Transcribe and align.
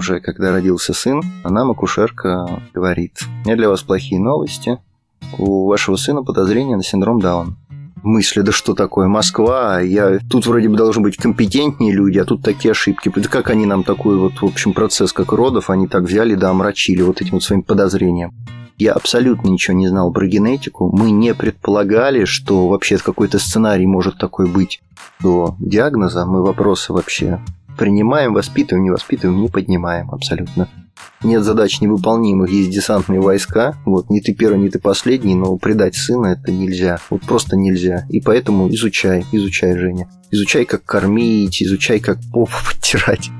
уже, 0.00 0.20
когда 0.20 0.50
родился 0.50 0.94
сын, 0.94 1.22
а 1.44 1.50
нам 1.50 1.70
акушерка 1.70 2.62
говорит, 2.72 3.20
меня 3.44 3.54
для 3.54 3.68
вас 3.68 3.82
плохие 3.82 4.18
новости, 4.18 4.78
у 5.36 5.68
вашего 5.68 5.96
сына 5.96 6.22
подозрение 6.22 6.76
на 6.76 6.82
синдром 6.82 7.20
Дауна 7.20 7.54
мысли, 8.02 8.40
да 8.40 8.50
что 8.50 8.74
такое, 8.74 9.08
Москва, 9.08 9.80
я 9.80 10.18
тут 10.30 10.46
вроде 10.46 10.68
бы 10.68 10.76
должны 10.76 11.02
быть 11.02 11.16
компетентнее 11.16 11.92
люди, 11.92 12.18
а 12.18 12.24
тут 12.24 12.42
такие 12.42 12.72
ошибки. 12.72 13.12
Да 13.14 13.28
как 13.28 13.50
они 13.50 13.66
нам 13.66 13.84
такой 13.84 14.16
вот, 14.16 14.40
в 14.40 14.44
общем, 14.46 14.72
процесс, 14.72 15.12
как 15.12 15.32
родов, 15.32 15.68
они 15.68 15.86
так 15.86 16.04
взяли, 16.04 16.34
да, 16.34 16.50
омрачили 16.50 17.02
вот 17.02 17.20
этим 17.20 17.32
вот 17.32 17.42
своим 17.42 17.62
подозрением. 17.62 18.32
Я 18.78 18.92
абсолютно 18.92 19.48
ничего 19.48 19.76
не 19.76 19.88
знал 19.88 20.10
про 20.10 20.26
генетику. 20.26 20.90
Мы 20.90 21.10
не 21.10 21.34
предполагали, 21.34 22.24
что 22.24 22.66
вообще 22.66 22.96
какой-то 22.96 23.38
сценарий 23.38 23.86
может 23.86 24.16
такой 24.16 24.46
быть. 24.46 24.80
До 25.20 25.54
диагноза 25.58 26.24
мы 26.24 26.42
вопросы 26.42 26.94
вообще 26.94 27.40
принимаем, 27.80 28.34
воспитываем, 28.34 28.84
не 28.84 28.90
воспитываем, 28.90 29.40
не 29.40 29.48
поднимаем 29.48 30.10
абсолютно 30.10 30.68
нет 31.22 31.42
задач 31.44 31.80
невыполнимых, 31.80 32.50
есть 32.50 32.70
десантные 32.70 33.20
войска. 33.20 33.74
Вот, 33.84 34.10
не 34.10 34.20
ты 34.20 34.34
первый, 34.34 34.58
не 34.58 34.70
ты 34.70 34.78
последний, 34.78 35.34
но 35.34 35.56
предать 35.56 35.94
сына 35.94 36.28
это 36.28 36.52
нельзя. 36.52 36.98
Вот 37.10 37.22
просто 37.22 37.56
нельзя. 37.56 38.06
И 38.08 38.20
поэтому 38.20 38.68
изучай, 38.74 39.24
изучай, 39.32 39.76
Женя. 39.76 40.08
Изучай, 40.30 40.64
как 40.64 40.84
кормить, 40.84 41.62
изучай, 41.62 42.00
как 42.00 42.18
попу 42.32 42.52
подтирать. 42.68 43.30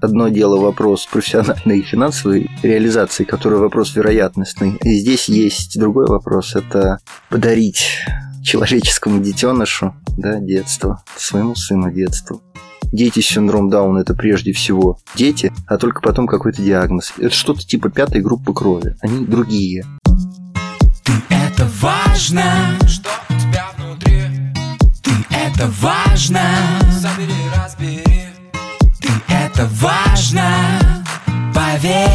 Одно 0.00 0.28
дело 0.28 0.58
вопрос 0.58 1.06
профессиональной 1.06 1.80
и 1.80 1.82
финансовой 1.82 2.50
реализации, 2.62 3.24
который 3.24 3.58
вопрос 3.58 3.94
вероятностный. 3.94 4.78
И 4.82 4.94
здесь 4.94 5.28
есть 5.28 5.78
другой 5.78 6.06
вопрос. 6.06 6.56
Это 6.56 6.98
подарить 7.28 7.98
человеческому 8.42 9.20
детенышу 9.20 9.94
да, 10.16 10.40
детство, 10.40 11.02
своему 11.16 11.54
сыну 11.54 11.92
детство 11.92 12.40
дети 12.92 13.20
с 13.20 13.26
синдром 13.26 13.70
Дауна 13.70 13.98
это 14.00 14.14
прежде 14.14 14.52
всего 14.52 14.98
дети, 15.14 15.52
а 15.66 15.78
только 15.78 16.00
потом 16.00 16.26
какой-то 16.26 16.62
диагноз. 16.62 17.12
Это 17.18 17.34
что-то 17.34 17.66
типа 17.66 17.90
пятой 17.90 18.20
группы 18.20 18.52
крови. 18.52 18.96
Они 19.00 19.24
другие. 19.24 19.84
Ты 21.04 21.12
это 21.30 21.68
важно, 21.80 22.42
что 22.86 23.10
у 23.28 23.32
тебя 23.34 23.66
внутри. 23.76 24.22
Ты 25.02 25.10
это 25.30 25.70
важно, 25.80 26.42
забери, 26.90 27.32
разбери. 27.56 28.02
Ты 29.00 29.08
это 29.28 29.68
важно, 29.80 30.48
поверь. 31.54 32.08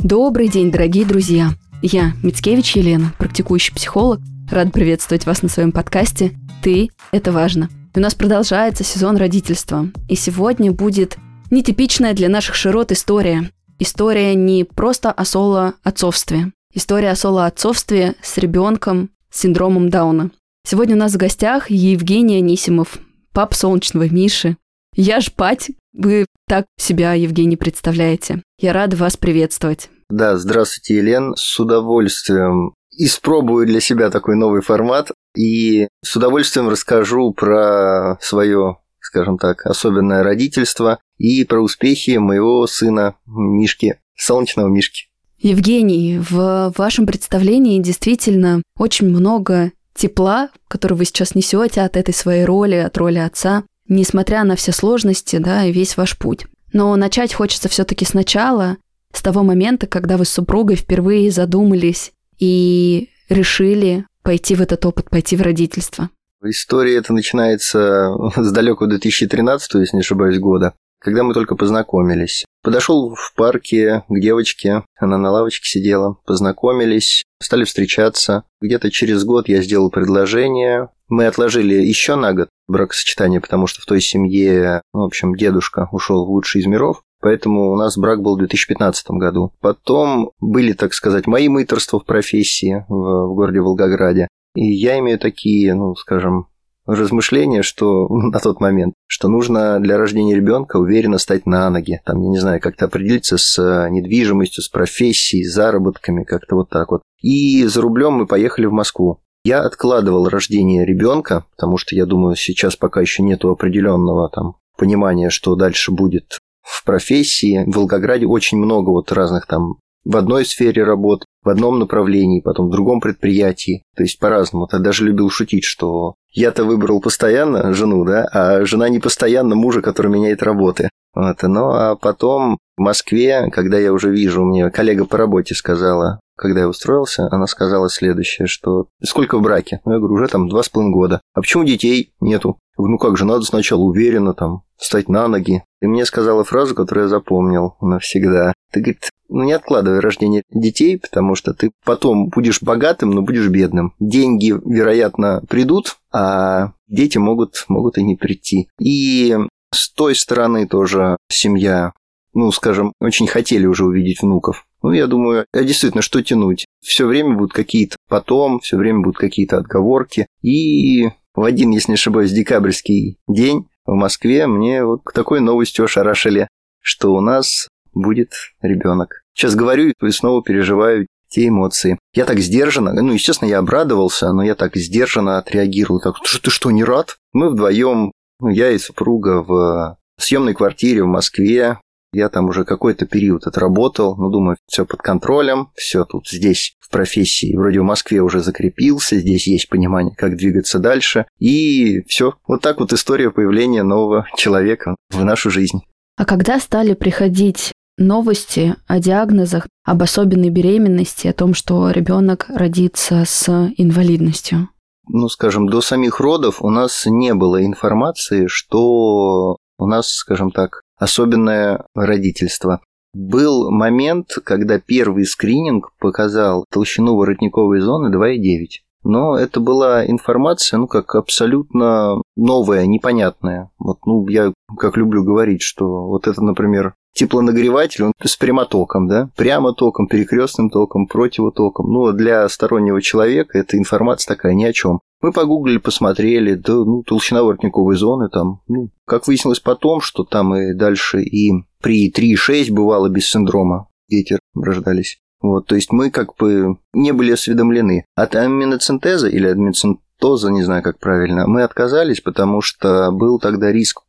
Добрый 0.00 0.48
день, 0.48 0.70
дорогие 0.70 1.06
друзья! 1.06 1.50
Я 1.80 2.12
Мицкевич 2.22 2.76
Елена, 2.76 3.12
практикующий 3.18 3.74
психолог. 3.74 4.20
Рад 4.50 4.72
приветствовать 4.72 5.24
вас 5.24 5.42
на 5.42 5.48
своем 5.48 5.72
подкасте 5.72 6.36
ты– 6.62 6.90
это 7.12 7.32
важно. 7.32 7.68
И 7.94 7.98
у 7.98 8.00
нас 8.00 8.14
продолжается 8.14 8.84
сезон 8.84 9.16
родительства. 9.16 9.88
И 10.08 10.14
сегодня 10.14 10.72
будет 10.72 11.16
нетипичная 11.50 12.14
для 12.14 12.28
наших 12.28 12.54
широт 12.54 12.92
история. 12.92 13.50
История 13.78 14.34
не 14.34 14.64
просто 14.64 15.10
о 15.10 15.24
соло-отцовстве. 15.24 16.52
История 16.72 17.10
о 17.10 17.16
соло-отцовстве 17.16 18.14
с 18.22 18.38
ребенком 18.38 19.10
с 19.28 19.40
синдромом 19.40 19.90
Дауна. 19.90 20.30
Сегодня 20.64 20.94
у 20.94 20.98
нас 20.98 21.12
в 21.12 21.18
гостях 21.18 21.68
Евгений 21.68 22.36
Анисимов, 22.36 22.98
пап 23.32 23.54
солнечного 23.54 24.08
Миши. 24.08 24.56
Я 24.94 25.20
ж 25.20 25.32
пать, 25.32 25.70
вы 25.92 26.26
так 26.46 26.66
себя, 26.78 27.14
Евгений, 27.14 27.56
представляете. 27.56 28.42
Я 28.60 28.72
рада 28.72 28.96
вас 28.96 29.16
приветствовать. 29.16 29.90
Да, 30.08 30.36
здравствуйте, 30.36 30.98
Елен. 30.98 31.34
С 31.36 31.58
удовольствием 31.58 32.74
испробую 32.96 33.66
для 33.66 33.80
себя 33.80 34.10
такой 34.10 34.36
новый 34.36 34.62
формат 34.62 35.10
и 35.36 35.88
с 36.04 36.16
удовольствием 36.16 36.68
расскажу 36.68 37.32
про 37.32 38.18
свое, 38.20 38.78
скажем 39.00 39.38
так, 39.38 39.66
особенное 39.66 40.22
родительство 40.22 40.98
и 41.18 41.44
про 41.44 41.60
успехи 41.60 42.16
моего 42.18 42.66
сына 42.66 43.16
Мишки, 43.26 43.98
солнечного 44.16 44.68
Мишки. 44.68 45.08
Евгений, 45.38 46.18
в 46.18 46.72
вашем 46.76 47.06
представлении 47.06 47.80
действительно 47.80 48.62
очень 48.78 49.08
много 49.08 49.72
тепла, 49.94 50.50
которое 50.68 50.94
вы 50.94 51.04
сейчас 51.04 51.34
несете 51.34 51.80
от 51.82 51.96
этой 51.96 52.14
своей 52.14 52.44
роли, 52.44 52.76
от 52.76 52.96
роли 52.96 53.18
отца, 53.18 53.64
несмотря 53.88 54.44
на 54.44 54.54
все 54.54 54.72
сложности, 54.72 55.36
да, 55.36 55.64
и 55.64 55.72
весь 55.72 55.96
ваш 55.96 56.16
путь. 56.16 56.46
Но 56.72 56.94
начать 56.96 57.34
хочется 57.34 57.68
все-таки 57.68 58.04
сначала, 58.04 58.76
с 59.12 59.20
того 59.20 59.42
момента, 59.42 59.86
когда 59.86 60.16
вы 60.16 60.24
с 60.24 60.30
супругой 60.30 60.76
впервые 60.76 61.30
задумались 61.30 62.12
и 62.42 63.08
решили 63.28 64.04
пойти 64.24 64.56
в 64.56 64.60
этот 64.60 64.84
опыт, 64.84 65.08
пойти 65.08 65.36
в 65.36 65.42
родительство? 65.42 66.10
История 66.44 66.96
эта 66.96 67.12
начинается 67.12 68.12
с 68.36 68.50
далекого 68.50 68.90
2013, 68.90 69.74
если 69.74 69.96
не 69.96 70.00
ошибаюсь, 70.00 70.40
года, 70.40 70.74
когда 70.98 71.22
мы 71.22 71.34
только 71.34 71.54
познакомились. 71.54 72.44
Подошел 72.64 73.14
в 73.14 73.32
парке 73.36 74.02
к 74.08 74.20
девочке, 74.20 74.82
она 74.98 75.18
на 75.18 75.30
лавочке 75.30 75.68
сидела, 75.68 76.16
познакомились, 76.26 77.22
стали 77.40 77.62
встречаться. 77.62 78.42
Где-то 78.60 78.90
через 78.90 79.22
год 79.22 79.48
я 79.48 79.62
сделал 79.62 79.90
предложение. 79.90 80.88
Мы 81.08 81.26
отложили 81.26 81.74
еще 81.74 82.16
на 82.16 82.32
год 82.32 82.48
бракосочетание, 82.66 83.40
потому 83.40 83.68
что 83.68 83.82
в 83.82 83.86
той 83.86 84.00
семье, 84.00 84.82
ну, 84.92 85.02
в 85.02 85.04
общем, 85.04 85.36
дедушка 85.36 85.88
ушел 85.92 86.26
в 86.26 86.30
лучший 86.30 86.62
из 86.62 86.66
миров. 86.66 87.02
Поэтому 87.22 87.70
у 87.70 87.76
нас 87.76 87.96
брак 87.96 88.20
был 88.20 88.34
в 88.34 88.40
2015 88.40 89.10
году. 89.12 89.52
Потом 89.60 90.32
были, 90.40 90.72
так 90.72 90.92
сказать, 90.92 91.28
мои 91.28 91.48
мыторства 91.48 92.00
в 92.00 92.04
профессии 92.04 92.84
в, 92.88 93.28
в 93.28 93.34
городе 93.34 93.60
Волгограде. 93.60 94.26
И 94.56 94.72
я 94.72 94.98
имею 94.98 95.20
такие, 95.20 95.72
ну, 95.74 95.94
скажем, 95.94 96.48
размышления, 96.84 97.62
что 97.62 98.08
на 98.10 98.40
тот 98.40 98.60
момент, 98.60 98.94
что 99.06 99.28
нужно 99.28 99.78
для 99.78 99.98
рождения 99.98 100.34
ребенка 100.34 100.78
уверенно 100.78 101.18
стать 101.18 101.46
на 101.46 101.70
ноги. 101.70 102.00
Там, 102.04 102.20
я 102.20 102.28
не 102.28 102.38
знаю, 102.38 102.60
как-то 102.60 102.86
определиться 102.86 103.38
с 103.38 103.88
недвижимостью, 103.88 104.64
с 104.64 104.68
профессией, 104.68 105.44
с 105.44 105.54
заработками, 105.54 106.24
как-то 106.24 106.56
вот 106.56 106.70
так 106.70 106.90
вот. 106.90 107.02
И 107.22 107.64
за 107.64 107.80
рублем 107.82 108.14
мы 108.14 108.26
поехали 108.26 108.66
в 108.66 108.72
Москву. 108.72 109.20
Я 109.44 109.62
откладывал 109.62 110.28
рождение 110.28 110.84
ребенка, 110.84 111.44
потому 111.54 111.76
что 111.76 111.94
я 111.94 112.04
думаю, 112.04 112.34
сейчас 112.34 112.74
пока 112.74 113.00
еще 113.00 113.22
нету 113.22 113.48
определенного 113.50 114.28
там 114.28 114.56
понимания, 114.76 115.30
что 115.30 115.54
дальше 115.54 115.92
будет 115.92 116.38
в 116.62 116.84
профессии. 116.84 117.64
В 117.66 117.76
Волгограде 117.76 118.26
очень 118.26 118.58
много 118.58 118.90
вот 118.90 119.12
разных 119.12 119.46
там 119.46 119.76
в 120.04 120.16
одной 120.16 120.44
сфере 120.44 120.82
работ, 120.82 121.24
в 121.44 121.48
одном 121.48 121.78
направлении, 121.78 122.40
потом 122.40 122.68
в 122.68 122.72
другом 122.72 123.00
предприятии. 123.00 123.82
То 123.96 124.02
есть 124.02 124.18
по-разному. 124.18 124.68
Я 124.72 124.78
даже 124.78 125.04
любил 125.04 125.30
шутить, 125.30 125.64
что 125.64 126.14
я-то 126.30 126.64
выбрал 126.64 127.00
постоянно 127.00 127.72
жену, 127.72 128.04
да, 128.04 128.26
а 128.32 128.64
жена 128.64 128.88
не 128.88 128.98
постоянно 128.98 129.54
мужа, 129.54 129.80
который 129.82 130.10
меняет 130.10 130.42
работы. 130.42 130.88
Вот. 131.14 131.42
Ну, 131.42 131.70
а 131.70 131.96
потом 131.96 132.58
в 132.76 132.80
Москве, 132.80 133.50
когда 133.52 133.78
я 133.78 133.92
уже 133.92 134.10
вижу, 134.10 134.44
мне 134.44 134.70
коллега 134.70 135.04
по 135.04 135.18
работе 135.18 135.54
сказала, 135.54 136.20
когда 136.36 136.60
я 136.60 136.68
устроился, 136.68 137.28
она 137.30 137.46
сказала 137.46 137.88
следующее, 137.88 138.46
что 138.46 138.86
«Сколько 139.02 139.38
в 139.38 139.42
браке?» 139.42 139.80
Ну, 139.84 139.92
я 139.92 139.98
говорю, 139.98 140.14
уже 140.14 140.28
там 140.28 140.48
два 140.48 140.62
с 140.62 140.68
половиной 140.68 140.94
года. 140.94 141.20
«А 141.34 141.40
почему 141.40 141.64
детей 141.64 142.12
нету?» 142.20 142.58
Я 142.72 142.82
говорю, 142.82 142.92
ну 142.92 142.98
как 142.98 143.18
же, 143.18 143.26
надо 143.26 143.44
сначала 143.44 143.82
уверенно 143.82 144.32
там 144.32 144.62
встать 144.76 145.08
на 145.08 145.28
ноги. 145.28 145.62
И 145.82 145.86
мне 145.86 146.06
сказала 146.06 146.42
фразу, 146.42 146.74
которую 146.74 147.04
я 147.04 147.08
запомнил 147.08 147.76
навсегда. 147.82 148.54
Ты, 148.72 148.80
говорит, 148.80 149.10
ну 149.28 149.42
не 149.42 149.52
откладывай 149.52 150.00
рождение 150.00 150.42
детей, 150.50 150.98
потому 150.98 151.34
что 151.34 151.52
ты 151.52 151.70
потом 151.84 152.28
будешь 152.28 152.62
богатым, 152.62 153.10
но 153.10 153.20
будешь 153.20 153.48
бедным. 153.48 153.94
Деньги, 154.00 154.54
вероятно, 154.64 155.42
придут, 155.48 155.98
а 156.12 156.72
дети 156.88 157.18
могут, 157.18 157.64
могут 157.68 157.98
и 157.98 158.02
не 158.02 158.16
прийти. 158.16 158.68
И 158.80 159.36
с 159.72 159.92
той 159.92 160.14
стороны 160.14 160.66
тоже 160.66 161.16
семья, 161.28 161.92
ну, 162.32 162.50
скажем, 162.52 162.92
очень 163.00 163.26
хотели 163.26 163.66
уже 163.66 163.84
увидеть 163.84 164.22
внуков. 164.22 164.66
Ну, 164.82 164.92
я 164.92 165.06
думаю, 165.06 165.46
а 165.52 165.62
действительно, 165.62 166.02
что 166.02 166.22
тянуть? 166.22 166.66
Все 166.80 167.06
время 167.06 167.36
будут 167.36 167.52
какие-то 167.52 167.96
потом, 168.08 168.60
все 168.60 168.76
время 168.76 169.00
будут 169.00 169.18
какие-то 169.18 169.58
отговорки. 169.58 170.26
И 170.42 171.08
в 171.34 171.42
один, 171.44 171.70
если 171.70 171.92
не 171.92 171.94
ошибаюсь, 171.94 172.32
декабрьский 172.32 173.18
день 173.28 173.68
в 173.86 173.94
Москве 173.94 174.46
мне 174.46 174.84
вот 174.84 175.02
такой 175.14 175.40
новостью 175.40 175.84
ошарашили, 175.84 176.48
что 176.80 177.14
у 177.14 177.20
нас 177.20 177.68
будет 177.94 178.32
ребенок. 178.60 179.22
Сейчас 179.34 179.54
говорю 179.54 179.92
и 180.00 180.10
снова 180.10 180.42
переживаю 180.42 181.06
те 181.28 181.48
эмоции. 181.48 181.98
Я 182.14 182.26
так 182.26 182.38
сдержанно, 182.40 182.92
ну, 182.92 183.12
естественно, 183.12 183.48
я 183.48 183.58
обрадовался, 183.58 184.32
но 184.32 184.42
я 184.42 184.54
так 184.54 184.76
сдержанно 184.76 185.38
отреагировал. 185.38 186.00
Так, 186.00 186.16
ты, 186.20 186.38
ты 186.38 186.50
что, 186.50 186.70
не 186.70 186.84
рад? 186.84 187.16
Мы 187.32 187.50
вдвоем, 187.50 188.12
ну, 188.40 188.48
я 188.48 188.70
и 188.70 188.78
супруга 188.78 189.42
в 189.42 189.96
съемной 190.18 190.54
квартире 190.54 191.04
в 191.04 191.06
Москве. 191.06 191.78
Я 192.12 192.28
там 192.28 192.48
уже 192.48 192.64
какой-то 192.64 193.06
период 193.06 193.46
отработал, 193.46 194.16
ну, 194.16 194.28
думаю, 194.30 194.56
все 194.66 194.84
под 194.84 195.00
контролем, 195.00 195.70
все 195.74 196.04
тут 196.04 196.28
здесь 196.28 196.76
в 196.80 196.90
профессии, 196.90 197.56
вроде 197.56 197.80
в 197.80 197.84
Москве 197.84 198.20
уже 198.20 198.40
закрепился, 198.40 199.18
здесь 199.18 199.46
есть 199.46 199.70
понимание, 199.70 200.14
как 200.14 200.36
двигаться 200.36 200.78
дальше, 200.78 201.26
и 201.38 202.02
все. 202.06 202.34
Вот 202.46 202.60
так 202.60 202.80
вот 202.80 202.92
история 202.92 203.30
появления 203.30 203.82
нового 203.82 204.26
человека 204.36 204.94
в 205.10 205.24
нашу 205.24 205.50
жизнь. 205.50 205.80
А 206.18 206.26
когда 206.26 206.60
стали 206.60 206.92
приходить 206.92 207.72
новости 207.96 208.76
о 208.86 208.98
диагнозах, 208.98 209.66
об 209.84 210.02
особенной 210.02 210.50
беременности, 210.50 211.28
о 211.28 211.32
том, 211.32 211.54
что 211.54 211.90
ребенок 211.90 212.46
родится 212.48 213.24
с 213.26 213.70
инвалидностью? 213.76 214.68
ну, 215.08 215.28
скажем, 215.28 215.68
до 215.68 215.80
самих 215.80 216.20
родов 216.20 216.62
у 216.62 216.70
нас 216.70 217.04
не 217.06 217.34
было 217.34 217.64
информации, 217.64 218.46
что 218.46 219.56
у 219.78 219.86
нас, 219.86 220.08
скажем 220.08 220.50
так, 220.50 220.82
особенное 221.02 221.84
родительство. 221.94 222.80
Был 223.12 223.70
момент, 223.70 224.38
когда 224.44 224.78
первый 224.78 225.26
скрининг 225.26 225.90
показал 225.98 226.64
толщину 226.70 227.16
воротниковой 227.16 227.80
зоны 227.80 228.14
2,9. 228.14 228.68
Но 229.04 229.36
это 229.36 229.58
была 229.58 230.06
информация, 230.06 230.78
ну, 230.78 230.86
как 230.86 231.16
абсолютно 231.16 232.22
новая, 232.36 232.86
непонятная. 232.86 233.70
Вот, 233.78 233.98
ну, 234.06 234.28
я 234.28 234.52
как 234.78 234.96
люблю 234.96 235.24
говорить, 235.24 235.62
что 235.62 236.06
вот 236.06 236.28
это, 236.28 236.40
например, 236.40 236.94
теплонагреватель, 237.14 238.04
он 238.04 238.12
с 238.22 238.36
прямотоком, 238.36 239.08
да, 239.08 239.28
прямо 239.36 239.74
током, 239.74 240.06
перекрестным 240.06 240.70
током, 240.70 241.08
противотоком. 241.08 241.92
Ну, 241.92 242.12
для 242.12 242.48
стороннего 242.48 243.02
человека 243.02 243.58
эта 243.58 243.76
информация 243.76 244.36
такая 244.36 244.54
ни 244.54 244.64
о 244.64 244.72
чем. 244.72 245.00
Мы 245.22 245.32
погуглили, 245.32 245.78
посмотрели, 245.78 246.54
да, 246.54 246.74
ну, 246.74 247.04
толщина 247.04 247.44
воротниковой 247.44 247.96
зоны 247.96 248.28
там, 248.28 248.60
ну, 248.66 248.90
как 249.06 249.28
выяснилось 249.28 249.60
потом, 249.60 250.00
что 250.00 250.24
там 250.24 250.54
и 250.54 250.74
дальше 250.74 251.22
и 251.22 251.52
при 251.80 252.10
3,6 252.10 252.72
бывало 252.72 253.08
без 253.08 253.30
синдрома 253.30 253.88
дети 254.08 254.38
рождались. 254.54 255.18
Вот, 255.40 255.66
то 255.66 255.74
есть 255.76 255.92
мы 255.92 256.10
как 256.10 256.36
бы 256.36 256.76
не 256.92 257.12
были 257.12 257.32
осведомлены. 257.32 258.04
От 258.14 258.34
аминоцентеза 258.34 259.28
или 259.28 259.48
аминоцентоза, 259.48 260.50
не 260.50 260.62
знаю, 260.62 260.82
как 260.82 260.98
правильно, 260.98 261.46
мы 261.46 261.62
отказались, 261.62 262.20
потому 262.20 262.60
что 262.60 263.10
был 263.12 263.38
тогда 263.38 263.72
риск 263.72 264.02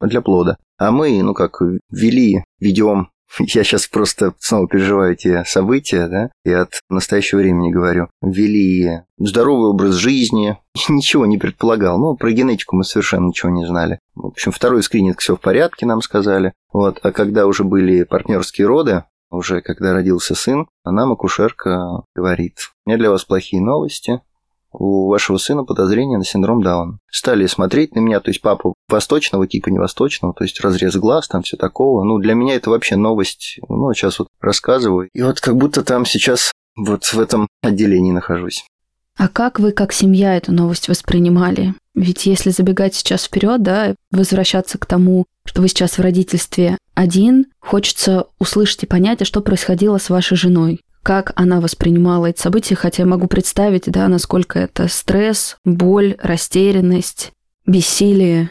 для 0.00 0.20
плода. 0.20 0.56
А 0.78 0.90
мы, 0.90 1.22
ну 1.22 1.32
как, 1.32 1.60
вели, 1.90 2.44
ведем 2.60 3.08
я 3.38 3.64
сейчас 3.64 3.86
просто 3.86 4.34
снова 4.38 4.68
переживаю 4.68 5.12
эти 5.12 5.44
события, 5.44 6.08
да, 6.08 6.30
и 6.44 6.52
от 6.52 6.80
настоящего 6.88 7.40
времени 7.40 7.70
говорю. 7.70 8.08
Вели 8.22 9.02
здоровый 9.18 9.70
образ 9.70 9.94
жизни, 9.94 10.58
ничего 10.88 11.26
не 11.26 11.38
предполагал. 11.38 11.98
Ну, 11.98 12.16
про 12.16 12.30
генетику 12.30 12.76
мы 12.76 12.84
совершенно 12.84 13.26
ничего 13.26 13.50
не 13.50 13.66
знали. 13.66 13.98
В 14.14 14.26
общем, 14.26 14.52
второй 14.52 14.82
скрининг 14.82 15.20
все 15.20 15.36
в 15.36 15.40
порядке, 15.40 15.86
нам 15.86 16.02
сказали. 16.02 16.52
Вот, 16.72 16.98
а 17.02 17.12
когда 17.12 17.46
уже 17.46 17.64
были 17.64 18.04
партнерские 18.04 18.66
роды, 18.66 19.04
уже 19.30 19.60
когда 19.60 19.92
родился 19.92 20.34
сын, 20.34 20.68
нам 20.84 21.12
акушерка 21.12 22.02
говорит, 22.14 22.58
у 22.84 22.90
меня 22.90 22.98
для 22.98 23.10
вас 23.10 23.24
плохие 23.24 23.62
новости, 23.62 24.20
у 24.78 25.08
вашего 25.08 25.38
сына 25.38 25.64
подозрение 25.64 26.18
на 26.18 26.24
синдром 26.24 26.62
Дауна. 26.62 26.98
Стали 27.10 27.46
смотреть 27.46 27.94
на 27.94 28.00
меня, 28.00 28.20
то 28.20 28.30
есть 28.30 28.40
папа 28.40 28.74
восточного 28.88 29.46
типа, 29.46 29.70
не 29.70 29.78
восточного, 29.78 30.34
то 30.34 30.44
есть 30.44 30.60
разрез 30.60 30.96
глаз, 30.96 31.28
там 31.28 31.42
все 31.42 31.56
такого. 31.56 32.04
Ну, 32.04 32.18
для 32.18 32.34
меня 32.34 32.54
это 32.54 32.70
вообще 32.70 32.96
новость. 32.96 33.58
Ну, 33.68 33.92
сейчас 33.94 34.18
вот 34.18 34.28
рассказываю. 34.40 35.08
И 35.12 35.22
вот 35.22 35.40
как 35.40 35.56
будто 35.56 35.82
там 35.82 36.04
сейчас 36.04 36.52
вот 36.76 37.04
в 37.04 37.18
этом 37.18 37.48
отделении 37.62 38.12
нахожусь. 38.12 38.64
А 39.16 39.28
как 39.28 39.58
вы, 39.58 39.72
как 39.72 39.92
семья, 39.92 40.36
эту 40.36 40.52
новость 40.52 40.88
воспринимали? 40.88 41.74
Ведь 41.94 42.26
если 42.26 42.50
забегать 42.50 42.94
сейчас 42.94 43.24
вперед, 43.24 43.62
да, 43.62 43.94
возвращаться 44.10 44.76
к 44.76 44.84
тому, 44.84 45.24
что 45.46 45.62
вы 45.62 45.68
сейчас 45.68 45.96
в 45.96 46.02
родительстве 46.02 46.76
один, 46.94 47.46
хочется 47.60 48.26
услышать 48.38 48.82
и 48.82 48.86
понять, 48.86 49.22
а 49.22 49.24
что 49.24 49.40
происходило 49.40 49.96
с 49.96 50.10
вашей 50.10 50.36
женой 50.36 50.82
как 51.06 51.30
она 51.36 51.60
воспринимала 51.60 52.26
эти 52.26 52.40
события, 52.40 52.74
хотя 52.74 53.04
я 53.04 53.08
могу 53.08 53.28
представить, 53.28 53.84
да, 53.84 54.08
насколько 54.08 54.58
это 54.58 54.88
стресс, 54.88 55.56
боль, 55.64 56.16
растерянность, 56.20 57.30
бессилие. 57.64 58.50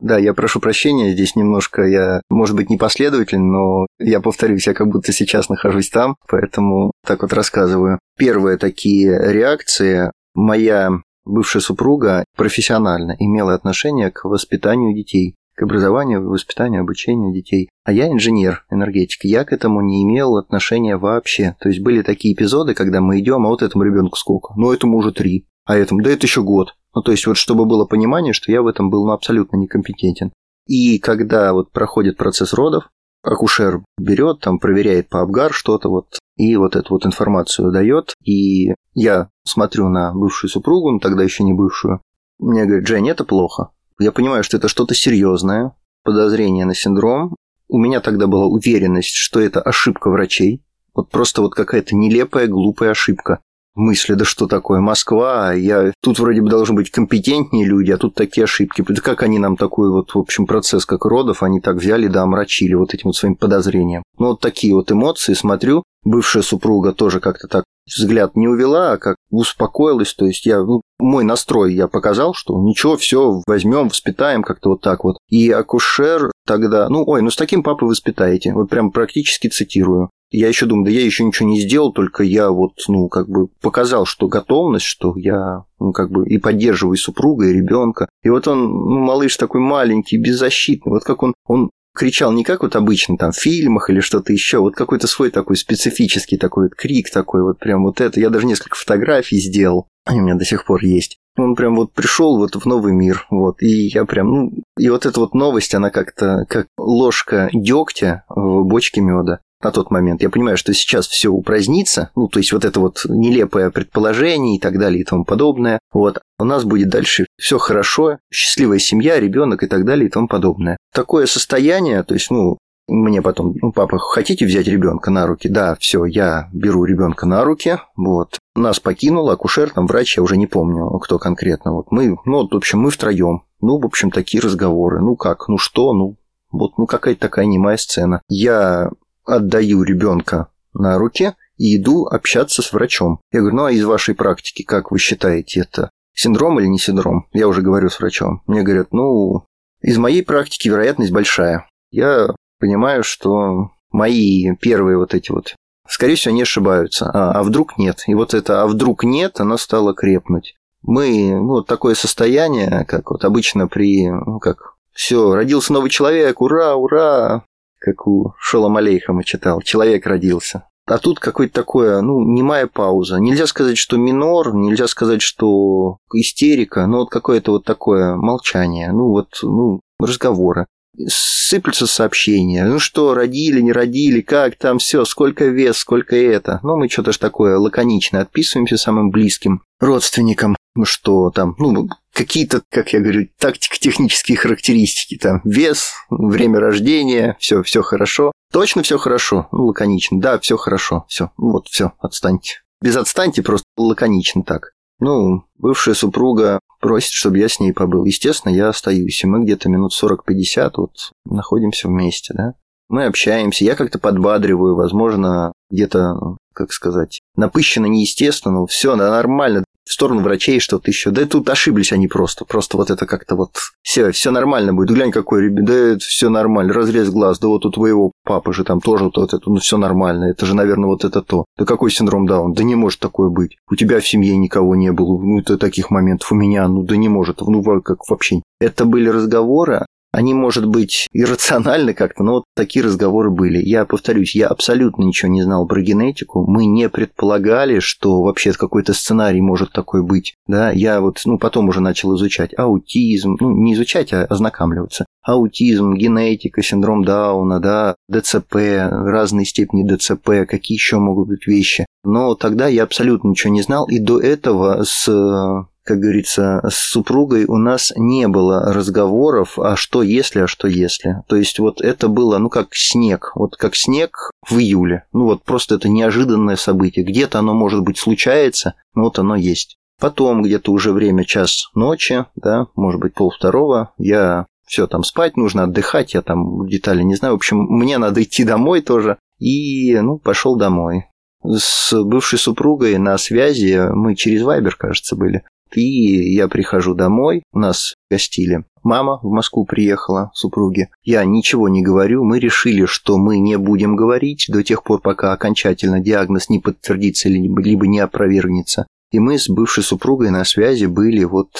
Да, 0.00 0.16
я 0.16 0.32
прошу 0.32 0.58
прощения, 0.58 1.12
здесь 1.12 1.36
немножко 1.36 1.82
я, 1.82 2.22
может 2.30 2.56
быть, 2.56 2.70
непоследователен, 2.70 3.52
но 3.52 3.86
я 3.98 4.20
повторюсь, 4.20 4.66
я 4.66 4.72
как 4.72 4.88
будто 4.88 5.12
сейчас 5.12 5.50
нахожусь 5.50 5.90
там, 5.90 6.16
поэтому 6.26 6.92
так 7.06 7.20
вот 7.20 7.34
рассказываю. 7.34 7.98
Первые 8.16 8.56
такие 8.56 9.10
реакции. 9.30 10.10
Моя 10.34 10.92
бывшая 11.26 11.60
супруга 11.60 12.24
профессионально 12.38 13.16
имела 13.18 13.52
отношение 13.52 14.10
к 14.10 14.24
воспитанию 14.24 14.94
детей 14.94 15.34
к 15.56 15.62
образованию, 15.62 16.28
воспитанию, 16.28 16.82
обучению 16.82 17.32
детей. 17.32 17.70
А 17.84 17.92
я 17.92 18.08
инженер 18.12 18.64
энергетик, 18.70 19.24
я 19.24 19.44
к 19.44 19.52
этому 19.52 19.80
не 19.80 20.04
имел 20.04 20.36
отношения 20.36 20.96
вообще. 20.96 21.56
То 21.60 21.68
есть 21.68 21.80
были 21.80 22.02
такие 22.02 22.34
эпизоды, 22.34 22.74
когда 22.74 23.00
мы 23.00 23.18
идем, 23.18 23.46
а 23.46 23.48
вот 23.48 23.62
этому 23.62 23.84
ребенку 23.84 24.16
сколько? 24.16 24.52
Ну, 24.56 24.72
этому 24.72 24.98
уже 24.98 25.12
три, 25.12 25.46
а 25.64 25.76
этому, 25.76 26.02
да 26.02 26.10
это 26.10 26.26
еще 26.26 26.42
год. 26.42 26.74
Ну, 26.94 27.02
то 27.02 27.10
есть 27.10 27.26
вот 27.26 27.36
чтобы 27.36 27.64
было 27.64 27.86
понимание, 27.86 28.34
что 28.34 28.52
я 28.52 28.62
в 28.62 28.66
этом 28.66 28.90
был 28.90 29.06
ну, 29.06 29.12
абсолютно 29.12 29.56
некомпетентен. 29.56 30.32
И 30.66 30.98
когда 30.98 31.52
вот 31.52 31.72
проходит 31.72 32.16
процесс 32.16 32.52
родов, 32.52 32.88
акушер 33.22 33.82
берет, 33.98 34.40
там 34.40 34.58
проверяет 34.58 35.08
по 35.08 35.22
Абгар 35.22 35.52
что-то 35.52 35.88
вот, 35.88 36.18
и 36.36 36.56
вот 36.56 36.76
эту 36.76 36.94
вот 36.94 37.06
информацию 37.06 37.72
дает, 37.72 38.14
и 38.22 38.74
я 38.94 39.30
смотрю 39.44 39.88
на 39.88 40.12
бывшую 40.12 40.50
супругу, 40.50 40.90
ну 40.90 40.98
тогда 40.98 41.22
еще 41.22 41.44
не 41.44 41.52
бывшую, 41.52 42.00
мне 42.38 42.66
говорит, 42.66 42.86
Жень, 42.86 43.08
это 43.08 43.24
плохо. 43.24 43.70
Я 43.98 44.12
понимаю, 44.12 44.44
что 44.44 44.58
это 44.58 44.68
что-то 44.68 44.94
серьезное, 44.94 45.72
подозрение 46.04 46.66
на 46.66 46.74
синдром. 46.74 47.34
У 47.68 47.78
меня 47.78 48.00
тогда 48.00 48.26
была 48.26 48.44
уверенность, 48.44 49.14
что 49.14 49.40
это 49.40 49.60
ошибка 49.60 50.10
врачей. 50.10 50.62
Вот 50.94 51.10
просто 51.10 51.42
вот 51.42 51.54
какая-то 51.54 51.96
нелепая, 51.96 52.46
глупая 52.46 52.90
ошибка. 52.90 53.40
Мысли, 53.74 54.14
да 54.14 54.24
что 54.24 54.46
такое, 54.46 54.80
Москва, 54.80 55.52
я 55.52 55.92
тут 56.00 56.18
вроде 56.18 56.40
бы 56.40 56.48
должны 56.48 56.74
быть 56.74 56.90
компетентнее 56.90 57.66
люди, 57.66 57.90
а 57.90 57.98
тут 57.98 58.14
такие 58.14 58.44
ошибки. 58.44 58.82
Да 58.88 59.02
как 59.02 59.22
они 59.22 59.38
нам 59.38 59.58
такой 59.58 59.90
вот, 59.90 60.14
в 60.14 60.18
общем, 60.18 60.46
процесс, 60.46 60.86
как 60.86 61.04
родов, 61.04 61.42
они 61.42 61.60
так 61.60 61.76
взяли, 61.76 62.06
да, 62.06 62.22
омрачили 62.22 62.72
вот 62.72 62.94
этим 62.94 63.08
вот 63.08 63.16
своим 63.16 63.36
подозрением. 63.36 64.02
Ну, 64.18 64.28
вот 64.28 64.40
такие 64.40 64.74
вот 64.74 64.90
эмоции, 64.90 65.34
смотрю, 65.34 65.82
бывшая 66.04 66.42
супруга 66.42 66.92
тоже 66.92 67.20
как-то 67.20 67.48
так 67.48 67.64
взгляд 67.86 68.36
не 68.36 68.48
увела, 68.48 68.92
а 68.92 68.98
как 68.98 69.16
успокоилась. 69.30 70.14
То 70.14 70.26
есть 70.26 70.46
я, 70.46 70.62
ну, 70.62 70.82
мой 70.98 71.24
настрой 71.24 71.74
я 71.74 71.88
показал, 71.88 72.34
что 72.34 72.60
ничего, 72.60 72.96
все 72.96 73.42
возьмем, 73.46 73.88
воспитаем 73.88 74.42
как-то 74.42 74.70
вот 74.70 74.80
так 74.80 75.04
вот. 75.04 75.16
И 75.28 75.50
акушер 75.50 76.30
тогда, 76.46 76.88
ну, 76.88 77.04
ой, 77.06 77.22
ну 77.22 77.30
с 77.30 77.36
таким 77.36 77.62
папой 77.62 77.88
воспитаете. 77.88 78.52
Вот 78.52 78.68
прям 78.68 78.90
практически 78.90 79.48
цитирую. 79.48 80.10
Я 80.30 80.48
еще 80.48 80.66
думаю, 80.66 80.86
да 80.86 80.90
я 80.90 81.04
еще 81.04 81.24
ничего 81.24 81.48
не 81.48 81.60
сделал, 81.60 81.92
только 81.92 82.24
я 82.24 82.50
вот, 82.50 82.72
ну, 82.88 83.08
как 83.08 83.28
бы 83.28 83.46
показал, 83.60 84.06
что 84.06 84.26
готовность, 84.26 84.84
что 84.84 85.14
я, 85.16 85.62
ну, 85.78 85.92
как 85.92 86.10
бы 86.10 86.26
и 86.26 86.38
поддерживаю 86.38 86.96
супруга, 86.96 87.46
и 87.46 87.52
ребенка. 87.52 88.08
И 88.24 88.28
вот 88.28 88.48
он, 88.48 88.64
ну, 88.64 88.98
малыш 88.98 89.36
такой 89.36 89.60
маленький, 89.60 90.18
беззащитный, 90.18 90.90
вот 90.90 91.04
как 91.04 91.22
он, 91.22 91.32
он 91.46 91.70
кричал 91.96 92.32
не 92.32 92.44
как 92.44 92.62
вот 92.62 92.76
обычно 92.76 93.16
там 93.16 93.32
в 93.32 93.36
фильмах 93.36 93.90
или 93.90 94.00
что-то 94.00 94.32
еще, 94.32 94.58
вот 94.58 94.76
какой-то 94.76 95.06
свой 95.06 95.30
такой 95.30 95.56
специфический 95.56 96.36
такой 96.36 96.64
вот 96.64 96.74
крик 96.74 97.10
такой 97.10 97.42
вот 97.42 97.58
прям 97.58 97.84
вот 97.84 98.00
это. 98.00 98.20
Я 98.20 98.30
даже 98.30 98.46
несколько 98.46 98.76
фотографий 98.76 99.38
сделал, 99.38 99.88
они 100.04 100.20
у 100.20 100.24
меня 100.24 100.34
до 100.34 100.44
сих 100.44 100.64
пор 100.64 100.84
есть. 100.84 101.18
Он 101.36 101.54
прям 101.54 101.76
вот 101.76 101.92
пришел 101.92 102.38
вот 102.38 102.56
в 102.56 102.64
новый 102.64 102.92
мир, 102.92 103.26
вот, 103.30 103.60
и 103.62 103.88
я 103.88 104.06
прям, 104.06 104.30
ну, 104.30 104.52
и 104.78 104.88
вот 104.88 105.04
эта 105.04 105.20
вот 105.20 105.34
новость, 105.34 105.74
она 105.74 105.90
как-то 105.90 106.46
как 106.48 106.68
ложка 106.78 107.50
дегтя 107.52 108.24
в 108.28 108.62
бочке 108.64 109.00
меда 109.02 109.40
на 109.62 109.70
тот 109.70 109.90
момент. 109.90 110.22
Я 110.22 110.30
понимаю, 110.30 110.56
что 110.56 110.72
сейчас 110.74 111.06
все 111.06 111.28
упразднится, 111.28 112.10
ну, 112.14 112.28
то 112.28 112.38
есть 112.38 112.52
вот 112.52 112.64
это 112.64 112.80
вот 112.80 113.02
нелепое 113.08 113.70
предположение 113.70 114.56
и 114.56 114.60
так 114.60 114.78
далее 114.78 115.00
и 115.00 115.04
тому 115.04 115.24
подобное. 115.24 115.78
Вот. 115.92 116.20
У 116.38 116.44
нас 116.44 116.64
будет 116.64 116.88
дальше 116.88 117.26
все 117.38 117.58
хорошо, 117.58 118.18
счастливая 118.30 118.78
семья, 118.78 119.18
ребенок 119.18 119.62
и 119.62 119.66
так 119.66 119.84
далее 119.84 120.08
и 120.08 120.10
тому 120.10 120.28
подобное. 120.28 120.76
Такое 120.92 121.26
состояние, 121.26 122.02
то 122.02 122.14
есть, 122.14 122.30
ну, 122.30 122.58
мне 122.88 123.20
потом, 123.20 123.54
ну, 123.60 123.72
папа, 123.72 123.98
хотите 123.98 124.46
взять 124.46 124.68
ребенка 124.68 125.10
на 125.10 125.26
руки? 125.26 125.48
Да, 125.48 125.76
все, 125.80 126.04
я 126.04 126.48
беру 126.52 126.84
ребенка 126.84 127.26
на 127.26 127.44
руки. 127.44 127.78
Вот. 127.96 128.38
Нас 128.54 128.78
покинул 128.78 129.28
акушер, 129.28 129.70
там 129.70 129.86
врач, 129.86 130.16
я 130.16 130.22
уже 130.22 130.36
не 130.36 130.46
помню, 130.46 130.88
кто 131.00 131.18
конкретно. 131.18 131.72
Вот 131.72 131.90
мы, 131.90 132.16
ну, 132.24 132.42
вот, 132.42 132.52
в 132.52 132.56
общем, 132.56 132.80
мы 132.80 132.90
втроем. 132.90 133.42
Ну, 133.60 133.78
в 133.78 133.86
общем, 133.86 134.10
такие 134.10 134.40
разговоры. 134.40 135.00
Ну 135.00 135.16
как, 135.16 135.48
ну 135.48 135.58
что, 135.58 135.92
ну, 135.94 136.16
вот, 136.52 136.78
ну 136.78 136.86
какая-то 136.86 137.20
такая 137.20 137.46
немая 137.46 137.76
сцена. 137.76 138.22
Я 138.28 138.90
отдаю 139.26 139.82
ребенка 139.82 140.48
на 140.72 140.98
руки 140.98 141.34
и 141.56 141.76
иду 141.76 142.06
общаться 142.06 142.62
с 142.62 142.72
врачом. 142.72 143.20
Я 143.32 143.40
говорю, 143.40 143.56
ну 143.56 143.64
а 143.64 143.72
из 143.72 143.84
вашей 143.84 144.14
практики, 144.14 144.62
как 144.62 144.90
вы 144.90 144.98
считаете, 144.98 145.60
это 145.60 145.90
синдром 146.14 146.58
или 146.60 146.66
не 146.66 146.78
синдром? 146.78 147.26
Я 147.32 147.48
уже 147.48 147.62
говорю 147.62 147.88
с 147.88 147.98
врачом. 147.98 148.42
Мне 148.46 148.62
говорят, 148.62 148.92
ну, 148.92 149.46
из 149.80 149.98
моей 149.98 150.22
практики 150.22 150.68
вероятность 150.68 151.12
большая. 151.12 151.68
Я 151.90 152.28
понимаю, 152.58 153.04
что 153.04 153.70
мои 153.90 154.54
первые 154.56 154.98
вот 154.98 155.14
эти 155.14 155.30
вот, 155.30 155.54
скорее 155.88 156.16
всего, 156.16 156.34
не 156.34 156.42
ошибаются. 156.42 157.10
А, 157.12 157.32
а 157.32 157.42
вдруг 157.42 157.78
нет? 157.78 158.02
И 158.06 158.14
вот 158.14 158.34
это 158.34 158.62
«а 158.62 158.66
вдруг 158.66 159.04
нет» 159.04 159.40
оно 159.40 159.56
стало 159.56 159.94
крепнуть. 159.94 160.54
Мы, 160.82 161.34
ну, 161.34 161.48
вот 161.48 161.66
такое 161.66 161.94
состояние, 161.94 162.84
как 162.86 163.10
вот 163.10 163.24
обычно 163.24 163.66
при, 163.66 164.08
ну, 164.08 164.38
как 164.38 164.74
все, 164.92 165.34
родился 165.34 165.72
новый 165.72 165.90
человек, 165.90 166.40
ура, 166.40 166.74
ура, 166.74 167.44
как 167.78 168.06
у 168.06 168.34
Шолом 168.38 168.76
Алейхама 168.76 169.24
читал, 169.24 169.60
человек 169.62 170.06
родился. 170.06 170.64
А 170.86 170.98
тут 170.98 171.18
какое-то 171.18 171.52
такое, 171.52 172.00
ну, 172.00 172.20
немая 172.20 172.68
пауза. 172.68 173.16
Нельзя 173.16 173.46
сказать, 173.46 173.76
что 173.76 173.96
минор, 173.96 174.54
нельзя 174.54 174.86
сказать, 174.86 175.20
что 175.20 175.98
истерика, 176.12 176.86
но 176.86 176.98
вот 176.98 177.10
какое-то 177.10 177.50
вот 177.50 177.64
такое 177.64 178.14
молчание, 178.14 178.92
ну, 178.92 179.08
вот, 179.08 179.38
ну, 179.42 179.80
разговоры. 179.98 180.66
Сыплются 181.06 181.86
сообщения. 181.86 182.64
Ну 182.64 182.78
что, 182.78 183.14
родили, 183.14 183.60
не 183.60 183.72
родили, 183.72 184.20
как 184.20 184.56
там, 184.56 184.78
все, 184.78 185.04
сколько 185.04 185.46
вес, 185.46 185.76
сколько 185.76 186.16
это. 186.16 186.60
Ну, 186.62 186.76
мы 186.76 186.88
что-то 186.88 187.12
ж 187.12 187.18
такое 187.18 187.56
лаконично 187.58 188.20
отписываемся 188.20 188.76
самым 188.76 189.10
близким 189.10 189.62
родственникам, 189.80 190.56
что 190.84 191.30
там, 191.30 191.54
ну, 191.58 191.88
какие-то, 192.12 192.62
как 192.70 192.92
я 192.92 193.00
говорю, 193.00 193.28
тактико-технические 193.38 194.36
характеристики, 194.36 195.16
там, 195.16 195.40
вес, 195.44 195.92
время 196.10 196.60
рождения, 196.60 197.36
все, 197.38 197.62
все 197.62 197.82
хорошо. 197.82 198.32
Точно 198.52 198.82
все 198.82 198.98
хорошо, 198.98 199.48
ну, 199.52 199.66
лаконично, 199.66 200.20
да, 200.20 200.38
все 200.38 200.56
хорошо, 200.56 201.04
все, 201.08 201.30
ну, 201.36 201.52
вот, 201.52 201.68
все, 201.68 201.92
отстаньте. 201.98 202.62
Без 202.80 202.96
отстаньте, 202.96 203.42
просто 203.42 203.64
лаконично 203.76 204.42
так. 204.42 204.72
Ну, 204.98 205.44
бывшая 205.58 205.94
супруга 205.94 206.60
просит, 206.80 207.10
чтобы 207.10 207.38
я 207.38 207.48
с 207.48 207.60
ней 207.60 207.72
побыл. 207.72 208.04
Естественно, 208.04 208.52
я 208.52 208.68
остаюсь, 208.68 209.22
и 209.22 209.26
мы 209.26 209.42
где-то 209.44 209.68
минут 209.68 209.92
40-50 209.92 210.70
вот 210.76 211.12
находимся 211.24 211.88
вместе, 211.88 212.34
да. 212.34 212.54
Мы 212.88 213.06
общаемся, 213.06 213.64
я 213.64 213.74
как-то 213.74 213.98
подбадриваю, 213.98 214.76
возможно, 214.76 215.52
где-то, 215.70 216.36
как 216.54 216.72
сказать, 216.72 217.20
напыщенно 217.34 217.86
неестественно, 217.86 218.54
но 218.54 218.66
все, 218.66 218.94
да, 218.96 219.10
нормально, 219.10 219.64
в 219.86 219.92
сторону 219.92 220.20
врачей 220.20 220.58
что-то 220.58 220.90
еще. 220.90 221.10
Да 221.10 221.24
тут 221.26 221.48
ошиблись 221.48 221.92
они 221.92 222.08
просто. 222.08 222.44
Просто 222.44 222.76
вот 222.76 222.90
это 222.90 223.06
как-то 223.06 223.36
вот 223.36 223.50
все, 223.82 224.10
все 224.10 224.32
нормально 224.32 224.74
будет. 224.74 224.90
Глянь, 224.90 225.12
какой 225.12 225.44
ребенок. 225.44 225.68
Да 225.68 225.74
это 225.74 226.00
все 226.00 226.28
нормально. 226.28 226.72
Разрез 226.72 227.08
глаз. 227.08 227.38
Да 227.38 227.46
вот 227.48 227.64
у 227.64 227.70
твоего 227.70 228.12
папы 228.24 228.52
же 228.52 228.64
там 228.64 228.80
тоже 228.80 229.04
вот 229.04 229.32
это. 229.32 229.40
Ну 229.46 229.58
все 229.58 229.78
нормально. 229.78 230.24
Это 230.24 230.44
же, 230.44 230.54
наверное, 230.54 230.88
вот 230.88 231.04
это 231.04 231.22
то. 231.22 231.44
Да 231.56 231.64
какой 231.64 231.92
синдром 231.92 232.26
Даун? 232.26 232.52
Да 232.52 232.64
не 232.64 232.74
может 232.74 232.98
такое 232.98 233.30
быть. 233.30 233.56
У 233.70 233.76
тебя 233.76 234.00
в 234.00 234.08
семье 234.08 234.36
никого 234.36 234.74
не 234.74 234.90
было. 234.90 235.18
Ну, 235.22 235.38
это 235.38 235.56
таких 235.56 235.90
моментов. 235.90 236.32
У 236.32 236.34
меня, 236.34 236.66
ну 236.66 236.82
да 236.82 236.96
не 236.96 237.08
может. 237.08 237.40
Ну, 237.40 237.62
как 237.80 238.08
вообще. 238.08 238.42
Это 238.60 238.86
были 238.86 239.08
разговоры, 239.08 239.86
они, 240.16 240.32
может 240.32 240.66
быть, 240.66 241.08
иррациональны 241.12 241.92
как-то, 241.92 242.22
но 242.22 242.32
вот 242.36 242.44
такие 242.54 242.82
разговоры 242.82 243.30
были. 243.30 243.58
Я 243.58 243.84
повторюсь, 243.84 244.34
я 244.34 244.48
абсолютно 244.48 245.04
ничего 245.04 245.30
не 245.30 245.42
знал 245.42 245.66
про 245.66 245.82
генетику. 245.82 246.50
Мы 246.50 246.64
не 246.64 246.88
предполагали, 246.88 247.80
что 247.80 248.22
вообще 248.22 248.52
какой-то 248.52 248.94
сценарий 248.94 249.42
может 249.42 249.72
такой 249.72 250.02
быть. 250.02 250.34
Да, 250.46 250.70
я 250.70 251.02
вот, 251.02 251.20
ну, 251.26 251.38
потом 251.38 251.68
уже 251.68 251.80
начал 251.80 252.16
изучать 252.16 252.58
аутизм, 252.58 253.36
ну, 253.38 253.50
не 253.50 253.74
изучать, 253.74 254.14
а 254.14 254.24
ознакомливаться. 254.24 255.04
Аутизм, 255.22 255.92
генетика, 255.94 256.62
синдром 256.62 257.04
Дауна, 257.04 257.60
да, 257.60 257.96
ДЦП, 258.08 258.54
разные 258.90 259.44
степени 259.44 259.86
ДЦП, 259.86 260.48
какие 260.48 260.76
еще 260.76 260.96
могут 260.96 261.28
быть 261.28 261.46
вещи. 261.46 261.84
Но 262.04 262.34
тогда 262.36 262.68
я 262.68 262.84
абсолютно 262.84 263.28
ничего 263.28 263.52
не 263.52 263.60
знал, 263.60 263.86
и 263.86 263.98
до 263.98 264.18
этого 264.18 264.82
с 264.82 265.66
как 265.86 266.00
говорится, 266.00 266.60
с 266.68 266.74
супругой 266.74 267.44
у 267.44 267.56
нас 267.56 267.92
не 267.96 268.26
было 268.26 268.72
разговоров, 268.72 269.58
а 269.58 269.76
что 269.76 270.02
если, 270.02 270.40
а 270.40 270.46
что 270.46 270.66
если. 270.66 271.22
То 271.28 271.36
есть 271.36 271.58
вот 271.58 271.80
это 271.80 272.08
было, 272.08 272.38
ну, 272.38 272.50
как 272.50 272.74
снег. 272.74 273.32
Вот 273.36 273.56
как 273.56 273.76
снег 273.76 274.30
в 274.48 274.58
июле. 274.58 275.04
Ну, 275.12 275.24
вот 275.24 275.44
просто 275.44 275.76
это 275.76 275.88
неожиданное 275.88 276.56
событие. 276.56 277.04
Где-то 277.04 277.38
оно, 277.38 277.54
может 277.54 277.82
быть, 277.82 277.98
случается, 277.98 278.74
но 278.94 279.04
вот 279.04 279.18
оно 279.18 279.36
есть. 279.36 279.76
Потом 280.00 280.42
где-то 280.42 280.72
уже 280.72 280.92
время 280.92 281.24
час 281.24 281.70
ночи, 281.74 282.26
да, 282.34 282.66
может 282.74 283.00
быть, 283.00 283.14
пол 283.14 283.30
второго, 283.30 283.94
я 283.96 284.46
все, 284.66 284.86
там 284.86 285.04
спать 285.04 285.36
нужно, 285.36 285.62
отдыхать, 285.62 286.14
я 286.14 286.22
там 286.22 286.66
детали 286.66 287.02
не 287.02 287.14
знаю. 287.14 287.34
В 287.34 287.36
общем, 287.36 287.58
мне 287.58 287.98
надо 287.98 288.22
идти 288.22 288.44
домой 288.44 288.82
тоже. 288.82 289.18
И, 289.38 289.96
ну, 290.00 290.18
пошел 290.18 290.56
домой. 290.56 291.06
С 291.44 291.94
бывшей 292.02 292.38
супругой 292.38 292.98
на 292.98 293.16
связи, 293.18 293.88
мы 293.92 294.16
через 294.16 294.42
Вайбер, 294.42 294.74
кажется, 294.74 295.14
были. 295.14 295.44
И 295.74 296.34
я 296.34 296.48
прихожу 296.48 296.94
домой, 296.94 297.42
нас 297.52 297.94
гостили. 298.10 298.64
Мама 298.82 299.18
в 299.22 299.30
Москву 299.30 299.64
приехала, 299.64 300.30
супруги. 300.32 300.88
Я 301.02 301.24
ничего 301.24 301.68
не 301.68 301.82
говорю, 301.82 302.24
мы 302.24 302.38
решили, 302.38 302.84
что 302.86 303.18
мы 303.18 303.38
не 303.38 303.58
будем 303.58 303.96
говорить 303.96 304.46
до 304.48 304.62
тех 304.62 304.84
пор, 304.84 305.00
пока 305.00 305.32
окончательно 305.32 306.00
диагноз 306.00 306.48
не 306.48 306.60
подтвердится 306.60 307.28
либо, 307.28 307.60
либо 307.60 307.86
не 307.86 307.98
опровергнется. 307.98 308.86
И 309.10 309.18
мы 309.18 309.38
с 309.38 309.48
бывшей 309.48 309.82
супругой 309.82 310.30
на 310.30 310.44
связи 310.44 310.86
были 310.86 311.24
вот 311.24 311.50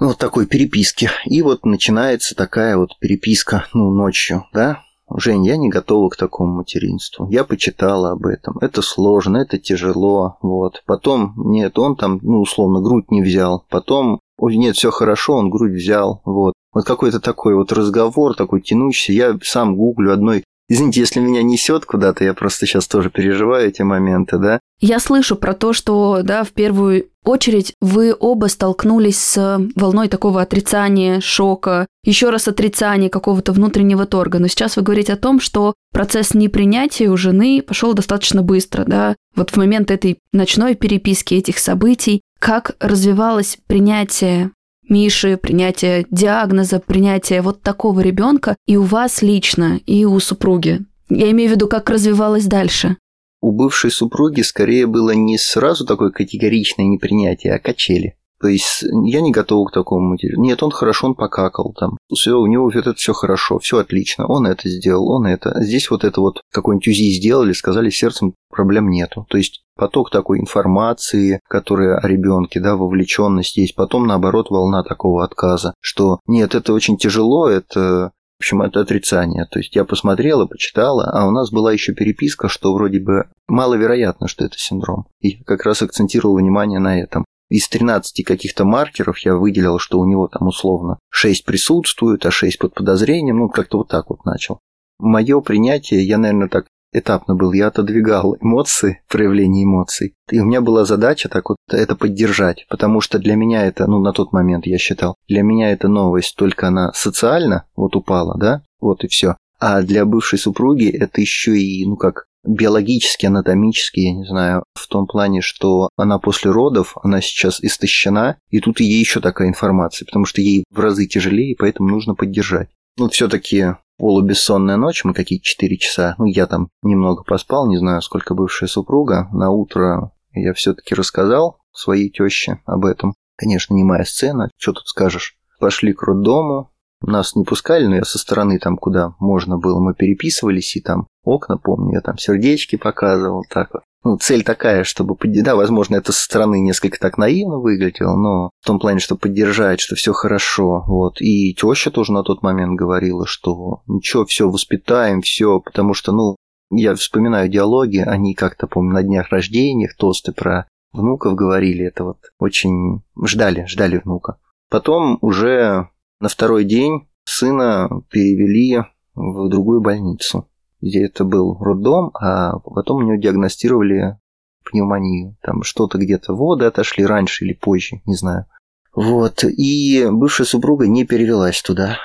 ну, 0.00 0.08
вот 0.08 0.18
такой 0.18 0.46
переписки. 0.46 1.10
И 1.24 1.42
вот 1.42 1.64
начинается 1.64 2.34
такая 2.34 2.76
вот 2.76 2.98
переписка, 3.00 3.66
ну, 3.72 3.90
ночью, 3.90 4.44
да, 4.52 4.82
Жень, 5.16 5.46
я 5.46 5.56
не 5.56 5.68
готова 5.68 6.08
к 6.08 6.16
такому 6.16 6.56
материнству. 6.56 7.28
Я 7.30 7.44
почитала 7.44 8.12
об 8.12 8.26
этом. 8.26 8.58
Это 8.60 8.82
сложно, 8.82 9.38
это 9.38 9.58
тяжело. 9.58 10.38
Вот. 10.42 10.82
Потом, 10.86 11.34
нет, 11.36 11.78
он 11.78 11.96
там, 11.96 12.18
ну, 12.22 12.40
условно, 12.40 12.80
грудь 12.80 13.10
не 13.10 13.22
взял. 13.22 13.64
Потом, 13.70 14.20
ой, 14.38 14.56
нет, 14.56 14.76
все 14.76 14.90
хорошо, 14.90 15.34
он 15.34 15.50
грудь 15.50 15.72
взял. 15.72 16.20
Вот. 16.24 16.54
Вот 16.72 16.84
какой-то 16.84 17.20
такой 17.20 17.54
вот 17.54 17.72
разговор, 17.72 18.34
такой 18.34 18.60
тянущийся. 18.60 19.12
Я 19.12 19.38
сам 19.42 19.76
гуглю 19.76 20.12
одной 20.12 20.44
Извините, 20.70 21.00
если 21.00 21.20
меня 21.20 21.42
несет 21.42 21.86
куда-то, 21.86 22.24
я 22.24 22.34
просто 22.34 22.66
сейчас 22.66 22.86
тоже 22.86 23.08
переживаю 23.08 23.68
эти 23.68 23.80
моменты, 23.80 24.36
да. 24.36 24.60
Я 24.80 25.00
слышу 25.00 25.34
про 25.34 25.54
то, 25.54 25.72
что, 25.72 26.20
да, 26.22 26.44
в 26.44 26.50
первую 26.50 27.08
очередь 27.28 27.74
вы 27.80 28.14
оба 28.18 28.46
столкнулись 28.46 29.18
с 29.18 29.60
волной 29.74 30.08
такого 30.08 30.42
отрицания, 30.42 31.20
шока, 31.20 31.86
еще 32.04 32.30
раз 32.30 32.48
отрицания 32.48 33.08
какого-то 33.08 33.52
внутреннего 33.52 34.06
торга. 34.06 34.38
Но 34.38 34.48
сейчас 34.48 34.76
вы 34.76 34.82
говорите 34.82 35.12
о 35.12 35.16
том, 35.16 35.40
что 35.40 35.74
процесс 35.92 36.34
непринятия 36.34 37.10
у 37.10 37.16
жены 37.16 37.62
пошел 37.66 37.94
достаточно 37.94 38.42
быстро, 38.42 38.84
да. 38.84 39.16
Вот 39.36 39.50
в 39.50 39.56
момент 39.56 39.90
этой 39.90 40.18
ночной 40.32 40.74
переписки 40.74 41.34
этих 41.34 41.58
событий, 41.58 42.22
как 42.38 42.76
развивалось 42.80 43.58
принятие 43.66 44.50
Миши, 44.88 45.36
принятие 45.36 46.06
диагноза, 46.10 46.80
принятие 46.80 47.42
вот 47.42 47.60
такого 47.60 48.00
ребенка 48.00 48.56
и 48.66 48.76
у 48.76 48.82
вас 48.84 49.20
лично, 49.20 49.80
и 49.84 50.06
у 50.06 50.18
супруги? 50.18 50.80
Я 51.10 51.30
имею 51.30 51.50
в 51.50 51.52
виду, 51.54 51.68
как 51.68 51.90
развивалось 51.90 52.46
дальше. 52.46 52.96
У 53.40 53.52
бывшей 53.52 53.90
супруги 53.90 54.40
скорее 54.40 54.86
было 54.86 55.12
не 55.12 55.38
сразу 55.38 55.86
такое 55.86 56.10
категоричное 56.10 56.86
непринятие, 56.86 57.54
а 57.54 57.58
качели. 57.58 58.16
То 58.40 58.46
есть 58.46 58.84
я 59.04 59.20
не 59.20 59.32
готов 59.32 59.68
к 59.68 59.72
такому 59.72 60.10
материалу. 60.10 60.42
Нет, 60.42 60.62
он 60.62 60.70
хорошо, 60.70 61.08
он 61.08 61.14
покакал 61.14 61.74
там. 61.76 61.98
Все, 62.12 62.38
у 62.38 62.46
него 62.46 62.70
это 62.70 62.94
все 62.94 63.12
хорошо, 63.12 63.58
все 63.58 63.78
отлично. 63.78 64.26
Он 64.26 64.46
это 64.46 64.68
сделал, 64.68 65.10
он 65.10 65.26
это. 65.26 65.60
Здесь 65.60 65.90
вот 65.90 66.04
это 66.04 66.20
вот 66.20 66.40
какой-нибудь 66.52 66.86
УЗИ 66.86 67.18
сделали, 67.18 67.52
сказали, 67.52 67.90
сердцем 67.90 68.34
проблем 68.48 68.90
нету. 68.90 69.26
То 69.28 69.38
есть 69.38 69.62
поток 69.76 70.10
такой 70.10 70.38
информации, 70.38 71.40
которая 71.48 71.98
о 71.98 72.06
ребенке, 72.06 72.60
да, 72.60 72.76
вовлеченность 72.76 73.56
есть. 73.56 73.74
Потом, 73.74 74.06
наоборот, 74.06 74.50
волна 74.50 74.84
такого 74.84 75.24
отказа, 75.24 75.74
что 75.80 76.20
нет, 76.26 76.54
это 76.54 76.72
очень 76.72 76.96
тяжело, 76.96 77.48
это 77.48 78.12
в 78.38 78.40
общем, 78.40 78.62
это 78.62 78.80
отрицание. 78.80 79.46
То 79.50 79.58
есть 79.58 79.74
я 79.74 79.84
посмотрела, 79.84 80.46
почитала, 80.46 81.10
а 81.10 81.26
у 81.26 81.32
нас 81.32 81.50
была 81.50 81.72
еще 81.72 81.92
переписка, 81.92 82.48
что 82.48 82.72
вроде 82.72 83.00
бы 83.00 83.24
маловероятно, 83.48 84.28
что 84.28 84.44
это 84.44 84.56
синдром. 84.58 85.08
И 85.20 85.42
как 85.42 85.64
раз 85.64 85.82
акцентировал 85.82 86.36
внимание 86.36 86.78
на 86.78 87.00
этом. 87.00 87.24
Из 87.50 87.68
13 87.68 88.24
каких-то 88.24 88.64
маркеров 88.64 89.18
я 89.20 89.34
выделил, 89.34 89.80
что 89.80 89.98
у 89.98 90.04
него 90.04 90.28
там 90.28 90.46
условно 90.46 90.98
6 91.10 91.44
присутствует, 91.44 92.24
а 92.26 92.30
6 92.30 92.58
под 92.58 92.74
подозрением, 92.74 93.38
ну 93.38 93.48
как-то 93.48 93.78
вот 93.78 93.88
так 93.88 94.10
вот 94.10 94.24
начал. 94.24 94.60
Мое 95.00 95.40
принятие, 95.40 96.06
я, 96.06 96.18
наверное, 96.18 96.48
так 96.48 96.66
этапно 96.92 97.34
был, 97.34 97.52
я 97.52 97.68
отодвигал 97.68 98.36
эмоции, 98.40 99.02
проявление 99.08 99.64
эмоций. 99.64 100.14
И 100.30 100.40
у 100.40 100.44
меня 100.44 100.60
была 100.60 100.84
задача 100.84 101.28
так 101.28 101.48
вот 101.48 101.58
это 101.70 101.96
поддержать, 101.96 102.66
потому 102.68 103.00
что 103.00 103.18
для 103.18 103.34
меня 103.34 103.66
это, 103.66 103.86
ну, 103.86 103.98
на 104.00 104.12
тот 104.12 104.32
момент 104.32 104.66
я 104.66 104.78
считал, 104.78 105.16
для 105.28 105.42
меня 105.42 105.70
это 105.70 105.88
новость, 105.88 106.36
только 106.36 106.68
она 106.68 106.92
социально 106.94 107.66
вот 107.76 107.96
упала, 107.96 108.38
да, 108.38 108.62
вот 108.80 109.04
и 109.04 109.08
все. 109.08 109.36
А 109.60 109.82
для 109.82 110.04
бывшей 110.04 110.38
супруги 110.38 110.88
это 110.88 111.20
еще 111.20 111.58
и, 111.58 111.84
ну 111.84 111.96
как, 111.96 112.26
биологически, 112.44 113.26
анатомически, 113.26 114.00
я 114.00 114.12
не 114.12 114.24
знаю, 114.24 114.62
в 114.74 114.86
том 114.86 115.06
плане, 115.06 115.40
что 115.40 115.88
она 115.96 116.18
после 116.18 116.50
родов, 116.50 116.96
она 117.02 117.20
сейчас 117.20 117.60
истощена, 117.60 118.38
и 118.50 118.60
тут 118.60 118.80
ей 118.80 118.98
еще 118.98 119.20
такая 119.20 119.48
информация, 119.48 120.06
потому 120.06 120.24
что 120.24 120.40
ей 120.40 120.64
в 120.70 120.78
разы 120.78 121.06
тяжелее, 121.06 121.56
поэтому 121.58 121.88
нужно 121.88 122.14
поддержать. 122.14 122.68
Ну, 122.96 123.08
все-таки 123.08 123.74
полубессонная 123.98 124.76
ночь, 124.76 125.04
мы 125.04 125.12
какие-то 125.12 125.44
4 125.44 125.76
часа, 125.76 126.14
ну, 126.18 126.24
я 126.24 126.46
там 126.46 126.68
немного 126.82 127.24
поспал, 127.24 127.68
не 127.68 127.76
знаю, 127.76 128.00
сколько 128.00 128.34
бывшая 128.34 128.68
супруга, 128.68 129.28
на 129.32 129.50
утро 129.50 130.12
я 130.32 130.54
все-таки 130.54 130.94
рассказал 130.94 131.60
своей 131.72 132.10
теще 132.10 132.60
об 132.64 132.84
этом. 132.84 133.14
Конечно, 133.36 133.74
не 133.74 133.84
моя 133.84 134.04
сцена, 134.04 134.50
что 134.56 134.72
тут 134.72 134.86
скажешь. 134.86 135.36
Пошли 135.60 135.92
к 135.92 136.02
роддому, 136.02 136.70
нас 137.00 137.36
не 137.36 137.44
пускали, 137.44 137.86
но 137.86 137.96
я 137.96 138.04
со 138.04 138.18
стороны 138.18 138.58
там, 138.58 138.76
куда 138.76 139.14
можно 139.18 139.58
было, 139.58 139.80
мы 139.80 139.94
переписывались, 139.94 140.76
и 140.76 140.80
там 140.80 141.06
окна, 141.24 141.56
помню, 141.56 141.94
я 141.94 142.00
там 142.00 142.18
сердечки 142.18 142.76
показывал, 142.76 143.44
так 143.48 143.72
вот. 143.72 143.82
Ну, 144.04 144.16
цель 144.16 144.44
такая, 144.44 144.84
чтобы... 144.84 145.16
Да, 145.22 145.56
возможно, 145.56 145.96
это 145.96 146.12
со 146.12 146.24
стороны 146.24 146.60
несколько 146.60 146.98
так 146.98 147.18
наивно 147.18 147.58
выглядело, 147.58 148.16
но 148.16 148.50
в 148.60 148.66
том 148.66 148.78
плане, 148.78 149.00
что 149.00 149.16
поддержать, 149.16 149.80
что 149.80 149.96
все 149.96 150.12
хорошо. 150.12 150.84
Вот. 150.86 151.20
И 151.20 151.54
теща 151.54 151.90
тоже 151.90 152.12
на 152.12 152.22
тот 152.22 152.42
момент 152.42 152.78
говорила, 152.78 153.26
что 153.26 153.82
ничего, 153.86 154.24
все 154.24 154.48
воспитаем, 154.48 155.20
все, 155.20 155.60
потому 155.60 155.94
что, 155.94 156.12
ну, 156.12 156.36
я 156.70 156.94
вспоминаю 156.94 157.48
диалоги, 157.48 157.98
они 157.98 158.34
как-то, 158.34 158.66
помню, 158.66 158.92
на 158.92 159.02
днях 159.02 159.30
рождения, 159.30 159.90
тосты 159.98 160.32
про 160.32 160.68
внуков 160.92 161.34
говорили, 161.34 161.86
это 161.86 162.04
вот 162.04 162.18
очень 162.38 163.02
ждали, 163.24 163.64
ждали 163.66 164.00
внука. 164.04 164.38
Потом 164.70 165.18
уже 165.22 165.88
на 166.20 166.28
второй 166.28 166.64
день 166.64 167.08
сына 167.24 167.88
перевели 168.10 168.84
в 169.14 169.48
другую 169.48 169.80
больницу, 169.80 170.48
где 170.80 171.06
это 171.06 171.24
был 171.24 171.56
роддом, 171.58 172.10
а 172.14 172.58
потом 172.58 172.98
у 172.98 173.02
него 173.02 173.16
диагностировали 173.16 174.18
пневмонию. 174.64 175.36
Там 175.42 175.62
что-то 175.62 175.98
где-то 175.98 176.34
воды 176.34 176.66
отошли 176.66 177.04
раньше 177.04 177.44
или 177.44 177.54
позже, 177.54 178.00
не 178.06 178.14
знаю. 178.14 178.46
Вот, 178.94 179.44
и 179.44 180.08
бывшая 180.10 180.44
супруга 180.44 180.86
не 180.86 181.04
перевелась 181.04 181.62
туда. 181.62 181.98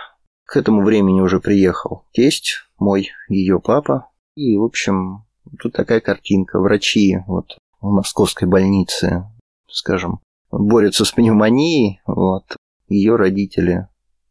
К 0.45 0.57
этому 0.57 0.83
времени 0.83 1.21
уже 1.21 1.39
приехал 1.39 2.03
тесть 2.11 2.67
мой, 2.77 3.09
ее 3.27 3.59
папа. 3.59 4.09
И, 4.35 4.57
в 4.57 4.63
общем, 4.63 5.25
тут 5.59 5.73
такая 5.73 5.99
картинка. 5.99 6.59
Врачи 6.59 7.17
вот 7.27 7.57
в 7.81 7.87
московской 7.87 8.47
больнице, 8.47 9.25
скажем, 9.67 10.19
борются 10.51 11.05
с 11.05 11.11
пневмонией. 11.11 12.01
Вот. 12.05 12.55
Ее 12.87 13.15
родители 13.15 13.87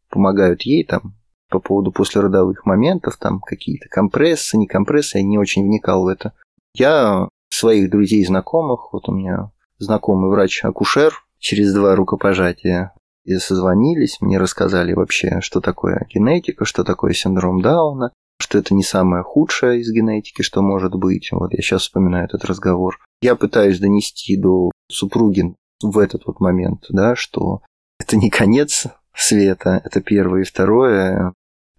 помогают 0.09 0.61
ей 0.61 0.85
там 0.85 1.15
по 1.53 1.59
поводу 1.59 1.91
послеродовых 1.91 2.65
моментов, 2.65 3.17
там 3.17 3.39
какие-то 3.39 3.87
компрессы, 3.87 4.57
не 4.57 4.65
компрессы, 4.65 5.19
я 5.19 5.23
не 5.23 5.37
очень 5.37 5.63
вникал 5.63 6.03
в 6.03 6.07
это. 6.07 6.33
Я 6.73 7.29
своих 7.49 7.91
друзей 7.91 8.25
знакомых, 8.25 8.91
вот 8.91 9.07
у 9.07 9.11
меня 9.11 9.51
знакомый 9.77 10.31
врач-акушер, 10.31 11.13
через 11.37 11.71
два 11.71 11.95
рукопожатия 11.95 12.93
и 13.23 13.35
созвонились, 13.35 14.17
мне 14.19 14.39
рассказали 14.39 14.93
вообще, 14.93 15.41
что 15.41 15.61
такое 15.61 16.07
генетика, 16.11 16.65
что 16.65 16.83
такое 16.83 17.13
синдром 17.13 17.61
Дауна, 17.61 18.11
что 18.39 18.57
это 18.57 18.73
не 18.73 18.83
самое 18.83 19.21
худшее 19.21 19.79
из 19.79 19.91
генетики, 19.91 20.41
что 20.41 20.63
может 20.63 20.95
быть. 20.95 21.29
Вот 21.31 21.53
я 21.53 21.61
сейчас 21.61 21.83
вспоминаю 21.83 22.25
этот 22.25 22.45
разговор. 22.45 22.97
Я 23.21 23.35
пытаюсь 23.35 23.79
донести 23.79 24.37
до 24.37 24.71
супруги 24.89 25.55
в 25.83 25.99
этот 25.99 26.25
вот 26.25 26.39
момент, 26.39 26.85
да, 26.89 27.15
что 27.15 27.61
это 27.99 28.17
не 28.17 28.31
конец 28.31 28.87
света, 29.15 29.79
это 29.83 30.01
первое. 30.01 30.41
И 30.41 30.45
второе, 30.45 31.33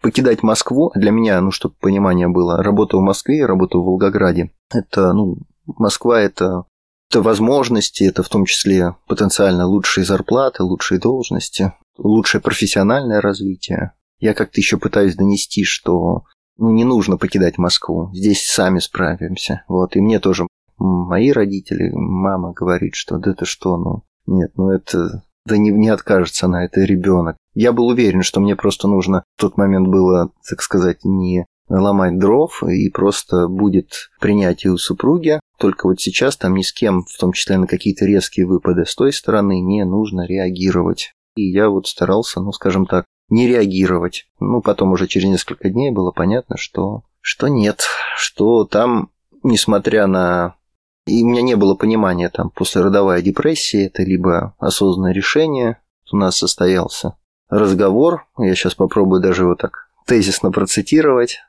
покидать 0.04 0.42
Москву, 0.42 0.92
для 0.94 1.10
меня, 1.10 1.40
ну, 1.40 1.50
чтобы 1.50 1.76
понимание 1.80 2.28
было, 2.28 2.62
работа 2.62 2.98
в 2.98 3.00
Москве, 3.00 3.46
работа 3.46 3.78
в 3.78 3.84
Волгограде, 3.84 4.50
это, 4.70 5.14
ну, 5.14 5.38
Москва 5.64 6.20
это, 6.20 6.64
это 7.08 7.22
возможности, 7.22 8.04
это 8.04 8.22
в 8.22 8.28
том 8.28 8.44
числе 8.44 8.96
потенциально 9.08 9.66
лучшие 9.66 10.04
зарплаты, 10.04 10.62
лучшие 10.62 11.00
должности, 11.00 11.72
лучшее 11.96 12.42
профессиональное 12.42 13.22
развитие. 13.22 13.92
Я 14.18 14.34
как-то 14.34 14.60
еще 14.60 14.76
пытаюсь 14.76 15.16
донести, 15.16 15.64
что 15.64 16.24
ну, 16.58 16.70
не 16.70 16.84
нужно 16.84 17.16
покидать 17.16 17.56
Москву, 17.56 18.10
здесь 18.12 18.44
сами 18.44 18.80
справимся. 18.80 19.64
Вот, 19.68 19.96
и 19.96 20.02
мне 20.02 20.20
тоже 20.20 20.46
мои 20.76 21.32
родители, 21.32 21.90
мама 21.94 22.52
говорит, 22.52 22.94
что 22.94 23.16
да 23.16 23.30
это 23.30 23.46
что, 23.46 23.78
ну, 23.78 24.02
нет, 24.26 24.52
ну 24.58 24.68
это, 24.68 25.24
да 25.46 25.56
не, 25.56 25.70
не 25.70 25.88
откажется 25.88 26.46
она, 26.46 26.64
это 26.64 26.80
ребенок. 26.82 27.36
Я 27.54 27.72
был 27.72 27.88
уверен, 27.88 28.22
что 28.22 28.40
мне 28.40 28.56
просто 28.56 28.88
нужно 28.88 29.24
в 29.36 29.40
тот 29.40 29.56
момент 29.56 29.88
было, 29.88 30.30
так 30.48 30.62
сказать, 30.62 31.04
не 31.04 31.46
ломать 31.68 32.18
дров 32.18 32.62
и 32.62 32.90
просто 32.90 33.48
будет 33.48 34.10
принятие 34.20 34.72
у 34.72 34.76
супруги. 34.76 35.40
Только 35.58 35.86
вот 35.86 36.00
сейчас 36.00 36.36
там 36.36 36.54
ни 36.54 36.62
с 36.62 36.72
кем, 36.72 37.04
в 37.04 37.18
том 37.18 37.32
числе 37.32 37.58
на 37.58 37.66
какие-то 37.66 38.04
резкие 38.04 38.46
выпады 38.46 38.84
с 38.86 38.94
той 38.94 39.12
стороны, 39.12 39.60
не 39.60 39.84
нужно 39.84 40.26
реагировать. 40.26 41.12
И 41.36 41.50
я 41.50 41.68
вот 41.68 41.86
старался, 41.86 42.40
ну, 42.40 42.52
скажем 42.52 42.86
так, 42.86 43.04
не 43.28 43.46
реагировать. 43.46 44.26
Ну, 44.40 44.60
потом 44.60 44.92
уже 44.92 45.06
через 45.06 45.28
несколько 45.28 45.70
дней 45.70 45.90
было 45.90 46.10
понятно, 46.10 46.56
что, 46.56 47.02
что 47.20 47.48
нет, 47.48 47.82
что 48.16 48.64
там, 48.64 49.10
несмотря 49.42 50.06
на... 50.06 50.56
И 51.06 51.22
у 51.22 51.26
меня 51.26 51.42
не 51.42 51.54
было 51.54 51.74
понимания, 51.74 52.30
там, 52.30 52.50
послеродовая 52.50 53.20
депрессия, 53.20 53.86
это 53.86 54.02
либо 54.02 54.54
осознанное 54.58 55.12
решение, 55.12 55.78
у 56.12 56.16
нас 56.16 56.38
состоялся 56.38 57.16
разговор, 57.48 58.26
я 58.38 58.54
сейчас 58.54 58.74
попробую 58.74 59.20
даже 59.20 59.44
вот 59.44 59.58
так 59.58 59.90
тезисно 60.06 60.50
процитировать, 60.50 61.40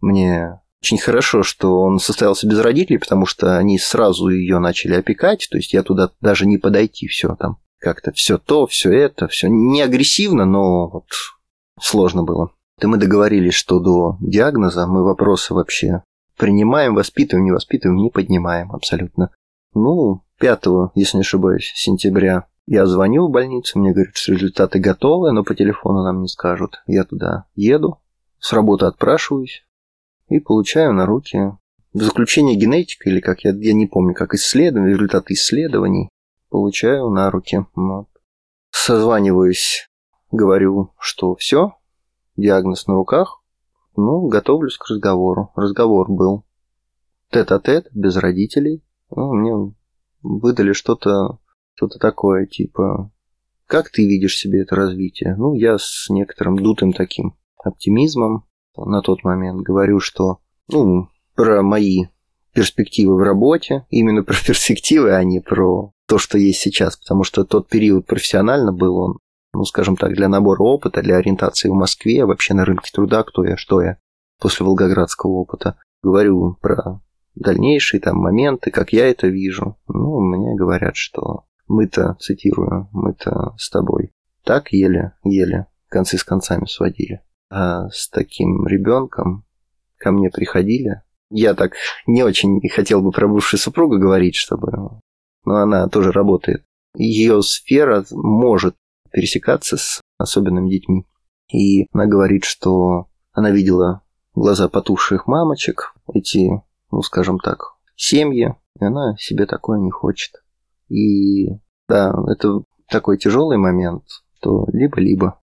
мне 0.00 0.60
очень 0.82 0.98
хорошо, 0.98 1.42
что 1.42 1.80
он 1.80 1.98
состоялся 1.98 2.46
без 2.46 2.58
родителей, 2.60 2.98
потому 2.98 3.26
что 3.26 3.56
они 3.56 3.78
сразу 3.78 4.28
ее 4.28 4.58
начали 4.58 4.94
опекать, 4.94 5.48
то 5.50 5.56
есть 5.56 5.72
я 5.72 5.82
туда 5.82 6.10
даже 6.20 6.46
не 6.46 6.58
подойти, 6.58 7.06
все 7.06 7.36
там 7.36 7.58
как-то 7.78 8.12
все 8.12 8.38
то, 8.38 8.66
все 8.66 8.92
это, 8.92 9.28
все 9.28 9.48
не 9.48 9.82
агрессивно, 9.82 10.44
но 10.44 10.88
вот 10.88 11.06
сложно 11.80 12.22
было. 12.22 12.50
И 12.80 12.86
мы 12.86 12.96
договорились, 12.96 13.54
что 13.54 13.78
до 13.78 14.16
диагноза 14.20 14.86
мы 14.86 15.04
вопросы 15.04 15.54
вообще 15.54 16.02
принимаем, 16.42 16.96
воспитываем, 16.96 17.44
не 17.44 17.52
воспитываем, 17.52 18.02
не 18.02 18.10
поднимаем 18.10 18.72
абсолютно. 18.72 19.30
Ну, 19.74 20.24
5, 20.40 20.64
если 20.96 21.18
не 21.18 21.20
ошибаюсь, 21.20 21.72
сентября 21.76 22.48
я 22.66 22.84
звоню 22.86 23.28
в 23.28 23.30
больницу, 23.30 23.78
мне 23.78 23.92
говорят, 23.92 24.16
что 24.16 24.32
результаты 24.32 24.80
готовы, 24.80 25.30
но 25.30 25.44
по 25.44 25.54
телефону 25.54 26.02
нам 26.02 26.20
не 26.20 26.26
скажут. 26.26 26.82
Я 26.88 27.04
туда 27.04 27.44
еду, 27.54 28.00
с 28.40 28.52
работы 28.52 28.86
отпрашиваюсь, 28.86 29.64
и 30.26 30.40
получаю 30.40 30.92
на 30.94 31.06
руки 31.06 31.38
заключение 31.92 32.56
генетика, 32.56 33.08
или 33.08 33.20
как 33.20 33.44
я, 33.44 33.52
я 33.52 33.72
не 33.72 33.86
помню, 33.86 34.12
как 34.12 34.34
исследование, 34.34 34.94
результаты 34.94 35.34
исследований, 35.34 36.08
получаю 36.50 37.08
на 37.10 37.30
руки. 37.30 37.64
Вот. 37.76 38.08
Созваниваюсь, 38.72 39.88
говорю, 40.32 40.92
что 40.98 41.36
все, 41.36 41.76
диагноз 42.36 42.88
на 42.88 42.94
руках, 42.94 43.41
ну, 43.96 44.28
готовлюсь 44.28 44.76
к 44.76 44.88
разговору. 44.88 45.50
Разговор 45.54 46.10
был 46.10 46.44
тет-а-тет, 47.30 47.88
без 47.92 48.16
родителей. 48.16 48.84
Ну, 49.10 49.34
мне 49.34 49.74
выдали 50.22 50.72
что-то 50.72 51.38
что 51.74 51.88
такое, 51.88 52.46
типа, 52.46 53.10
как 53.66 53.90
ты 53.90 54.06
видишь 54.06 54.36
себе 54.36 54.62
это 54.62 54.76
развитие? 54.76 55.34
Ну, 55.36 55.54
я 55.54 55.78
с 55.78 56.06
некоторым 56.10 56.56
дутым 56.56 56.92
таким 56.92 57.34
оптимизмом 57.62 58.44
на 58.76 59.00
тот 59.02 59.24
момент 59.24 59.62
говорю, 59.62 60.00
что 60.00 60.38
ну, 60.68 61.08
про 61.34 61.62
мои 61.62 62.06
перспективы 62.52 63.16
в 63.16 63.22
работе, 63.22 63.86
именно 63.88 64.22
про 64.22 64.34
перспективы, 64.46 65.14
а 65.14 65.24
не 65.24 65.40
про 65.40 65.92
то, 66.06 66.18
что 66.18 66.38
есть 66.38 66.60
сейчас, 66.60 66.96
потому 66.96 67.24
что 67.24 67.44
тот 67.44 67.68
период 67.68 68.06
профессионально 68.06 68.72
был 68.72 68.96
он, 68.96 69.18
ну, 69.54 69.64
скажем 69.64 69.96
так, 69.96 70.14
для 70.14 70.28
набора 70.28 70.62
опыта, 70.62 71.02
для 71.02 71.16
ориентации 71.16 71.68
в 71.68 71.74
Москве, 71.74 72.24
вообще 72.24 72.54
на 72.54 72.64
рынке 72.64 72.90
труда, 72.92 73.22
кто 73.22 73.44
я, 73.44 73.56
что 73.56 73.80
я, 73.80 73.98
после 74.40 74.64
волгоградского 74.64 75.32
опыта. 75.32 75.76
Говорю 76.02 76.56
про 76.60 77.00
дальнейшие 77.34 78.00
там 78.00 78.16
моменты, 78.16 78.70
как 78.70 78.92
я 78.92 79.08
это 79.08 79.28
вижу. 79.28 79.76
Ну, 79.88 80.20
мне 80.20 80.54
говорят, 80.56 80.96
что 80.96 81.44
мы-то, 81.68 82.16
цитирую, 82.20 82.88
мы-то 82.92 83.54
с 83.58 83.70
тобой 83.70 84.12
так 84.44 84.72
еле-еле 84.72 85.66
концы 85.88 86.18
с 86.18 86.24
концами 86.24 86.66
сводили 86.66 87.22
а 87.52 87.90
с 87.90 88.08
таким 88.08 88.66
ребенком 88.66 89.44
ко 89.98 90.10
мне 90.10 90.30
приходили. 90.30 91.02
Я 91.30 91.54
так 91.54 91.74
не 92.06 92.22
очень 92.22 92.66
хотел 92.70 93.02
бы 93.02 93.10
про 93.10 93.28
бывшую 93.28 93.60
супругу 93.60 93.98
говорить, 93.98 94.34
чтобы... 94.34 95.00
Но 95.44 95.56
она 95.56 95.86
тоже 95.88 96.12
работает. 96.12 96.64
Ее 96.96 97.42
сфера 97.42 98.04
может 98.10 98.74
пересекаться 99.12 99.76
с 99.76 100.00
особенными 100.18 100.70
детьми. 100.70 101.06
И 101.52 101.86
она 101.92 102.06
говорит, 102.06 102.44
что 102.44 103.08
она 103.32 103.50
видела 103.50 104.02
глаза 104.34 104.68
потухших 104.68 105.26
мамочек, 105.26 105.94
эти, 106.12 106.50
ну, 106.90 107.02
скажем 107.02 107.38
так, 107.38 107.74
семьи, 107.96 108.54
и 108.80 108.84
она 108.84 109.16
себе 109.18 109.46
такое 109.46 109.78
не 109.78 109.90
хочет. 109.90 110.32
И 110.88 111.48
да, 111.88 112.14
это 112.28 112.62
такой 112.88 113.18
тяжелый 113.18 113.58
момент, 113.58 114.04
то 114.40 114.66
либо-либо. 114.72 115.40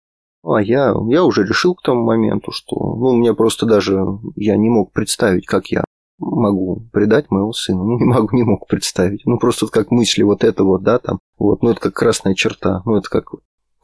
А 0.44 0.62
я, 0.62 0.94
я 1.10 1.24
уже 1.24 1.44
решил 1.44 1.74
к 1.74 1.82
тому 1.82 2.04
моменту, 2.04 2.52
что, 2.52 2.76
ну, 2.76 3.14
мне 3.16 3.34
просто 3.34 3.66
даже, 3.66 4.00
я 4.36 4.56
не 4.58 4.70
мог 4.70 4.92
представить, 4.92 5.48
как 5.48 5.68
я 5.68 5.84
могу 6.20 6.88
предать 6.92 7.32
моего 7.32 7.52
сына. 7.52 7.84
Ну, 7.84 7.98
не 8.00 8.06
могу, 8.06 8.36
не 8.36 8.44
мог 8.44 8.68
представить. 8.68 9.26
Ну, 9.26 9.38
просто 9.40 9.68
как 9.68 9.92
мысли 9.92 10.24
вот 10.24 10.44
это 10.44 10.64
вот, 10.64 10.84
да, 10.84 11.00
там, 11.00 11.20
вот, 11.38 11.64
ну, 11.64 11.72
это 11.72 11.80
как 11.80 11.94
красная 11.94 12.36
черта, 12.36 12.82
ну, 12.86 12.98
это 12.98 13.10
как, 13.10 13.32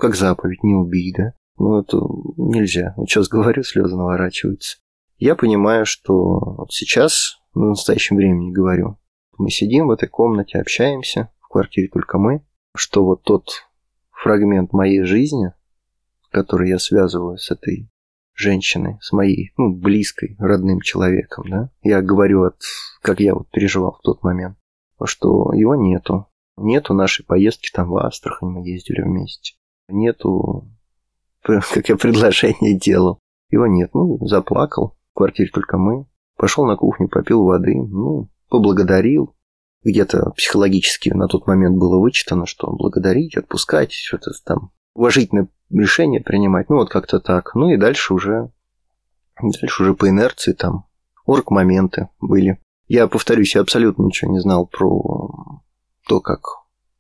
как 0.01 0.15
заповедь, 0.15 0.63
не 0.63 0.73
убей, 0.73 1.13
да. 1.15 1.33
Ну, 1.57 1.79
это 1.79 1.97
нельзя. 2.37 2.93
Вот 2.97 3.07
сейчас 3.07 3.27
говорю, 3.27 3.63
слезы 3.63 3.95
наворачиваются. 3.95 4.79
Я 5.17 5.35
понимаю, 5.35 5.85
что 5.85 6.39
вот 6.39 6.73
сейчас, 6.73 7.37
в 7.53 7.59
настоящем 7.59 8.15
времени 8.15 8.51
говорю, 8.51 8.97
мы 9.37 9.51
сидим 9.51 9.87
в 9.87 9.91
этой 9.91 10.09
комнате, 10.09 10.59
общаемся, 10.59 11.31
в 11.39 11.49
квартире 11.49 11.87
только 11.87 12.17
мы, 12.17 12.43
что 12.75 13.05
вот 13.05 13.21
тот 13.21 13.67
фрагмент 14.11 14.73
моей 14.73 15.03
жизни, 15.03 15.53
который 16.31 16.69
я 16.69 16.79
связываю 16.79 17.37
с 17.37 17.51
этой 17.51 17.87
женщиной, 18.33 18.97
с 19.01 19.11
моей, 19.11 19.51
ну, 19.57 19.71
близкой, 19.71 20.35
родным 20.39 20.81
человеком, 20.81 21.45
да. 21.47 21.69
Я 21.83 22.01
говорю 22.01 22.45
от, 22.45 22.59
как 23.03 23.19
я 23.19 23.35
вот 23.35 23.51
переживал 23.51 23.97
в 23.99 24.01
тот 24.01 24.23
момент, 24.23 24.57
что 25.03 25.53
его 25.53 25.75
нету. 25.75 26.25
Нету 26.57 26.95
нашей 26.95 27.23
поездки 27.23 27.69
там 27.71 27.89
в 27.89 27.97
Астрахань, 27.97 28.49
мы 28.49 28.67
ездили 28.67 29.01
вместе. 29.01 29.53
Нету, 29.91 30.67
как 31.41 31.89
я 31.89 31.95
предложение 31.95 32.77
делал. 32.77 33.19
Его 33.49 33.67
нет. 33.67 33.91
Ну, 33.93 34.17
заплакал. 34.25 34.97
В 35.13 35.17
квартире 35.17 35.49
только 35.53 35.77
мы. 35.77 36.05
Пошел 36.37 36.65
на 36.65 36.75
кухню, 36.75 37.09
попил 37.09 37.43
воды. 37.43 37.75
Ну, 37.75 38.29
поблагодарил. 38.49 39.35
Где-то 39.83 40.31
психологически 40.31 41.09
на 41.09 41.27
тот 41.27 41.47
момент 41.47 41.77
было 41.77 41.97
вычитано, 41.99 42.45
что 42.45 42.71
благодарить, 42.71 43.35
отпускать, 43.35 43.91
что-то 43.91 44.31
там 44.45 44.71
уважительно 44.93 45.47
решения 45.71 46.21
принимать. 46.21 46.69
Ну, 46.69 46.77
вот 46.77 46.89
как-то 46.89 47.19
так. 47.19 47.55
Ну 47.55 47.69
и 47.69 47.77
дальше 47.77 48.13
уже, 48.13 48.51
дальше 49.41 49.83
уже 49.83 49.93
по 49.95 50.07
инерции 50.07 50.53
там 50.53 50.85
орг-моменты 51.25 52.09
были. 52.19 52.59
Я 52.87 53.07
повторюсь, 53.07 53.55
я 53.55 53.61
абсолютно 53.61 54.03
ничего 54.03 54.31
не 54.31 54.39
знал 54.39 54.67
про 54.67 55.61
то, 56.07 56.19
как 56.19 56.41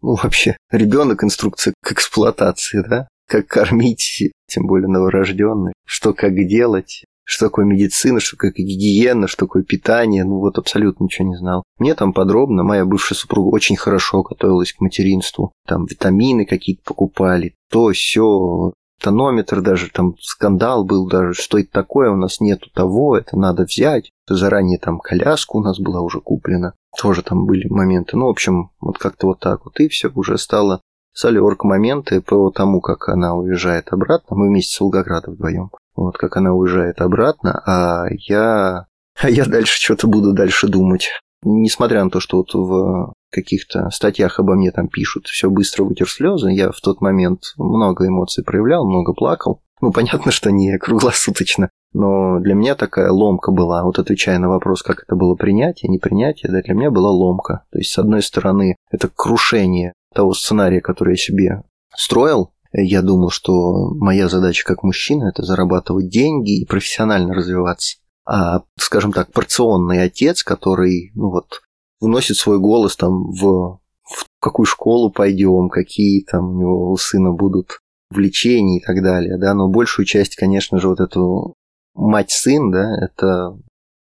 ну, 0.01 0.15
вообще 0.15 0.57
ребенок 0.71 1.23
инструкция 1.23 1.73
к 1.83 1.91
эксплуатации, 1.91 2.83
да? 2.87 3.07
Как 3.27 3.47
кормить, 3.47 4.31
тем 4.47 4.67
более 4.67 4.89
новорожденный, 4.89 5.73
что 5.85 6.13
как 6.13 6.35
делать, 6.35 7.05
что 7.23 7.45
такое 7.45 7.65
медицина, 7.65 8.19
что 8.19 8.35
такое 8.35 8.51
гигиена, 8.51 9.27
что 9.27 9.45
такое 9.45 9.63
питание, 9.63 10.25
ну 10.25 10.39
вот 10.39 10.57
абсолютно 10.57 11.05
ничего 11.05 11.29
не 11.29 11.37
знал. 11.37 11.63
Мне 11.79 11.95
там 11.95 12.11
подробно, 12.11 12.63
моя 12.63 12.83
бывшая 12.83 13.15
супруга 13.15 13.53
очень 13.53 13.77
хорошо 13.77 14.21
готовилась 14.21 14.73
к 14.73 14.81
материнству, 14.81 15.53
там 15.65 15.85
витамины 15.85 16.45
какие-то 16.45 16.81
покупали, 16.83 17.55
то 17.69 17.91
все 17.91 18.73
тонометр 19.01 19.61
даже, 19.61 19.89
там 19.89 20.15
скандал 20.19 20.83
был 20.83 21.07
даже, 21.07 21.33
что 21.33 21.57
это 21.57 21.71
такое, 21.71 22.11
у 22.11 22.15
нас 22.15 22.39
нету 22.39 22.69
того, 22.73 23.17
это 23.17 23.37
надо 23.37 23.63
взять. 23.63 24.09
Заранее 24.29 24.77
там 24.77 24.99
коляску 24.99 25.57
у 25.57 25.61
нас 25.61 25.79
была 25.79 26.01
уже 26.01 26.21
куплена, 26.21 26.73
тоже 27.01 27.23
там 27.23 27.45
были 27.45 27.67
моменты. 27.67 28.15
Ну, 28.15 28.27
в 28.27 28.29
общем, 28.29 28.69
вот 28.79 28.97
как-то 28.97 29.27
вот 29.27 29.39
так 29.39 29.65
вот. 29.65 29.79
И 29.79 29.87
все 29.87 30.11
уже 30.13 30.37
стало 30.37 30.81
Солерк 31.13 31.63
моменты 31.63 32.21
по 32.21 32.51
тому, 32.51 32.79
как 32.79 33.09
она 33.09 33.33
уезжает 33.33 33.91
обратно. 33.91 34.37
Мы 34.37 34.47
вместе 34.47 34.75
с 34.75 34.79
Волгоградом 34.79 35.33
вдвоем. 35.33 35.71
Вот 35.95 36.17
как 36.17 36.37
она 36.37 36.53
уезжает 36.53 37.01
обратно, 37.01 37.61
а 37.65 38.05
я... 38.11 38.85
А 39.19 39.29
я 39.29 39.45
дальше 39.45 39.81
что-то 39.81 40.07
буду 40.07 40.33
дальше 40.33 40.67
думать. 40.67 41.09
Несмотря 41.43 42.03
на 42.03 42.09
то, 42.09 42.19
что 42.19 42.37
вот 42.37 42.53
в 42.53 43.13
каких-то 43.31 43.89
статьях 43.89 44.39
обо 44.39 44.55
мне 44.55 44.71
там 44.71 44.87
пишут, 44.87 45.25
все 45.25 45.49
быстро 45.49 45.83
вытер 45.83 46.09
слезы, 46.09 46.51
я 46.51 46.71
в 46.71 46.79
тот 46.81 47.01
момент 47.01 47.53
много 47.57 48.07
эмоций 48.07 48.43
проявлял, 48.43 48.87
много 48.87 49.13
плакал. 49.13 49.61
Ну, 49.81 49.91
понятно, 49.91 50.31
что 50.31 50.51
не 50.51 50.77
круглосуточно, 50.77 51.69
но 51.93 52.39
для 52.39 52.53
меня 52.53 52.75
такая 52.75 53.11
ломка 53.11 53.51
была. 53.51 53.83
Вот 53.83 53.99
отвечая 53.99 54.39
на 54.39 54.49
вопрос, 54.49 54.81
как 54.81 55.03
это 55.03 55.15
было 55.15 55.35
принятие, 55.35 55.89
не 55.89 55.99
принятие, 55.99 56.51
да, 56.51 56.61
для 56.61 56.73
меня 56.73 56.91
была 56.91 57.11
ломка. 57.11 57.65
То 57.71 57.79
есть, 57.79 57.91
с 57.91 57.99
одной 57.99 58.21
стороны, 58.21 58.75
это 58.91 59.09
крушение 59.13 59.93
того 60.13 60.33
сценария, 60.33 60.81
который 60.81 61.11
я 61.11 61.17
себе 61.17 61.63
строил, 61.95 62.53
я 62.73 63.01
думал, 63.01 63.29
что 63.29 63.89
моя 63.95 64.29
задача 64.29 64.63
как 64.65 64.83
мужчина– 64.83 65.29
это 65.33 65.43
зарабатывать 65.43 66.09
деньги 66.09 66.61
и 66.61 66.65
профессионально 66.65 67.33
развиваться. 67.33 67.97
А, 68.25 68.61
скажем 68.77 69.11
так, 69.11 69.31
порционный 69.31 70.03
отец, 70.03 70.43
который, 70.43 71.11
ну 71.15 71.31
вот, 71.31 71.61
вносит 71.99 72.37
свой 72.37 72.59
голос 72.59 72.95
там 72.95 73.31
в, 73.31 73.79
в 74.03 74.25
какую 74.39 74.65
школу 74.65 75.11
пойдем, 75.11 75.69
какие 75.69 76.23
там 76.23 76.55
у 76.55 76.59
него 76.59 76.91
у 76.91 76.97
сына 76.97 77.31
будут 77.33 77.79
влечения 78.09 78.79
и 78.79 78.83
так 78.83 79.01
далее, 79.01 79.37
да, 79.37 79.53
но 79.53 79.69
большую 79.69 80.05
часть, 80.05 80.35
конечно 80.35 80.79
же, 80.79 80.89
вот 80.89 80.99
эту 80.99 81.55
мать-сын, 81.93 82.71
да, 82.71 82.95
это 82.99 83.57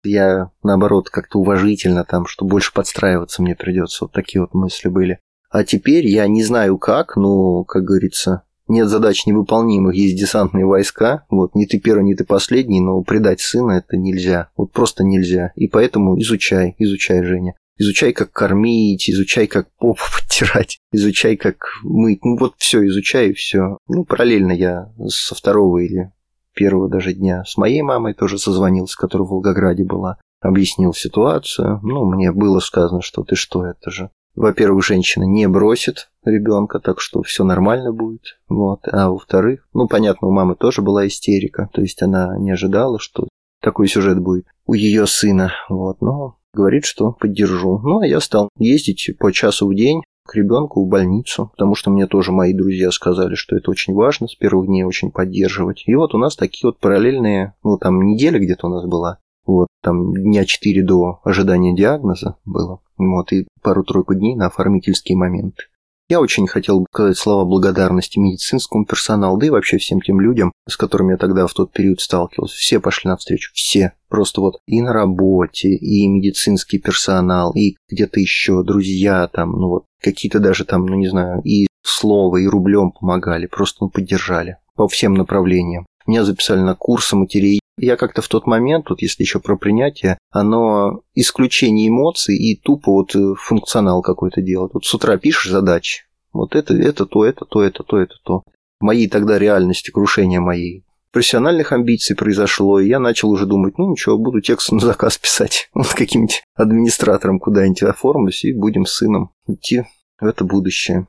я, 0.03 0.49
наоборот, 0.63 1.09
как-то 1.09 1.39
уважительно 1.39 2.03
там, 2.03 2.25
что 2.25 2.45
больше 2.45 2.73
подстраиваться 2.73 3.41
мне 3.41 3.55
придется. 3.55 4.05
Вот 4.05 4.11
такие 4.11 4.41
вот 4.41 4.53
мысли 4.53 4.89
были. 4.89 5.19
А 5.49 5.63
теперь 5.63 6.07
я 6.07 6.27
не 6.27 6.43
знаю 6.43 6.77
как, 6.77 7.15
но, 7.17 7.63
как 7.65 7.83
говорится, 7.83 8.43
нет 8.67 8.87
задач 8.87 9.25
невыполнимых, 9.25 9.93
есть 9.93 10.17
десантные 10.17 10.65
войска. 10.65 11.25
Вот, 11.29 11.55
не 11.55 11.65
ты 11.65 11.79
первый, 11.79 12.05
не 12.05 12.15
ты 12.15 12.23
последний, 12.23 12.79
но 12.79 13.01
предать 13.01 13.41
сына 13.41 13.73
это 13.73 13.97
нельзя. 13.97 14.49
Вот 14.55 14.71
просто 14.71 15.03
нельзя. 15.03 15.51
И 15.55 15.67
поэтому 15.67 16.19
изучай, 16.21 16.75
изучай, 16.77 17.23
Женя. 17.23 17.55
Изучай, 17.77 18.13
как 18.13 18.31
кормить, 18.31 19.09
изучай, 19.09 19.47
как 19.47 19.67
попу 19.77 20.01
подтирать, 20.15 20.79
изучай, 20.91 21.35
как 21.35 21.65
мыть. 21.83 22.23
Ну 22.23 22.37
вот 22.37 22.53
все, 22.57 22.85
изучай 22.87 23.33
все. 23.33 23.77
Ну, 23.87 24.05
параллельно 24.05 24.51
я 24.51 24.91
со 25.07 25.35
второго 25.35 25.79
или 25.79 26.11
первого 26.53 26.89
даже 26.89 27.13
дня 27.13 27.43
с 27.45 27.57
моей 27.57 27.81
мамой 27.81 28.13
тоже 28.13 28.37
созвонился, 28.37 28.97
которая 28.97 29.27
в 29.27 29.31
Волгограде 29.31 29.83
была. 29.83 30.17
Объяснил 30.39 30.93
ситуацию. 30.93 31.79
Ну, 31.83 32.05
мне 32.05 32.31
было 32.31 32.59
сказано, 32.59 33.01
что 33.01 33.23
ты 33.23 33.35
что, 33.35 33.65
это 33.65 33.91
же 33.91 34.09
во-первых, 34.35 34.85
женщина 34.85 35.23
не 35.23 35.47
бросит 35.47 36.09
ребенка, 36.23 36.79
так 36.79 37.01
что 37.01 37.21
все 37.21 37.43
нормально 37.43 37.91
будет. 37.91 38.39
Вот. 38.47 38.87
А 38.89 39.09
во-вторых, 39.09 39.67
ну, 39.73 39.87
понятно, 39.87 40.29
у 40.29 40.31
мамы 40.31 40.55
тоже 40.55 40.81
была 40.81 41.05
истерика, 41.05 41.69
то 41.73 41.81
есть 41.81 42.01
она 42.01 42.37
не 42.37 42.51
ожидала, 42.51 42.99
что 42.99 43.27
такой 43.61 43.87
сюжет 43.87 44.19
будет 44.19 44.45
у 44.65 44.73
ее 44.73 45.05
сына. 45.05 45.51
Вот. 45.69 46.01
Но 46.01 46.37
говорит, 46.53 46.85
что 46.85 47.11
поддержу. 47.11 47.79
Ну, 47.79 47.99
а 47.99 48.07
я 48.07 48.19
стал 48.19 48.49
ездить 48.57 49.11
по 49.19 49.31
часу 49.31 49.67
в 49.67 49.75
день 49.75 50.01
к 50.25 50.35
ребенку 50.35 50.83
в 50.83 50.87
больницу, 50.87 51.51
потому 51.51 51.75
что 51.75 51.91
мне 51.91 52.07
тоже 52.07 52.31
мои 52.31 52.53
друзья 52.53 52.91
сказали, 52.91 53.35
что 53.35 53.55
это 53.55 53.71
очень 53.71 53.93
важно, 53.93 54.27
с 54.27 54.35
первых 54.35 54.67
дней 54.67 54.83
очень 54.83 55.11
поддерживать. 55.11 55.83
И 55.85 55.95
вот 55.95 56.13
у 56.13 56.17
нас 56.17 56.35
такие 56.35 56.69
вот 56.69 56.79
параллельные, 56.79 57.53
ну, 57.63 57.77
там 57.77 58.01
неделя 58.01 58.39
где-то 58.39 58.67
у 58.67 58.69
нас 58.69 58.85
была, 58.85 59.19
вот, 59.45 59.67
там 59.81 60.13
дня 60.13 60.45
4 60.45 60.83
до 60.83 61.19
ожидания 61.23 61.75
диагноза 61.75 62.37
было. 62.45 62.79
Вот, 62.97 63.31
и 63.33 63.47
пару-тройку 63.61 64.13
дней 64.13 64.35
на 64.35 64.47
оформительские 64.47 65.17
моменты. 65.17 65.63
Я 66.11 66.19
очень 66.19 66.45
хотел 66.45 66.81
бы 66.81 66.87
сказать 66.91 67.17
слова 67.17 67.45
благодарности 67.45 68.19
медицинскому 68.19 68.85
персоналу, 68.85 69.37
да 69.37 69.45
и 69.45 69.49
вообще 69.49 69.77
всем 69.77 70.01
тем 70.01 70.19
людям, 70.19 70.51
с 70.67 70.75
которыми 70.75 71.11
я 71.11 71.17
тогда 71.17 71.47
в 71.47 71.53
тот 71.53 71.71
период 71.71 72.01
сталкивался. 72.01 72.57
Все 72.57 72.81
пошли 72.81 73.09
навстречу, 73.09 73.51
все. 73.53 73.93
Просто 74.09 74.41
вот 74.41 74.59
и 74.67 74.81
на 74.81 74.91
работе, 74.91 75.69
и 75.69 76.05
медицинский 76.09 76.79
персонал, 76.79 77.53
и 77.53 77.77
где-то 77.89 78.19
еще 78.19 78.61
друзья 78.61 79.29
там, 79.29 79.53
ну 79.53 79.69
вот, 79.69 79.85
какие-то 80.01 80.39
даже 80.39 80.65
там, 80.65 80.85
ну 80.85 80.95
не 80.95 81.07
знаю, 81.07 81.41
и 81.43 81.67
слово, 81.83 82.37
и 82.37 82.47
рублем 82.47 82.91
помогали, 82.91 83.45
просто 83.47 83.77
ну, 83.81 83.89
поддержали 83.89 84.57
по 84.75 84.87
всем 84.87 85.13
направлениям. 85.13 85.85
Меня 86.07 86.23
записали 86.23 86.59
на 86.59 86.75
курсы 86.75 87.15
матерей 87.15 87.61
я 87.81 87.97
как-то 87.97 88.21
в 88.21 88.27
тот 88.27 88.45
момент, 88.45 88.89
вот 88.89 89.01
если 89.01 89.23
еще 89.23 89.39
про 89.39 89.57
принятие, 89.57 90.17
оно 90.29 91.01
исключение 91.15 91.89
эмоций 91.89 92.37
и 92.37 92.55
тупо 92.55 92.91
вот 92.91 93.15
э, 93.15 93.33
функционал 93.37 94.01
какой-то 94.01 94.41
делать. 94.41 94.73
Вот 94.73 94.85
с 94.85 94.93
утра 94.93 95.17
пишешь 95.17 95.51
задачи, 95.51 96.03
вот 96.31 96.55
это, 96.55 96.75
это, 96.75 97.05
то, 97.05 97.25
это, 97.25 97.45
то, 97.45 97.63
это, 97.63 97.83
то, 97.83 97.99
это, 97.99 98.15
то. 98.23 98.43
Моей 98.81 99.07
тогда 99.07 99.39
реальности, 99.39 99.89
крушения 99.89 100.39
моей. 100.39 100.85
Профессиональных 101.13 101.73
амбиций 101.73 102.15
произошло, 102.15 102.79
и 102.79 102.87
я 102.87 102.99
начал 102.99 103.29
уже 103.31 103.45
думать, 103.45 103.77
ну 103.77 103.91
ничего, 103.91 104.17
буду 104.17 104.39
текст 104.39 104.71
на 104.71 104.79
заказ 104.79 105.17
писать. 105.17 105.69
Вот 105.73 105.87
каким-нибудь 105.93 106.43
администратором 106.55 107.39
куда-нибудь 107.39 107.83
оформлюсь, 107.83 108.45
и 108.45 108.53
будем 108.53 108.85
с 108.85 108.93
сыном 108.93 109.31
идти 109.47 109.83
в 110.19 110.25
это 110.25 110.45
будущее. 110.45 111.07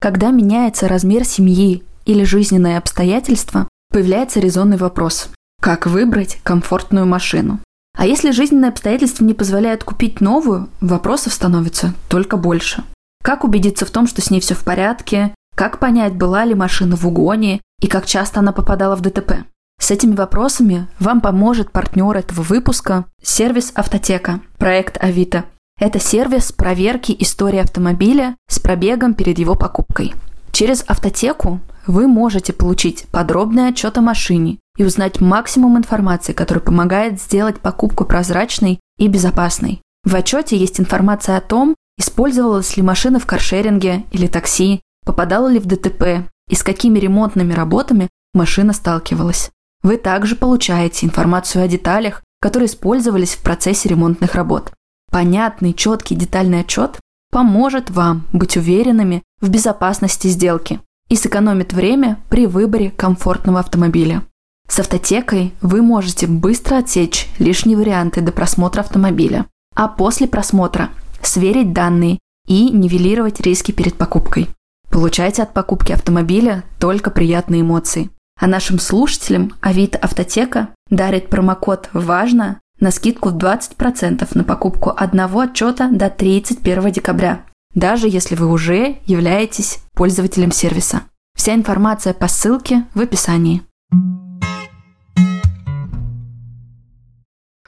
Когда 0.00 0.30
меняется 0.30 0.88
размер 0.88 1.24
семьи 1.24 1.82
или 2.04 2.24
жизненные 2.24 2.76
обстоятельства, 2.76 3.68
появляется 3.90 4.40
резонный 4.40 4.76
вопрос– 4.76 5.30
как 5.62 5.86
выбрать 5.86 6.40
комфортную 6.42 7.06
машину? 7.06 7.60
А 7.96 8.04
если 8.04 8.32
жизненные 8.32 8.70
обстоятельства 8.70 9.24
не 9.24 9.32
позволяют 9.32 9.84
купить 9.84 10.20
новую, 10.20 10.68
вопросов 10.80 11.32
становится 11.32 11.94
только 12.08 12.36
больше. 12.36 12.82
Как 13.22 13.44
убедиться 13.44 13.86
в 13.86 13.92
том, 13.92 14.08
что 14.08 14.20
с 14.20 14.28
ней 14.28 14.40
все 14.40 14.54
в 14.54 14.64
порядке? 14.64 15.32
Как 15.54 15.78
понять, 15.78 16.14
была 16.14 16.44
ли 16.44 16.54
машина 16.54 16.96
в 16.96 17.06
угоне 17.06 17.60
и 17.80 17.86
как 17.86 18.06
часто 18.06 18.40
она 18.40 18.52
попадала 18.52 18.96
в 18.96 19.00
ДТП? 19.00 19.44
С 19.78 19.90
этими 19.90 20.14
вопросами 20.14 20.86
вам 20.98 21.20
поможет 21.20 21.72
партнер 21.72 22.16
этого 22.16 22.42
выпуска– 22.42 23.04
сервис 23.22 23.72
«Автотека», 23.74 24.40
проект 24.56 25.02
«Авито». 25.02 25.44
Это 25.80 25.98
сервис 25.98 26.52
проверки 26.52 27.14
истории 27.18 27.58
автомобиля 27.58 28.36
с 28.48 28.60
пробегом 28.60 29.14
перед 29.14 29.38
его 29.38 29.54
покупкой. 29.54 30.14
Через 30.52 30.84
автотеку 30.86 31.60
вы 31.86 32.06
можете 32.06 32.52
получить 32.52 33.06
подробный 33.10 33.68
отчет 33.68 33.98
о 33.98 34.02
машине 34.02 34.58
и 34.76 34.84
узнать 34.84 35.20
максимум 35.20 35.76
информации, 35.76 36.32
которая 36.32 36.62
помогает 36.62 37.20
сделать 37.20 37.58
покупку 37.58 38.04
прозрачной 38.04 38.78
и 38.98 39.08
безопасной. 39.08 39.80
В 40.04 40.14
отчете 40.14 40.56
есть 40.56 40.78
информация 40.78 41.36
о 41.36 41.40
том, 41.40 41.74
использовалась 41.98 42.76
ли 42.76 42.82
машина 42.82 43.18
в 43.18 43.26
каршеринге 43.26 44.04
или 44.12 44.26
такси, 44.26 44.80
попадала 45.04 45.48
ли 45.48 45.58
в 45.58 45.66
ДТП 45.66 46.28
и 46.48 46.54
с 46.54 46.62
какими 46.62 46.98
ремонтными 46.98 47.52
работами 47.52 48.08
машина 48.34 48.72
сталкивалась. 48.72 49.50
Вы 49.82 49.96
также 49.96 50.36
получаете 50.36 51.06
информацию 51.06 51.64
о 51.64 51.68
деталях, 51.68 52.22
которые 52.40 52.66
использовались 52.66 53.34
в 53.34 53.42
процессе 53.42 53.88
ремонтных 53.88 54.34
работ. 54.34 54.72
Понятный, 55.10 55.74
четкий 55.74 56.14
детальный 56.14 56.60
отчет 56.60 56.98
поможет 57.30 57.90
вам 57.90 58.26
быть 58.32 58.56
уверенными 58.56 59.22
в 59.40 59.48
безопасности 59.48 60.28
сделки 60.28 60.80
и 61.08 61.16
сэкономит 61.16 61.72
время 61.72 62.18
при 62.28 62.46
выборе 62.46 62.90
комфортного 62.90 63.60
автомобиля. 63.60 64.22
С 64.68 64.78
автотекой 64.78 65.52
вы 65.60 65.82
можете 65.82 66.26
быстро 66.26 66.78
отсечь 66.78 67.28
лишние 67.38 67.76
варианты 67.76 68.20
до 68.20 68.32
просмотра 68.32 68.80
автомобиля, 68.80 69.46
а 69.74 69.88
после 69.88 70.26
просмотра 70.26 70.90
сверить 71.22 71.72
данные 71.72 72.18
и 72.46 72.70
нивелировать 72.70 73.40
риски 73.40 73.72
перед 73.72 73.94
покупкой. 73.94 74.48
Получайте 74.92 75.42
от 75.42 75.54
покупки 75.54 75.92
автомобиля 75.92 76.64
только 76.78 77.10
приятные 77.10 77.62
эмоции. 77.62 78.10
А 78.38 78.46
нашим 78.46 78.78
слушателям 78.78 79.54
Авито 79.62 79.96
Автотека 79.96 80.68
дарит 80.90 81.30
промокод 81.30 81.88
«Важно» 81.94 82.60
на 82.78 82.90
скидку 82.90 83.30
в 83.30 83.38
20% 83.38 84.28
на 84.34 84.44
покупку 84.44 84.92
одного 84.94 85.40
отчета 85.40 85.88
до 85.90 86.10
31 86.10 86.92
декабря. 86.92 87.44
даже 87.74 88.06
если 88.06 88.34
вы 88.34 88.48
уже 88.48 88.98
являетесь 89.06 89.78
пользователем 89.94 90.52
сервиса. 90.52 91.04
Вся 91.34 91.54
информация 91.54 92.12
по 92.12 92.28
ссылке 92.28 92.84
в 92.92 93.00
описании. 93.00 93.62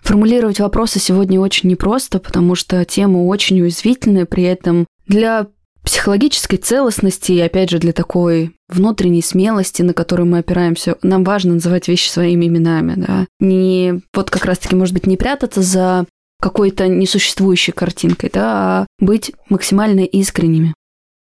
Формулировать 0.03 0.61
вопросы 0.61 0.99
сегодня 0.99 1.41
очень 1.41 1.71
непросто, 1.71 2.19
потому 2.19 2.55
что 2.55 2.85
тема 2.85 3.25
очень 3.25 3.63
уязвительная, 3.63 4.27
при 4.27 4.43
этом 4.43 4.87
для 5.07 5.47
психологической 5.85 6.59
целостности 6.59 7.33
и, 7.33 7.41
опять 7.41 7.71
же, 7.71 7.79
для 7.79 7.93
такой 7.93 8.57
внутренней 8.69 9.23
смелости, 9.23 9.83
на 9.83 9.93
которую 9.93 10.27
мы 10.27 10.39
опираемся, 10.39 10.97
нам 11.03 11.25
важно 11.25 11.55
называть 11.55 11.89
вещи 11.89 12.09
своими 12.09 12.47
именами, 12.47 12.95
да. 12.97 13.27
Не 13.39 14.01
вот 14.15 14.31
как 14.31 14.45
раз-таки, 14.45 14.75
может 14.75 14.95
быть, 14.95 15.07
не 15.07 15.17
прятаться 15.17 15.63
за 15.63 16.07
какой-то 16.41 16.89
несуществующей 16.89 17.73
картинкой, 17.73 18.31
да, 18.33 18.43
а 18.45 18.87
быть 18.99 19.33
максимально 19.49 20.01
искренними. 20.01 20.75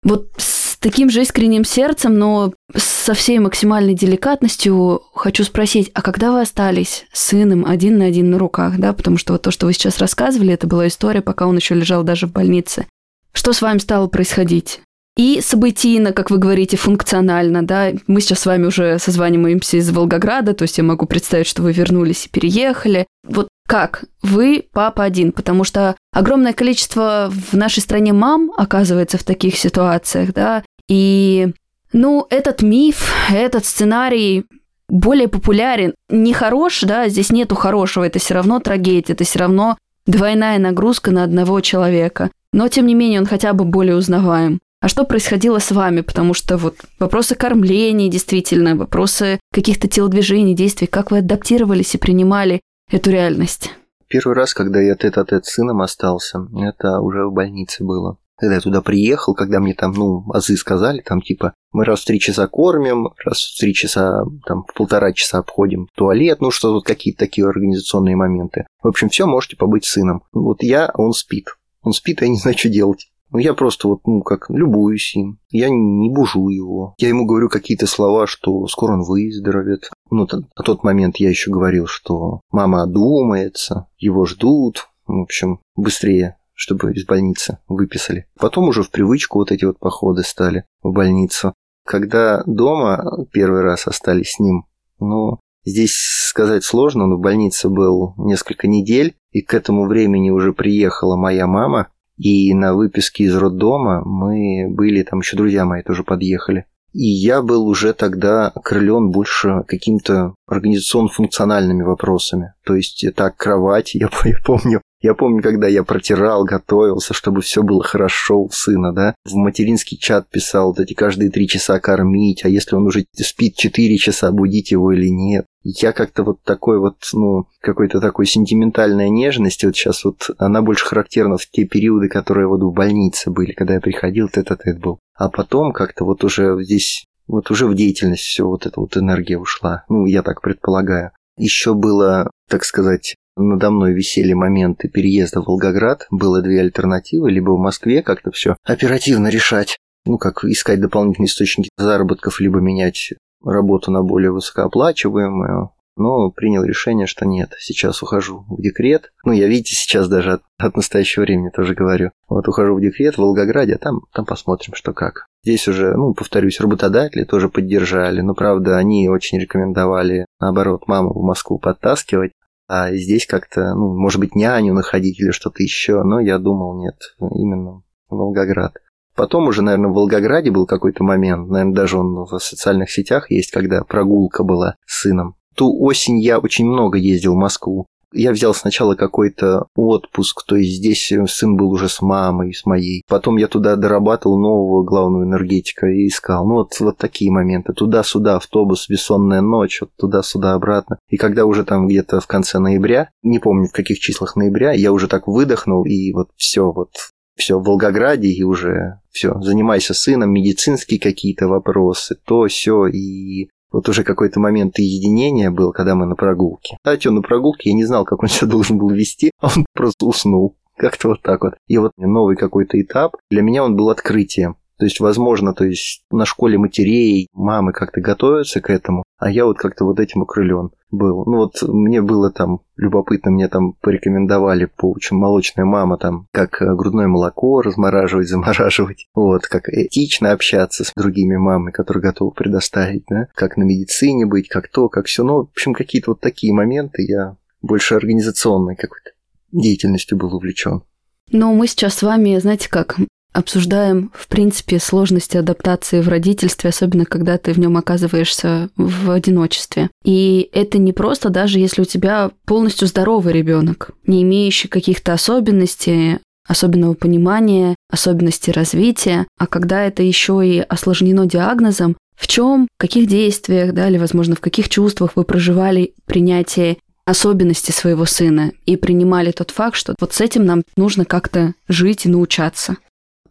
Вот 0.04 0.32
с 0.38 0.78
таким 0.78 1.10
же 1.10 1.21
искренним 1.21 1.63
сердцем, 1.63 2.17
но 2.17 2.54
со 2.76 3.13
всей 3.13 3.39
максимальной 3.39 3.93
деликатностью 3.93 5.02
хочу 5.13 5.45
спросить, 5.45 5.91
а 5.93 6.02
когда 6.02 6.34
вы 6.34 6.41
остались 6.41 7.06
с 7.13 7.28
сыном 7.28 7.65
один 7.65 7.97
на 7.97 8.06
один 8.06 8.30
на 8.32 8.38
руках, 8.38 8.78
да, 8.78 8.91
потому 8.91 9.17
что 9.17 9.34
вот 9.34 9.43
то, 9.43 9.52
что 9.52 9.65
вы 9.65 9.73
сейчас 9.73 9.99
рассказывали, 9.99 10.54
это 10.54 10.67
была 10.67 10.88
история, 10.88 11.21
пока 11.21 11.47
он 11.47 11.56
еще 11.56 11.73
лежал 11.73 12.04
даже 12.04 12.28
в 12.28 12.34
больнице. 12.34 12.86
Что 13.34 13.54
с 13.54 13.62
вами 13.62 13.80
стало 13.80 14.08
происходить? 14.08 14.82
И 15.15 15.41
событийно, 15.41 16.12
как 16.12 16.32
вы 16.32 16.39
говорите, 16.39 16.76
функционально, 16.76 17.62
да, 17.62 17.91
мы 18.08 18.19
сейчас 18.19 18.39
с 18.39 18.46
вами 18.48 18.65
уже 18.65 18.98
созваниваемся 18.98 19.78
из 19.78 19.91
Волгограда, 19.91 20.54
то 20.56 20.63
есть 20.63 20.78
я 20.80 20.84
могу 20.84 21.06
представить, 21.06 21.46
что 21.46 21.62
вы 21.62 21.72
вернулись 21.72 22.26
и 22.26 22.30
переехали. 22.30 23.06
Вот 23.24 23.48
как 23.67 24.06
вы 24.24 24.65
папа 24.74 25.04
один, 25.04 25.32
потому 25.32 25.63
что 25.63 25.96
огромное 26.12 26.54
количество 26.54 27.32
в 27.32 27.56
нашей 27.56 27.82
стране 27.82 28.12
мам 28.12 28.52
оказывается 28.58 29.19
в 29.19 29.24
таких 29.24 29.56
ситуациях, 29.58 30.34
да, 30.34 30.63
и, 30.89 31.54
ну, 31.91 32.26
этот 32.32 32.63
миф, 32.63 33.13
этот 33.32 33.65
сценарий 33.65 34.46
более 34.89 35.28
популярен. 35.28 35.93
Не 36.10 36.34
хорош, 36.34 36.82
да, 36.82 37.08
здесь 37.08 37.32
нету 37.32 37.56
хорошего, 37.56 38.04
это 38.04 38.19
все 38.19 38.34
равно 38.34 38.60
трагедия, 38.60 39.13
это 39.13 39.24
все 39.24 39.39
равно 39.39 39.78
двойная 40.06 40.60
нагрузка 40.60 41.12
на 41.12 41.24
одного 41.24 41.62
человека. 41.62 42.32
Но, 42.53 42.69
тем 42.69 42.85
не 42.85 42.95
менее, 42.95 43.19
он 43.19 43.25
хотя 43.25 43.51
бы 43.51 43.65
более 43.65 43.97
узнаваем. 43.97 44.61
А 44.79 44.87
что 44.87 45.05
происходило 45.05 45.59
с 45.59 45.71
вами? 45.71 46.01
Потому 46.01 46.33
что 46.33 46.57
вот 46.57 46.75
вопросы 46.99 47.35
кормления, 47.35 48.09
действительно, 48.09 48.75
вопросы 48.75 49.39
каких-то 49.51 49.87
телодвижений, 49.87 50.55
действий, 50.55 50.87
как 50.87 51.09
вы 51.09 51.19
адаптировались 51.19 51.95
и 51.95 51.97
принимали 51.97 52.61
эту 52.91 53.11
реальность? 53.11 53.71
Первый 54.07 54.35
раз, 54.35 54.53
когда 54.53 54.79
я 54.81 54.95
тет-а-тет 54.95 55.45
с 55.45 55.53
сыном 55.53 55.81
остался, 55.81 56.47
это 56.55 56.99
уже 56.99 57.25
в 57.25 57.33
больнице 57.33 57.83
было. 57.83 58.17
Когда 58.37 58.55
я 58.55 58.61
туда 58.61 58.81
приехал, 58.81 59.33
когда 59.33 59.59
мне 59.59 59.73
там, 59.73 59.93
ну, 59.93 60.25
азы 60.33 60.57
сказали, 60.57 61.01
там, 61.01 61.21
типа, 61.21 61.53
мы 61.71 61.85
раз 61.85 62.01
в 62.01 62.05
три 62.05 62.19
часа 62.19 62.47
кормим, 62.47 63.09
раз 63.23 63.41
в 63.41 63.59
три 63.59 63.73
часа, 63.73 64.25
там, 64.45 64.65
в 64.67 64.73
полтора 64.73 65.13
часа 65.13 65.39
обходим 65.39 65.87
туалет, 65.95 66.41
ну, 66.41 66.51
что 66.51 66.73
тут 66.73 66.85
какие-то 66.85 67.19
такие 67.19 67.47
организационные 67.47 68.15
моменты. 68.15 68.67
В 68.83 68.89
общем, 68.89 69.09
все, 69.09 69.25
можете 69.25 69.55
побыть 69.55 69.85
сыном. 69.85 70.23
Вот 70.33 70.61
я, 70.61 70.91
он 70.93 71.13
спит. 71.13 71.47
Он 71.84 71.93
спит, 71.93 72.22
а 72.22 72.26
я 72.26 72.32
не 72.32 72.38
знаю, 72.38 72.58
что 72.58 72.69
делать. 72.69 73.10
Ну, 73.32 73.39
я 73.39 73.54
просто 73.54 73.88
вот, 73.88 74.02
ну, 74.06 74.22
как, 74.22 74.50
любуюсь 74.50 75.15
им. 75.15 75.39
Я 75.50 75.69
не 75.69 76.10
бужу 76.10 76.50
его. 76.50 76.93
Я 77.00 77.10
ему 77.10 77.26
говорю 77.26 77.50
какие-то 77.50 77.88
слова, 77.88 78.28
что 78.28 78.67
скоро 78.67 78.93
он 78.93 79.04
выздоровеет. 79.04 79.89
Ну, 80.12 80.28
на 80.32 80.63
тот 80.63 80.84
момент 80.84 81.17
я 81.17 81.30
еще 81.30 81.50
говорил, 81.50 81.88
что 81.88 82.41
мама 82.52 82.84
одумается, 82.84 83.88
его 83.98 84.26
ждут. 84.26 84.88
В 85.08 85.19
общем, 85.22 85.60
быстрее 85.76 86.38
чтобы 86.56 86.93
из 86.93 87.06
больницы 87.06 87.58
выписали. 87.67 88.28
Потом 88.39 88.69
уже 88.69 88.84
в 88.84 88.91
привычку 88.91 89.39
вот 89.39 89.52
эти 89.52 89.65
вот 89.65 89.80
походы 89.80 90.24
стали 90.24 90.65
в 90.82 90.91
больницу. 90.91 91.54
Когда 91.86 92.43
дома 92.46 93.26
первый 93.32 93.62
раз 93.62 93.88
остались 93.88 94.34
с 94.34 94.39
ним, 94.39 94.65
ну, 95.00 95.39
здесь 95.65 95.96
сказать 95.96 96.63
сложно, 96.63 97.08
но 97.08 97.17
в 97.17 97.22
больнице 97.22 97.69
был 97.69 98.13
несколько 98.17 98.67
недель, 98.67 99.15
и 99.34 99.41
к 99.41 99.54
этому 99.54 99.88
времени 99.88 100.30
уже 100.30 100.54
приехала 100.54 101.17
моя 101.17 101.48
мама, 101.48 101.89
и 102.17 102.54
на 102.54 102.76
выписке 102.76 103.26
из 103.26 103.36
роддома 103.36 104.02
мы 104.06 104.67
были, 104.69 105.04
там 105.04 105.19
еще 105.19 105.36
друзья 105.36 105.65
мои 105.65 105.82
тоже 105.82 106.04
подъехали. 106.04 106.65
И 106.93 107.08
я 107.08 107.41
был 107.41 107.67
уже 107.67 107.93
тогда 107.93 108.50
окрылен 108.50 109.10
больше 109.10 109.63
каким-то 109.67 110.36
организационно-функциональными 110.48 111.82
вопросами. 111.82 112.54
То 112.63 112.76
есть 112.76 113.04
так, 113.15 113.36
кровать, 113.36 113.96
я, 113.96 114.10
я 114.24 114.38
помню, 114.46 114.82
я 115.03 115.13
помню, 115.15 115.43
когда 115.43 115.67
я 115.67 115.83
протирал, 115.83 116.45
готовился, 116.45 117.13
чтобы 117.13 117.41
все 117.41 117.61
было 117.61 117.83
хорошо 117.83 118.43
у 118.43 118.49
сына, 118.49 118.93
да. 118.93 119.15
В 119.25 119.35
материнский 119.35 119.97
чат 119.97 120.29
писал, 120.29 120.67
вот 120.69 120.79
эти 120.79 120.93
каждые 120.93 121.29
три 121.29 121.45
часа 121.49 121.81
кормить, 121.81 122.45
а 122.45 122.49
если 122.49 122.77
он 122.77 122.87
уже 122.87 123.05
спит 123.13 123.55
четыре 123.55 123.97
часа, 123.97 124.31
будить 124.31 124.71
его 124.71 124.93
или 124.93 125.09
нет. 125.09 125.45
Я 125.61 125.91
как-то 125.91 126.23
вот 126.23 126.41
такой 126.43 126.79
вот, 126.79 126.95
ну, 127.11 127.47
какой-то 127.59 127.99
такой 127.99 128.25
сентиментальная 128.25 129.09
нежность, 129.09 129.65
вот 129.65 129.75
сейчас 129.75 130.05
вот 130.05 130.29
она 130.37 130.61
больше 130.61 130.85
характерна 130.85 131.37
в 131.37 131.49
те 131.49 131.65
периоды, 131.65 132.07
которые 132.07 132.47
вот 132.47 132.61
в 132.61 132.71
больнице 132.71 133.29
были, 133.29 133.51
когда 133.51 133.73
я 133.73 133.81
приходил, 133.81 134.29
тет-а-тет 134.29 134.79
был. 134.79 134.99
А 135.15 135.29
потом 135.29 135.73
как-то 135.73 136.05
вот 136.05 136.23
уже 136.23 136.57
здесь 136.63 137.05
вот 137.27 137.51
уже 137.51 137.67
в 137.67 137.75
деятельность 137.75 138.23
все 138.23 138.45
вот 138.45 138.65
эта 138.65 138.79
вот 138.79 138.95
энергия 138.95 139.37
ушла. 139.37 139.83
Ну, 139.89 140.05
я 140.05 140.23
так 140.23 140.41
предполагаю. 140.41 141.11
Еще 141.37 141.73
было, 141.73 142.29
так 142.47 142.63
сказать, 142.63 143.15
надо 143.36 143.72
мной 143.72 143.93
висели 143.93 144.34
моменты 144.34 144.89
переезда 144.89 145.41
в 145.41 145.48
Волгоград. 145.48 146.08
Было 146.12 146.41
две 146.41 146.62
альтернативы. 146.62 147.32
Либо 147.32 147.52
в 147.52 147.60
Москве 147.60 148.04
как-то 148.04 148.32
все 148.32 148.56
оперативно 148.63 149.28
решать. 149.28 149.78
Ну, 150.06 150.17
как 150.17 150.43
искать 150.43 150.82
дополнительные 150.82 151.28
источники 151.28 151.69
заработков, 151.78 152.39
либо 152.39 152.60
менять 152.60 153.13
работу 153.43 153.91
на 153.91 154.04
более 154.04 154.32
высокооплачиваемую. 154.32 155.72
Но 155.96 156.32
принял 156.32 156.63
решение, 156.63 157.06
что 157.06 157.26
нет, 157.26 157.54
сейчас 157.60 158.02
ухожу 158.02 158.46
в 158.50 158.62
декрет. 158.62 159.12
Ну, 159.24 159.32
я, 159.32 159.48
видите, 159.48 159.76
сейчас 159.76 160.10
даже 160.10 160.34
от, 160.34 160.41
от 160.58 160.76
настоящего 160.76 161.22
времени 161.22 161.50
тоже 161.50 161.76
говорю. 161.76 162.12
Вот 162.28 162.48
ухожу 162.48 162.76
в 162.76 162.82
декрет 162.82 163.15
в 163.15 163.19
Волгограде, 163.19 163.76
а 163.76 163.78
там, 163.78 164.02
там 164.12 164.26
посмотрим, 164.26 164.74
что 164.74 164.93
как. 164.93 165.28
Здесь 165.43 165.67
уже, 165.67 165.96
ну, 165.96 166.15
повторюсь, 166.15 166.60
работодатели 166.60 167.26
тоже 167.26 167.48
поддержали, 167.48 168.22
но, 168.22 168.34
правда, 168.34 168.78
они 168.78 169.08
очень 169.08 169.39
рекомендовали, 169.39 170.26
наоборот, 170.39 170.88
маму 170.88 171.13
в 171.13 171.24
Москву 171.24 171.60
подтаскивать, 171.60 172.32
а 172.67 172.93
здесь 172.93 173.26
как-то, 173.26 173.73
ну, 173.73 173.95
может 173.97 174.19
быть, 174.19 174.36
няню 174.36 174.73
находить 174.73 175.19
или 175.19 175.32
что-то 175.32 175.62
еще, 175.62 176.04
но 176.04 176.19
я 176.19 176.39
думал, 176.39 176.78
нет, 176.80 176.95
именно 177.19 177.84
Волгоград. 178.10 178.78
Потом 179.15 179.47
уже, 179.47 179.62
наверное, 179.62 179.91
в 179.91 179.93
Волгограде 179.93 180.49
был 180.49 180.65
какой-то 180.65 181.04
момент, 181.04 181.49
наверное, 181.49 181.76
даже 181.76 181.97
он 181.97 182.26
в 182.26 182.39
социальных 182.39 182.89
сетях 182.89 183.30
есть, 183.30 183.52
когда 183.52 183.84
прогулка 183.84 184.43
была 184.43 184.76
с 184.86 185.02
сыном. 185.02 185.36
Ту 185.56 185.80
осень 185.84 186.19
я 186.19 186.39
очень 186.39 186.65
много 186.65 186.97
ездил 186.97 187.34
в 187.34 187.38
Москву 187.38 187.86
я 188.13 188.32
взял 188.32 188.54
сначала 188.54 188.95
какой-то 188.95 189.67
отпуск, 189.76 190.43
то 190.45 190.56
есть 190.56 190.78
здесь 190.78 191.12
сын 191.28 191.56
был 191.56 191.71
уже 191.71 191.89
с 191.89 192.02
мамой, 192.02 192.54
с 192.54 192.65
моей. 192.65 193.04
Потом 193.08 193.38
я 193.38 193.47
туда 193.47 193.76
дорабатывал 193.76 194.39
нового 194.39 194.84
главного 194.84 195.23
энергетика 195.23 195.88
и 195.88 196.08
искал. 196.08 196.47
Ну, 196.47 196.56
вот, 196.56 196.80
вот 196.80 196.97
такие 196.97 197.32
моменты. 197.32 197.73
Туда-сюда, 197.73 198.38
автобус, 198.38 198.88
бессонная 198.88 199.41
ночь, 199.41 199.82
вот 199.82 199.91
туда-сюда, 199.97 200.54
обратно. 200.54 200.99
И 201.10 201.17
когда 201.17 201.45
уже 201.45 201.63
там 201.63 201.88
где-то 201.88 202.19
в 202.19 202.28
конце 202.28 202.60
ноября, 202.60 203.10
не 203.23 203.39
помню 203.39 203.67
в 203.67 203.71
каких 203.71 203.99
числах 203.99 204.36
ноября, 204.36 204.71
я 204.71 204.91
уже 204.91 205.08
так 205.08 205.28
выдохнул, 205.28 205.86
и 205.86 206.12
вот 206.13 206.30
все, 206.36 206.71
вот 206.71 206.91
все 207.36 207.60
в 207.60 207.63
Волгограде, 207.63 208.28
и 208.28 208.43
уже 208.43 208.99
все, 209.12 209.39
занимайся 209.41 209.93
сыном, 209.93 210.32
медицинские 210.32 210.99
какие-то 210.99 211.47
вопросы, 211.47 212.15
то, 212.26 212.47
все, 212.47 212.88
и 212.88 213.49
вот 213.73 213.89
уже 213.89 214.03
какой-то 214.03 214.39
момент 214.39 214.77
единения 214.77 215.51
был, 215.51 215.73
когда 215.73 215.95
мы 215.95 216.05
на 216.05 216.15
прогулке. 216.15 216.77
Кстати, 216.77 217.07
он 217.07 217.15
на 217.15 217.21
прогулке, 217.21 217.71
я 217.71 217.75
не 217.75 217.83
знал, 217.83 218.05
как 218.05 218.23
он 218.23 218.29
себя 218.29 218.47
должен 218.47 218.77
был 218.77 218.89
вести, 218.91 219.31
а 219.41 219.47
он 219.47 219.65
просто 219.73 220.05
уснул. 220.05 220.55
Как-то 220.77 221.09
вот 221.09 221.21
так 221.21 221.43
вот. 221.43 221.53
И 221.67 221.77
вот 221.77 221.91
новый 221.97 222.36
какой-то 222.36 222.81
этап. 222.81 223.15
Для 223.29 223.41
меня 223.41 223.63
он 223.63 223.75
был 223.75 223.89
открытием. 223.89 224.55
То 224.84 224.86
есть, 224.86 225.00
возможно, 225.00 225.54
то 225.54 225.63
есть 225.63 226.04
на 226.12 226.26
школе 226.26 226.58
матерей 226.58 227.30
мамы 227.32 227.72
как-то 227.72 228.02
готовятся 228.02 228.60
к 228.60 228.69
этому, 228.69 229.04
а 229.17 229.32
я 229.32 229.46
вот 229.46 229.58
как-то 229.58 229.86
вот 229.86 229.98
этим 230.02 230.24
окрылен 230.24 230.72
был. 230.91 231.24
Ну 231.26 231.38
вот 231.38 231.62
мне 231.62 232.02
было 232.02 232.32
там 232.32 232.60
любопытно, 232.76 233.32
мне 233.32 233.48
там 233.48 233.76
порекомендовали 233.80 234.65
по 234.65 234.91
общем 234.91 235.15
молочная 235.15 235.63
мама 235.63 235.98
там, 235.98 236.28
как 236.34 236.62
э, 236.62 236.76
грудное 236.76 237.08
молоко 237.08 237.62
размораживать, 237.62 238.28
замораживать, 238.28 239.08
вот, 239.15 239.48
как 239.48 239.69
этично 239.69 240.34
общаться 240.34 240.84
с 240.84 240.91
другими 240.98 241.38
мамами, 241.38 241.72
которые 241.72 242.04
готовы 242.04 242.32
предоставить, 242.32 243.06
да, 243.10 243.28
как 243.36 243.56
на 243.56 243.63
медицине 243.63 244.26
быть, 244.26 244.50
как 244.50 244.67
то, 244.67 244.89
как 244.89 245.06
все. 245.06 245.24
Ну, 245.24 245.46
в 245.46 245.52
общем, 245.54 245.74
какие-то 245.74 246.12
вот 246.12 246.19
такие 246.19 246.52
моменты 246.52 247.04
я 247.04 247.38
больше 247.62 247.96
организационной 247.96 248.76
какой-то 248.76 249.12
деятельностью 249.54 250.17
был 250.17 250.36
увлечен. 250.36 250.84
Но 251.32 251.54
мы 251.54 251.67
сейчас 251.67 251.96
с 251.96 252.04
вами, 252.04 252.38
знаете 252.38 252.69
как, 252.69 252.98
обсуждаем, 253.34 254.12
в 254.13 254.28
принципе, 254.28 254.80
сложности 254.80 255.38
адаптации 255.38 256.02
в 256.02 256.08
родительстве, 256.08 256.69
особенно 256.69 257.06
когда 257.06 257.38
ты 257.38 257.52
в 257.52 257.60
нем 257.60 257.76
оказываешься 257.78 258.69
в 258.78 259.10
одиночестве. 259.12 259.89
И 260.04 260.50
это 260.54 260.78
не 260.78 260.93
просто 260.93 261.30
даже 261.30 261.60
если 261.60 261.82
у 261.82 261.86
тебя 261.86 262.32
полностью 262.46 262.88
здоровый 262.88 263.34
ребенок, 263.34 263.91
не 264.06 264.24
имеющий 264.24 264.67
каких-то 264.67 265.13
особенностей, 265.13 266.19
особенного 266.48 266.93
понимания, 266.93 267.76
особенностей 267.89 268.52
развития, 268.52 269.28
а 269.38 269.48
когда 269.48 269.84
это 269.84 270.04
еще 270.04 270.41
и 270.46 270.60
осложнено 270.60 271.26
диагнозом, 271.26 271.98
в 272.15 272.28
чем, 272.28 272.67
в 272.78 272.82
каких 272.82 273.08
действиях, 273.08 273.74
да, 273.74 273.89
или, 273.89 273.98
возможно, 273.98 274.36
в 274.36 274.41
каких 274.41 274.69
чувствах 274.69 275.15
вы 275.15 275.24
проживали 275.24 275.93
принятие 276.06 276.78
особенности 277.06 277.72
своего 277.72 278.06
сына 278.06 278.52
и 278.65 278.78
принимали 278.78 279.32
тот 279.32 279.52
факт, 279.52 279.76
что 279.76 279.96
вот 280.00 280.13
с 280.13 280.22
этим 280.22 280.46
нам 280.46 280.63
нужно 280.78 281.06
как-то 281.06 281.54
жить 281.67 282.06
и 282.06 282.10
научаться 282.10 282.78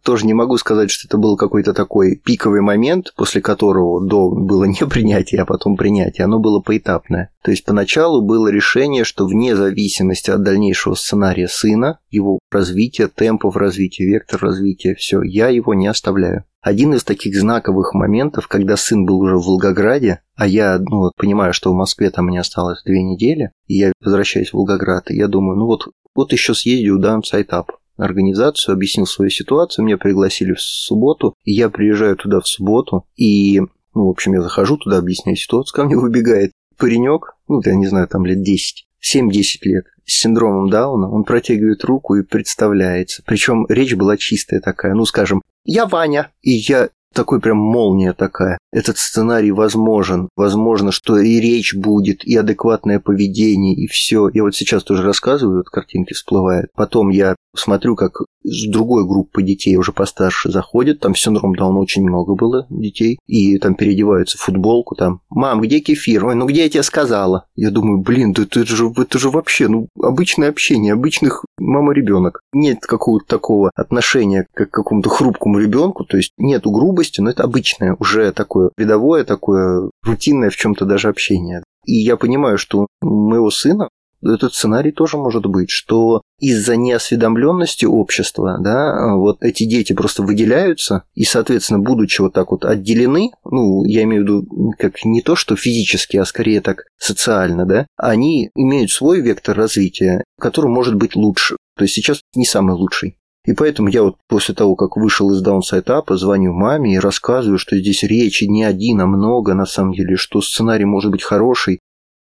тоже 0.03 0.25
не 0.25 0.33
могу 0.33 0.57
сказать, 0.57 0.91
что 0.91 1.07
это 1.07 1.17
был 1.17 1.37
какой-то 1.37 1.73
такой 1.73 2.15
пиковый 2.15 2.61
момент, 2.61 3.13
после 3.15 3.41
которого 3.41 4.05
до 4.05 4.29
было 4.29 4.63
не 4.65 4.85
принятие, 4.85 5.41
а 5.41 5.45
потом 5.45 5.77
принятие. 5.77 6.25
Оно 6.25 6.39
было 6.39 6.59
поэтапное. 6.59 7.31
То 7.41 7.51
есть 7.51 7.65
поначалу 7.65 8.21
было 8.21 8.49
решение, 8.49 9.03
что 9.03 9.25
вне 9.25 9.55
зависимости 9.55 10.29
от 10.29 10.43
дальнейшего 10.43 10.95
сценария 10.95 11.47
сына, 11.47 11.99
его 12.09 12.39
развития, 12.51 13.07
темпов 13.07 13.55
развития, 13.55 14.05
вектор 14.05 14.41
развития, 14.41 14.95
все, 14.95 15.21
я 15.21 15.47
его 15.49 15.73
не 15.73 15.87
оставляю. 15.87 16.43
Один 16.61 16.93
из 16.93 17.03
таких 17.03 17.35
знаковых 17.37 17.93
моментов, 17.93 18.47
когда 18.47 18.77
сын 18.77 19.05
был 19.05 19.19
уже 19.19 19.35
в 19.35 19.45
Волгограде, 19.45 20.21
а 20.35 20.47
я 20.47 20.79
ну, 20.79 21.11
понимаю, 21.17 21.51
что 21.53 21.71
в 21.71 21.75
Москве 21.75 22.09
там 22.09 22.27
мне 22.27 22.39
осталось 22.39 22.83
две 22.83 23.03
недели, 23.03 23.51
и 23.67 23.75
я 23.75 23.91
возвращаюсь 24.01 24.51
в 24.51 24.53
Волгоград, 24.53 25.11
и 25.11 25.15
я 25.15 25.27
думаю, 25.27 25.57
ну 25.57 25.65
вот, 25.65 25.89
вот 26.15 26.31
еще 26.31 26.53
съездю, 26.53 26.99
дам 26.99 27.21
сайтап 27.23 27.73
организацию, 27.97 28.73
объяснил 28.73 29.05
свою 29.05 29.29
ситуацию, 29.29 29.85
меня 29.85 29.97
пригласили 29.97 30.53
в 30.53 30.61
субботу, 30.61 31.35
и 31.43 31.51
я 31.53 31.69
приезжаю 31.69 32.15
туда 32.15 32.39
в 32.39 32.47
субботу, 32.47 33.05
и, 33.15 33.59
ну, 33.93 34.07
в 34.07 34.09
общем, 34.09 34.33
я 34.33 34.41
захожу 34.41 34.77
туда, 34.77 34.97
объясняю 34.97 35.35
ситуацию, 35.35 35.75
ко 35.75 35.83
мне 35.83 35.95
выбегает 35.95 36.51
паренек, 36.77 37.35
ну, 37.47 37.61
я 37.63 37.75
не 37.75 37.87
знаю, 37.87 38.07
там 38.07 38.25
лет 38.25 38.41
10, 38.41 38.87
7-10 39.01 39.31
лет, 39.63 39.85
с 40.05 40.19
синдромом 40.19 40.69
Дауна, 40.69 41.09
он 41.09 41.23
протягивает 41.23 41.83
руку 41.83 42.15
и 42.15 42.23
представляется. 42.23 43.23
Причем 43.25 43.65
речь 43.69 43.95
была 43.95 44.17
чистая 44.17 44.59
такая, 44.59 44.93
ну, 44.93 45.05
скажем, 45.05 45.41
«Я 45.65 45.85
Ваня». 45.85 46.31
И 46.41 46.51
я 46.51 46.89
такой 47.13 47.39
прям 47.39 47.57
молния 47.57 48.13
такая. 48.13 48.57
Этот 48.71 48.97
сценарий 48.97 49.51
возможен. 49.51 50.29
Возможно, 50.35 50.91
что 50.91 51.17
и 51.17 51.39
речь 51.39 51.75
будет, 51.75 52.25
и 52.25 52.35
адекватное 52.35 52.99
поведение, 52.99 53.75
и 53.75 53.87
все. 53.87 54.29
Я 54.33 54.43
вот 54.43 54.55
сейчас 54.55 54.83
тоже 54.83 55.03
рассказываю, 55.03 55.57
вот 55.57 55.69
картинки 55.69 56.13
всплывают. 56.13 56.71
Потом 56.75 57.09
я 57.09 57.35
смотрю, 57.55 57.95
как 57.95 58.21
с 58.43 58.69
другой 58.69 59.05
группы 59.05 59.41
детей 59.41 59.75
уже 59.77 59.91
постарше 59.91 60.51
заходят, 60.51 60.99
там 60.99 61.15
синдром 61.15 61.55
Дауна 61.55 61.79
очень 61.79 62.03
много 62.03 62.35
было 62.35 62.67
детей, 62.69 63.19
и 63.25 63.57
там 63.57 63.75
переодеваются 63.75 64.37
в 64.37 64.41
футболку, 64.41 64.95
там, 64.95 65.21
мам, 65.29 65.61
где 65.61 65.79
кефир? 65.79 66.25
Ой, 66.25 66.35
ну 66.35 66.45
где 66.45 66.63
я 66.63 66.69
тебе 66.69 66.83
сказала? 66.83 67.45
Я 67.55 67.71
думаю, 67.71 67.99
блин, 67.99 68.33
да 68.33 68.43
это 68.43 68.65
же, 68.65 68.91
это 68.95 69.19
же 69.19 69.29
вообще, 69.29 69.67
ну, 69.67 69.87
обычное 70.01 70.49
общение, 70.49 70.93
обычных 70.93 71.45
мама-ребенок. 71.57 72.41
Нет 72.53 72.81
какого-то 72.81 73.25
такого 73.25 73.71
отношения 73.75 74.45
как 74.53 74.69
к 74.69 74.73
какому-то 74.73 75.09
хрупкому 75.09 75.59
ребенку, 75.59 76.03
то 76.03 76.17
есть 76.17 76.33
нету 76.37 76.71
грубости, 76.71 77.21
но 77.21 77.29
это 77.29 77.43
обычное, 77.43 77.95
уже 77.99 78.31
такое 78.31 78.71
рядовое, 78.77 79.23
такое 79.23 79.89
рутинное 80.03 80.49
в 80.49 80.55
чем-то 80.55 80.85
даже 80.85 81.09
общение. 81.09 81.63
И 81.85 81.93
я 81.93 82.17
понимаю, 82.17 82.57
что 82.57 82.87
у 83.01 83.29
моего 83.29 83.49
сына 83.51 83.89
этот 84.23 84.53
сценарий 84.53 84.91
тоже 84.91 85.17
может 85.17 85.45
быть, 85.45 85.69
что 85.69 86.21
из-за 86.39 86.75
неосведомленности 86.75 87.85
общества, 87.85 88.57
да, 88.59 89.15
вот 89.15 89.37
эти 89.41 89.65
дети 89.65 89.93
просто 89.93 90.23
выделяются, 90.23 91.03
и, 91.13 91.23
соответственно, 91.23 91.79
будучи 91.79 92.21
вот 92.21 92.33
так 92.33 92.51
вот 92.51 92.65
отделены, 92.65 93.31
ну, 93.45 93.83
я 93.85 94.03
имею 94.03 94.23
в 94.23 94.25
виду 94.25 94.73
как 94.77 95.05
не 95.05 95.21
то, 95.21 95.35
что 95.35 95.55
физически, 95.55 96.17
а 96.17 96.25
скорее 96.25 96.61
так 96.61 96.85
социально, 96.97 97.65
да, 97.65 97.87
они 97.97 98.49
имеют 98.55 98.91
свой 98.91 99.21
вектор 99.21 99.55
развития, 99.55 100.23
который 100.39 100.69
может 100.69 100.95
быть 100.95 101.15
лучше. 101.15 101.57
То 101.77 101.83
есть 101.83 101.95
сейчас 101.95 102.21
не 102.35 102.45
самый 102.45 102.75
лучший. 102.75 103.17
И 103.45 103.53
поэтому 103.53 103.89
я 103.89 104.03
вот 104.03 104.15
после 104.29 104.55
того, 104.55 104.75
как 104.75 104.95
вышел 104.95 105.31
из 105.31 105.41
даунсайт-апа, 105.41 106.15
звоню 106.15 106.53
маме 106.53 106.95
и 106.95 106.99
рассказываю, 106.99 107.57
что 107.57 107.77
здесь 107.77 108.03
речи 108.03 108.45
не 108.45 108.63
один, 108.63 109.01
а 109.01 109.05
много 109.05 109.53
на 109.53 109.65
самом 109.65 109.93
деле, 109.93 110.15
что 110.15 110.41
сценарий 110.41 110.85
может 110.85 111.11
быть 111.11 111.23
хороший, 111.23 111.79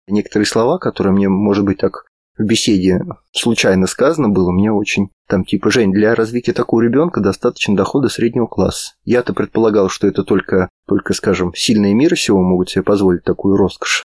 Некоторые 0.09 0.47
слова, 0.47 0.79
которые 0.79 1.13
мне, 1.13 1.29
может 1.29 1.65
быть, 1.65 1.79
так 1.79 2.07
в 2.39 2.45
беседе 2.45 3.01
случайно 3.33 3.87
сказано 3.87 4.29
было, 4.29 4.51
мне 4.51 4.73
очень 4.73 5.11
там 5.29 5.45
типа, 5.45 5.71
Жень, 5.71 5.93
для 5.93 6.15
развития 6.15 6.53
такого 6.53 6.81
ребенка 6.81 7.21
достаточно 7.21 7.77
дохода 7.77 8.09
среднего 8.09 8.47
класса. 8.47 8.95
Я-то 9.05 9.35
предполагал, 9.35 9.89
что 9.89 10.07
это 10.07 10.25
только, 10.25 10.69
только, 10.87 11.15
скажем, 11.15 11.55
сильные 11.55 11.95
мира 11.95 12.17
сего 12.17 12.43
могут 12.43 12.71
себе 12.71 12.83
позволить 12.83 13.25
такую 13.25 13.57
роскошь. 13.57 14.03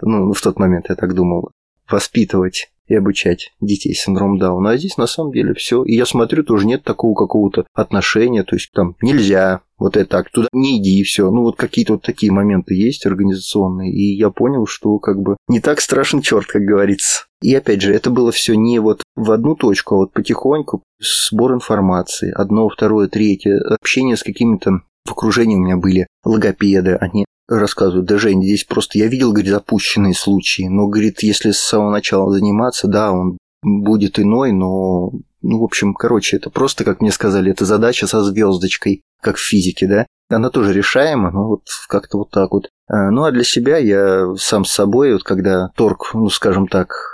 Ну, 0.00 0.32
в 0.32 0.40
тот 0.40 0.58
момент 0.58 0.86
я 0.88 0.96
так 0.96 1.14
думал. 1.14 1.50
Воспитывать 1.90 2.72
и 2.92 2.96
обучать 2.96 3.52
детей 3.60 3.94
с 3.94 4.02
синдромом 4.02 4.38
Дауна. 4.38 4.70
А 4.70 4.76
здесь 4.76 4.96
на 4.96 5.06
самом 5.06 5.32
деле 5.32 5.54
все. 5.54 5.82
И 5.84 5.94
я 5.94 6.06
смотрю, 6.06 6.44
тоже 6.44 6.66
нет 6.66 6.84
такого 6.84 7.14
какого-то 7.14 7.64
отношения, 7.74 8.42
то 8.42 8.56
есть 8.56 8.70
там 8.72 8.96
нельзя, 9.00 9.60
вот 9.78 9.96
это 9.96 10.08
так, 10.08 10.30
туда 10.30 10.48
не 10.52 10.78
иди 10.78 11.00
и 11.00 11.02
все. 11.02 11.30
Ну 11.30 11.42
вот 11.42 11.56
какие-то 11.56 11.94
вот 11.94 12.02
такие 12.02 12.30
моменты 12.30 12.74
есть 12.74 13.06
организационные. 13.06 13.92
И 13.92 14.16
я 14.16 14.30
понял, 14.30 14.66
что 14.66 14.98
как 14.98 15.20
бы 15.20 15.36
не 15.48 15.60
так 15.60 15.80
страшен 15.80 16.20
черт, 16.20 16.46
как 16.46 16.62
говорится. 16.62 17.24
И 17.40 17.54
опять 17.54 17.82
же, 17.82 17.92
это 17.92 18.10
было 18.10 18.30
все 18.30 18.54
не 18.54 18.78
вот 18.78 19.02
в 19.16 19.30
одну 19.32 19.56
точку, 19.56 19.94
а 19.94 19.98
вот 19.98 20.12
потихоньку 20.12 20.82
сбор 21.00 21.52
информации. 21.54 22.30
Одно, 22.30 22.68
второе, 22.68 23.08
третье. 23.08 23.58
Общение 23.58 24.16
с 24.16 24.22
какими-то 24.22 24.82
в 25.04 25.12
окружении 25.12 25.56
у 25.56 25.60
меня 25.60 25.76
были 25.76 26.06
логопеды, 26.24 26.94
они 26.94 27.24
рассказывают, 27.58 28.06
да, 28.06 28.18
Жень, 28.18 28.42
здесь 28.42 28.64
просто 28.64 28.98
я 28.98 29.06
видел, 29.06 29.32
говорит, 29.32 29.50
запущенные 29.50 30.14
случаи, 30.14 30.68
но, 30.68 30.86
говорит, 30.86 31.22
если 31.22 31.50
с 31.50 31.58
самого 31.58 31.90
начала 31.90 32.32
заниматься, 32.32 32.88
да, 32.88 33.12
он 33.12 33.38
будет 33.62 34.18
иной, 34.18 34.52
но, 34.52 35.12
ну, 35.42 35.60
в 35.60 35.64
общем, 35.64 35.94
короче, 35.94 36.36
это 36.36 36.50
просто, 36.50 36.84
как 36.84 37.00
мне 37.00 37.12
сказали, 37.12 37.50
это 37.50 37.64
задача 37.64 38.06
со 38.06 38.22
звездочкой, 38.22 39.02
как 39.20 39.36
в 39.36 39.46
физике, 39.46 39.86
да, 39.86 40.06
она 40.28 40.50
тоже 40.50 40.72
решаема, 40.72 41.30
но 41.30 41.48
вот 41.48 41.62
как-то 41.88 42.18
вот 42.18 42.30
так 42.30 42.52
вот. 42.52 42.68
А, 42.88 43.10
ну, 43.10 43.24
а 43.24 43.30
для 43.30 43.44
себя 43.44 43.78
я 43.78 44.34
сам 44.36 44.64
с 44.64 44.72
собой, 44.72 45.12
вот 45.12 45.22
когда 45.22 45.70
торг, 45.76 46.10
ну, 46.14 46.28
скажем 46.28 46.66
так, 46.66 47.11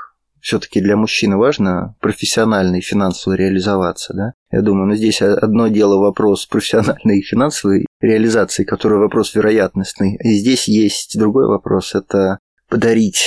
все-таки 0.48 0.80
для 0.80 0.96
мужчины 0.96 1.36
важно 1.36 1.94
профессионально 2.00 2.76
и 2.76 2.80
финансово 2.80 3.34
реализоваться, 3.34 4.14
да? 4.14 4.32
Я 4.50 4.62
думаю, 4.62 4.86
ну 4.86 4.94
здесь 4.94 5.20
одно 5.20 5.68
дело 5.68 5.98
вопрос 5.98 6.46
профессиональной 6.46 7.18
и 7.18 7.22
финансовой 7.22 7.84
реализации, 8.00 8.64
который 8.64 8.96
вопрос 8.96 9.34
вероятностный. 9.34 10.16
И 10.16 10.30
здесь 10.30 10.66
есть 10.66 11.18
другой 11.18 11.46
вопрос, 11.48 11.94
это 11.94 12.38
подарить 12.70 13.26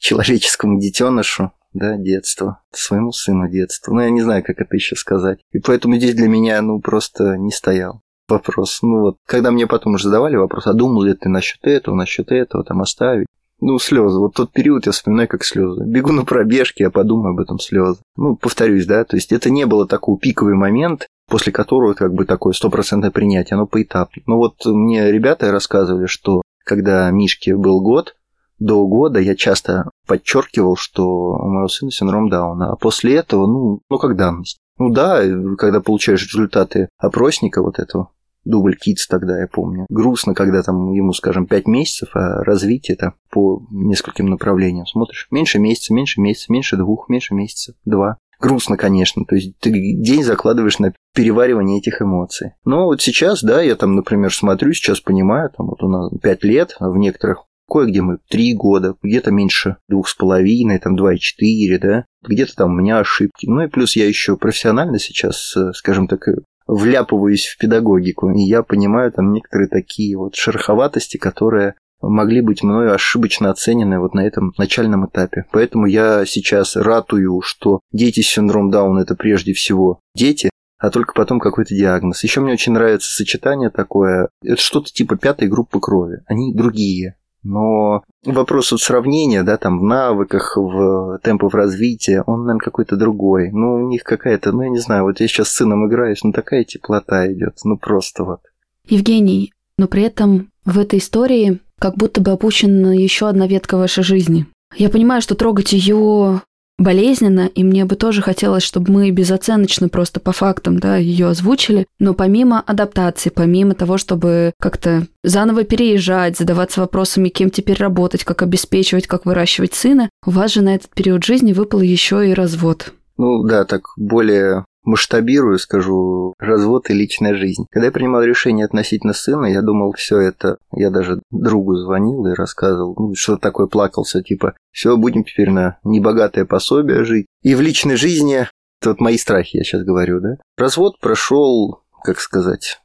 человеческому 0.00 0.80
детенышу 0.80 1.52
да, 1.72 1.96
детство, 1.96 2.62
своему 2.72 3.12
сыну 3.12 3.48
детство. 3.48 3.94
Ну, 3.94 4.00
я 4.00 4.10
не 4.10 4.22
знаю, 4.22 4.42
как 4.42 4.60
это 4.60 4.74
еще 4.74 4.96
сказать. 4.96 5.38
И 5.52 5.60
поэтому 5.60 5.94
здесь 5.98 6.16
для 6.16 6.26
меня, 6.26 6.60
ну, 6.62 6.80
просто 6.80 7.36
не 7.36 7.52
стоял 7.52 8.02
вопрос. 8.28 8.80
Ну, 8.82 9.02
вот, 9.02 9.18
когда 9.24 9.52
мне 9.52 9.68
потом 9.68 9.94
уже 9.94 10.04
задавали 10.04 10.34
вопрос, 10.34 10.66
а 10.66 10.72
думал 10.72 11.02
ли 11.02 11.14
ты 11.14 11.28
насчет 11.28 11.64
этого, 11.64 11.94
насчет 11.94 12.32
этого, 12.32 12.64
там, 12.64 12.82
оставить? 12.82 13.28
Ну, 13.60 13.78
слезы. 13.78 14.18
Вот 14.18 14.34
тот 14.34 14.52
период 14.52 14.86
я 14.86 14.92
вспоминаю 14.92 15.28
как 15.28 15.44
слезы. 15.44 15.82
Бегу 15.84 16.12
на 16.12 16.24
пробежке, 16.24 16.84
я 16.84 16.90
подумаю 16.90 17.32
об 17.32 17.40
этом 17.40 17.58
слезы. 17.58 18.00
Ну, 18.16 18.36
повторюсь, 18.36 18.86
да, 18.86 19.04
то 19.04 19.16
есть 19.16 19.32
это 19.32 19.50
не 19.50 19.64
было 19.64 19.86
такой 19.86 20.18
пиковый 20.18 20.54
момент, 20.54 21.06
после 21.28 21.52
которого 21.52 21.94
как 21.94 22.12
бы 22.12 22.26
такое 22.26 22.52
стопроцентное 22.52 23.10
принятие, 23.10 23.56
оно 23.56 23.66
поэтапно. 23.66 24.22
Но 24.26 24.36
вот 24.36 24.64
мне 24.66 25.10
ребята 25.10 25.50
рассказывали, 25.50 26.06
что 26.06 26.42
когда 26.64 27.10
Мишке 27.10 27.56
был 27.56 27.80
год, 27.80 28.14
до 28.58 28.86
года 28.86 29.20
я 29.20 29.34
часто 29.34 29.90
подчеркивал, 30.06 30.76
что 30.76 31.06
у 31.06 31.48
моего 31.48 31.68
сына 31.68 31.90
синдром 31.90 32.28
Дауна, 32.28 32.72
а 32.72 32.76
после 32.76 33.16
этого, 33.16 33.46
ну, 33.46 33.80
ну 33.90 33.98
как 33.98 34.16
данность. 34.16 34.58
Ну 34.78 34.90
да, 34.90 35.22
когда 35.56 35.80
получаешь 35.80 36.26
результаты 36.26 36.88
опросника 36.98 37.62
вот 37.62 37.78
этого, 37.78 38.10
дубль 38.46 38.74
Kids 38.74 39.02
тогда, 39.08 39.38
я 39.38 39.46
помню. 39.46 39.86
Грустно, 39.88 40.34
когда 40.34 40.62
там 40.62 40.92
ему, 40.92 41.12
скажем, 41.12 41.46
5 41.46 41.66
месяцев, 41.66 42.10
а 42.14 42.42
развитие 42.44 42.96
это 42.96 43.14
по 43.30 43.66
нескольким 43.70 44.26
направлениям. 44.26 44.86
Смотришь, 44.86 45.28
меньше 45.30 45.58
месяца, 45.58 45.92
меньше 45.92 46.20
месяца, 46.20 46.52
меньше 46.52 46.76
двух, 46.76 47.08
меньше 47.08 47.34
месяца, 47.34 47.74
два. 47.84 48.18
Грустно, 48.38 48.76
конечно, 48.76 49.24
то 49.24 49.34
есть 49.34 49.56
ты 49.58 49.70
день 49.70 50.22
закладываешь 50.22 50.78
на 50.78 50.92
переваривание 51.14 51.78
этих 51.78 52.02
эмоций. 52.02 52.52
Но 52.64 52.84
вот 52.84 53.00
сейчас, 53.00 53.42
да, 53.42 53.62
я 53.62 53.76
там, 53.76 53.96
например, 53.96 54.32
смотрю, 54.32 54.74
сейчас 54.74 55.00
понимаю, 55.00 55.50
там 55.56 55.68
вот 55.68 55.82
у 55.82 55.88
нас 55.88 56.10
5 56.22 56.44
лет, 56.44 56.76
а 56.78 56.90
в 56.90 56.96
некоторых 56.96 57.46
Кое-где 57.68 58.00
мы 58.00 58.18
три 58.28 58.54
года, 58.54 58.94
где-то 59.02 59.32
меньше 59.32 59.76
двух 59.88 60.08
с 60.08 60.14
половиной, 60.14 60.78
там 60.78 60.94
два 60.94 61.14
и 61.14 61.18
четыре, 61.18 61.78
да, 61.78 62.04
где-то 62.22 62.54
там 62.54 62.70
у 62.70 62.76
меня 62.76 63.00
ошибки. 63.00 63.46
Ну 63.46 63.62
и 63.62 63.66
плюс 63.66 63.96
я 63.96 64.06
еще 64.06 64.36
профессионально 64.36 65.00
сейчас, 65.00 65.56
э, 65.56 65.72
скажем 65.74 66.06
так, 66.06 66.28
вляпываюсь 66.66 67.46
в 67.46 67.58
педагогику, 67.58 68.30
и 68.30 68.40
я 68.40 68.62
понимаю 68.62 69.12
там 69.12 69.32
некоторые 69.32 69.68
такие 69.68 70.16
вот 70.16 70.34
шероховатости, 70.34 71.16
которые 71.16 71.74
могли 72.00 72.40
быть 72.40 72.62
мною 72.62 72.94
ошибочно 72.94 73.50
оценены 73.50 73.98
вот 73.98 74.14
на 74.14 74.26
этом 74.26 74.52
начальном 74.58 75.06
этапе. 75.06 75.44
Поэтому 75.52 75.86
я 75.86 76.24
сейчас 76.26 76.76
ратую, 76.76 77.40
что 77.42 77.80
дети 77.92 78.20
с 78.20 78.28
синдромом 78.28 78.70
Дауна 78.70 79.00
это 79.00 79.14
прежде 79.14 79.52
всего 79.52 80.00
дети, 80.14 80.50
а 80.78 80.90
только 80.90 81.14
потом 81.14 81.40
какой-то 81.40 81.74
диагноз. 81.74 82.22
Еще 82.22 82.40
мне 82.40 82.52
очень 82.52 82.72
нравится 82.72 83.10
сочетание 83.10 83.70
такое, 83.70 84.28
это 84.44 84.60
что-то 84.60 84.92
типа 84.92 85.16
пятой 85.16 85.48
группы 85.48 85.80
крови. 85.80 86.22
Они 86.26 86.54
другие, 86.54 87.16
Но 87.46 88.02
вопрос 88.24 88.72
вот 88.72 88.80
сравнения, 88.80 89.42
да, 89.42 89.56
там 89.56 89.78
в 89.78 89.84
навыках, 89.84 90.56
в 90.56 91.18
темпах 91.22 91.54
развития, 91.54 92.22
он, 92.26 92.40
наверное, 92.40 92.64
какой-то 92.64 92.96
другой. 92.96 93.50
Ну, 93.52 93.74
у 93.74 93.88
них 93.88 94.02
какая-то, 94.02 94.52
ну, 94.52 94.62
я 94.62 94.68
не 94.68 94.78
знаю, 94.78 95.04
вот 95.04 95.20
я 95.20 95.28
сейчас 95.28 95.48
с 95.48 95.56
сыном 95.56 95.86
играюсь, 95.86 96.24
ну, 96.24 96.32
такая 96.32 96.64
теплота 96.64 97.32
идет, 97.32 97.58
ну, 97.64 97.76
просто 97.76 98.24
вот. 98.24 98.40
Евгений, 98.88 99.52
но 99.78 99.86
при 99.86 100.02
этом 100.02 100.50
в 100.64 100.78
этой 100.78 100.98
истории 100.98 101.60
как 101.78 101.96
будто 101.96 102.20
бы 102.20 102.32
опущена 102.32 102.94
еще 102.94 103.28
одна 103.28 103.46
ветка 103.46 103.76
вашей 103.76 104.02
жизни. 104.02 104.46
Я 104.74 104.88
понимаю, 104.88 105.22
что 105.22 105.34
трогать 105.34 105.72
ее 105.72 106.42
болезненно, 106.78 107.46
и 107.46 107.64
мне 107.64 107.84
бы 107.84 107.96
тоже 107.96 108.22
хотелось, 108.22 108.62
чтобы 108.62 108.92
мы 108.92 109.10
безоценочно 109.10 109.88
просто 109.88 110.20
по 110.20 110.32
фактам 110.32 110.78
да, 110.78 110.96
ее 110.96 111.28
озвучили, 111.28 111.86
но 111.98 112.14
помимо 112.14 112.60
адаптации, 112.60 113.30
помимо 113.30 113.74
того, 113.74 113.98
чтобы 113.98 114.52
как-то 114.60 115.06
заново 115.22 115.64
переезжать, 115.64 116.36
задаваться 116.36 116.80
вопросами, 116.80 117.28
кем 117.28 117.50
теперь 117.50 117.78
работать, 117.78 118.24
как 118.24 118.42
обеспечивать, 118.42 119.06
как 119.06 119.26
выращивать 119.26 119.74
сына, 119.74 120.10
у 120.24 120.30
вас 120.30 120.52
же 120.52 120.62
на 120.62 120.74
этот 120.74 120.90
период 120.90 121.24
жизни 121.24 121.52
выпал 121.52 121.80
еще 121.80 122.28
и 122.28 122.34
развод. 122.34 122.92
Ну 123.18 123.42
да, 123.44 123.64
так 123.64 123.82
более 123.96 124.64
масштабирую, 124.86 125.58
скажу, 125.58 126.34
развод 126.38 126.88
и 126.90 126.94
личная 126.94 127.34
жизнь. 127.34 127.66
Когда 127.70 127.86
я 127.86 127.92
принимал 127.92 128.22
решение 128.22 128.64
относительно 128.64 129.12
сына, 129.12 129.46
я 129.46 129.60
думал, 129.60 129.92
все 129.92 130.20
это, 130.20 130.58
я 130.72 130.90
даже 130.90 131.20
другу 131.30 131.76
звонил 131.76 132.26
и 132.26 132.34
рассказывал, 132.34 132.94
ну, 132.96 133.14
что 133.14 133.36
такое 133.36 133.66
плакался, 133.66 134.22
типа, 134.22 134.54
все, 134.70 134.96
будем 134.96 135.24
теперь 135.24 135.50
на 135.50 135.78
небогатое 135.84 136.44
пособие 136.44 137.04
жить. 137.04 137.26
И 137.42 137.54
в 137.54 137.60
личной 137.60 137.96
жизни, 137.96 138.48
это 138.80 138.90
вот 138.90 139.00
мои 139.00 139.18
страхи, 139.18 139.58
я 139.58 139.64
сейчас 139.64 139.82
говорю, 139.82 140.20
да. 140.20 140.36
Развод 140.56 140.98
прошел, 141.00 141.82
как 142.02 142.20
сказать, 142.20 142.80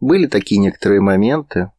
были 0.00 0.26
такие 0.26 0.60
некоторые 0.60 1.00
моменты, 1.00 1.70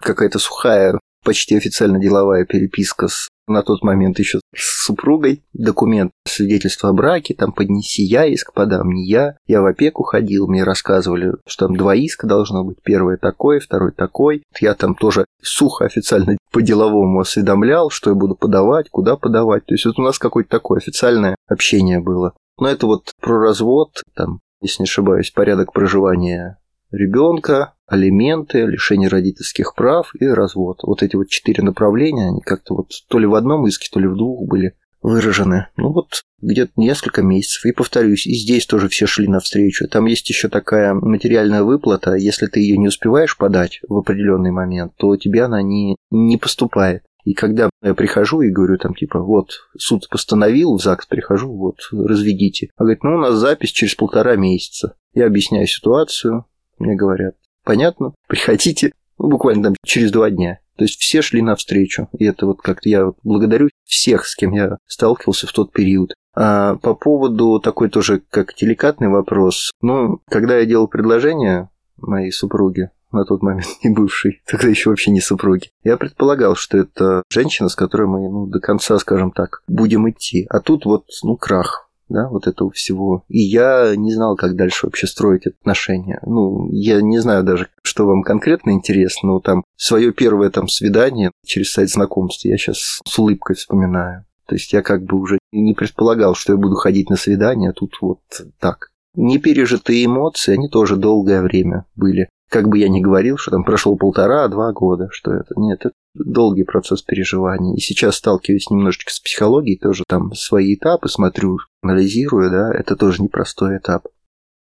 какая-то 0.00 0.38
сухая 0.38 0.98
почти 1.24 1.56
официально 1.56 1.98
деловая 1.98 2.44
переписка 2.44 3.08
с 3.08 3.28
на 3.48 3.62
тот 3.62 3.82
момент 3.82 4.18
еще 4.18 4.40
с 4.54 4.84
супругой, 4.86 5.44
документ 5.52 6.12
свидетельства 6.26 6.90
о 6.90 6.92
браке, 6.92 7.34
там 7.34 7.52
поднеси 7.52 8.02
я 8.02 8.26
иск, 8.26 8.52
подам 8.52 8.90
не 8.90 9.06
я. 9.06 9.36
Я 9.46 9.62
в 9.62 9.66
опеку 9.66 10.02
ходил, 10.02 10.46
мне 10.48 10.64
рассказывали, 10.64 11.34
что 11.46 11.66
там 11.66 11.76
два 11.76 11.94
иска 11.94 12.26
должно 12.26 12.64
быть, 12.64 12.82
первый 12.82 13.18
такой, 13.18 13.60
второй 13.60 13.92
такой. 13.92 14.42
Я 14.60 14.74
там 14.74 14.94
тоже 14.94 15.24
сухо 15.42 15.84
официально 15.84 16.36
по-деловому 16.52 17.20
осведомлял, 17.20 17.90
что 17.90 18.10
я 18.10 18.16
буду 18.16 18.34
подавать, 18.34 18.88
куда 18.90 19.16
подавать. 19.16 19.66
То 19.66 19.74
есть 19.74 19.84
вот 19.84 19.98
у 19.98 20.02
нас 20.02 20.18
какое-то 20.18 20.50
такое 20.50 20.78
официальное 20.78 21.36
общение 21.46 22.00
было. 22.00 22.34
Но 22.58 22.68
это 22.68 22.86
вот 22.86 23.12
про 23.20 23.38
развод, 23.40 24.02
там, 24.14 24.40
если 24.60 24.82
не 24.82 24.86
ошибаюсь, 24.86 25.30
порядок 25.30 25.72
проживания 25.72 26.58
ребенка, 26.90 27.74
алименты, 27.88 28.66
лишение 28.66 29.08
родительских 29.08 29.74
прав 29.74 30.12
и 30.20 30.26
развод. 30.26 30.80
Вот 30.82 31.02
эти 31.02 31.16
вот 31.16 31.28
четыре 31.28 31.62
направления, 31.62 32.28
они 32.28 32.40
как-то 32.40 32.74
вот 32.74 32.90
то 33.08 33.18
ли 33.18 33.26
в 33.26 33.34
одном 33.34 33.66
иске, 33.66 33.88
то 33.90 33.98
ли 33.98 34.06
в 34.06 34.16
двух 34.16 34.46
были 34.46 34.74
выражены. 35.00 35.68
Ну 35.76 35.92
вот 35.92 36.22
где-то 36.40 36.72
несколько 36.76 37.22
месяцев. 37.22 37.64
И 37.64 37.72
повторюсь, 37.72 38.26
и 38.26 38.34
здесь 38.34 38.66
тоже 38.66 38.88
все 38.88 39.06
шли 39.06 39.26
навстречу. 39.26 39.88
Там 39.88 40.06
есть 40.06 40.28
еще 40.28 40.48
такая 40.48 40.94
материальная 40.94 41.62
выплата. 41.62 42.14
Если 42.14 42.46
ты 42.46 42.60
ее 42.60 42.76
не 42.76 42.88
успеваешь 42.88 43.36
подать 43.36 43.80
в 43.88 43.96
определенный 43.96 44.50
момент, 44.50 44.92
то 44.96 45.08
у 45.08 45.16
тебя 45.16 45.46
она 45.46 45.62
не, 45.62 45.96
не 46.10 46.36
поступает. 46.36 47.02
И 47.24 47.34
когда 47.34 47.68
я 47.82 47.94
прихожу 47.94 48.40
и 48.40 48.50
говорю 48.50 48.78
там 48.78 48.94
типа, 48.94 49.20
вот, 49.20 49.50
суд 49.76 50.08
постановил, 50.08 50.76
в 50.76 50.82
ЗАГС 50.82 51.06
прихожу, 51.06 51.52
вот, 51.52 51.76
разведите. 51.92 52.70
А 52.76 52.84
говорит, 52.84 53.02
ну, 53.02 53.16
у 53.16 53.18
нас 53.18 53.34
запись 53.34 53.70
через 53.70 53.94
полтора 53.94 54.36
месяца. 54.36 54.94
Я 55.12 55.26
объясняю 55.26 55.66
ситуацию, 55.66 56.46
мне 56.78 56.94
говорят, 56.94 57.34
понятно, 57.68 58.14
приходите, 58.26 58.92
ну, 59.18 59.28
буквально 59.28 59.64
там 59.64 59.76
через 59.84 60.10
два 60.10 60.30
дня. 60.30 60.58
То 60.78 60.84
есть 60.84 60.98
все 60.98 61.20
шли 61.20 61.42
навстречу. 61.42 62.08
И 62.18 62.24
это 62.24 62.46
вот 62.46 62.62
как-то 62.62 62.88
я 62.88 63.12
благодарю 63.22 63.68
всех, 63.84 64.24
с 64.24 64.34
кем 64.34 64.52
я 64.52 64.78
сталкивался 64.86 65.46
в 65.46 65.52
тот 65.52 65.70
период. 65.70 66.14
А 66.34 66.76
по 66.76 66.94
поводу 66.94 67.60
такой 67.60 67.90
тоже 67.90 68.22
как 68.30 68.54
деликатный 68.54 69.08
вопрос. 69.08 69.70
Ну, 69.82 70.22
когда 70.30 70.56
я 70.56 70.64
делал 70.64 70.88
предложение 70.88 71.68
моей 71.98 72.32
супруге, 72.32 72.90
на 73.12 73.26
тот 73.26 73.42
момент 73.42 73.66
не 73.84 73.90
бывшей, 73.90 74.40
тогда 74.46 74.68
еще 74.68 74.88
вообще 74.88 75.10
не 75.10 75.20
супруги. 75.20 75.68
Я 75.82 75.98
предполагал, 75.98 76.54
что 76.54 76.78
это 76.78 77.22
женщина, 77.28 77.68
с 77.68 77.74
которой 77.74 78.06
мы 78.06 78.30
ну, 78.30 78.46
до 78.46 78.60
конца, 78.60 78.98
скажем 78.98 79.30
так, 79.30 79.62
будем 79.68 80.08
идти. 80.08 80.46
А 80.48 80.60
тут 80.60 80.86
вот, 80.86 81.04
ну, 81.22 81.36
крах 81.36 81.87
да, 82.08 82.28
вот 82.28 82.46
этого 82.46 82.70
всего. 82.70 83.24
И 83.28 83.40
я 83.40 83.94
не 83.96 84.12
знал, 84.12 84.36
как 84.36 84.56
дальше 84.56 84.86
вообще 84.86 85.06
строить 85.06 85.46
отношения. 85.46 86.20
Ну, 86.24 86.68
я 86.70 87.00
не 87.00 87.18
знаю 87.18 87.44
даже, 87.44 87.68
что 87.82 88.06
вам 88.06 88.22
конкретно 88.22 88.70
интересно, 88.70 89.28
но 89.28 89.40
там 89.40 89.64
свое 89.76 90.12
первое 90.12 90.50
там 90.50 90.68
свидание 90.68 91.30
через 91.44 91.72
сайт 91.72 91.90
знакомств 91.90 92.44
я 92.44 92.56
сейчас 92.56 93.00
с 93.04 93.18
улыбкой 93.18 93.56
вспоминаю. 93.56 94.24
То 94.46 94.54
есть 94.54 94.72
я 94.72 94.82
как 94.82 95.04
бы 95.04 95.18
уже 95.18 95.38
не 95.52 95.74
предполагал, 95.74 96.34
что 96.34 96.54
я 96.54 96.56
буду 96.56 96.74
ходить 96.74 97.10
на 97.10 97.16
свидание, 97.16 97.70
а 97.70 97.74
тут 97.74 97.98
вот 98.00 98.20
так. 98.58 98.88
Непережитые 99.14 100.06
эмоции, 100.06 100.54
они 100.54 100.68
тоже 100.68 100.96
долгое 100.96 101.42
время 101.42 101.84
были. 101.96 102.28
Как 102.48 102.66
бы 102.68 102.78
я 102.78 102.88
ни 102.88 103.00
говорил, 103.00 103.36
что 103.36 103.50
там 103.50 103.64
прошло 103.64 103.96
полтора-два 103.96 104.72
года, 104.72 105.08
что 105.10 105.32
это. 105.32 105.54
Нет, 105.56 105.80
это 105.80 105.92
долгий 106.14 106.64
процесс 106.64 107.02
переживания. 107.02 107.76
И 107.76 107.80
сейчас 107.80 108.16
сталкиваюсь 108.16 108.70
немножечко 108.70 109.12
с 109.12 109.20
психологией, 109.20 109.78
тоже 109.78 110.04
там 110.06 110.34
свои 110.34 110.74
этапы 110.74 111.08
смотрю, 111.08 111.58
анализирую, 111.82 112.50
да, 112.50 112.72
это 112.72 112.96
тоже 112.96 113.22
непростой 113.22 113.78
этап. 113.78 114.06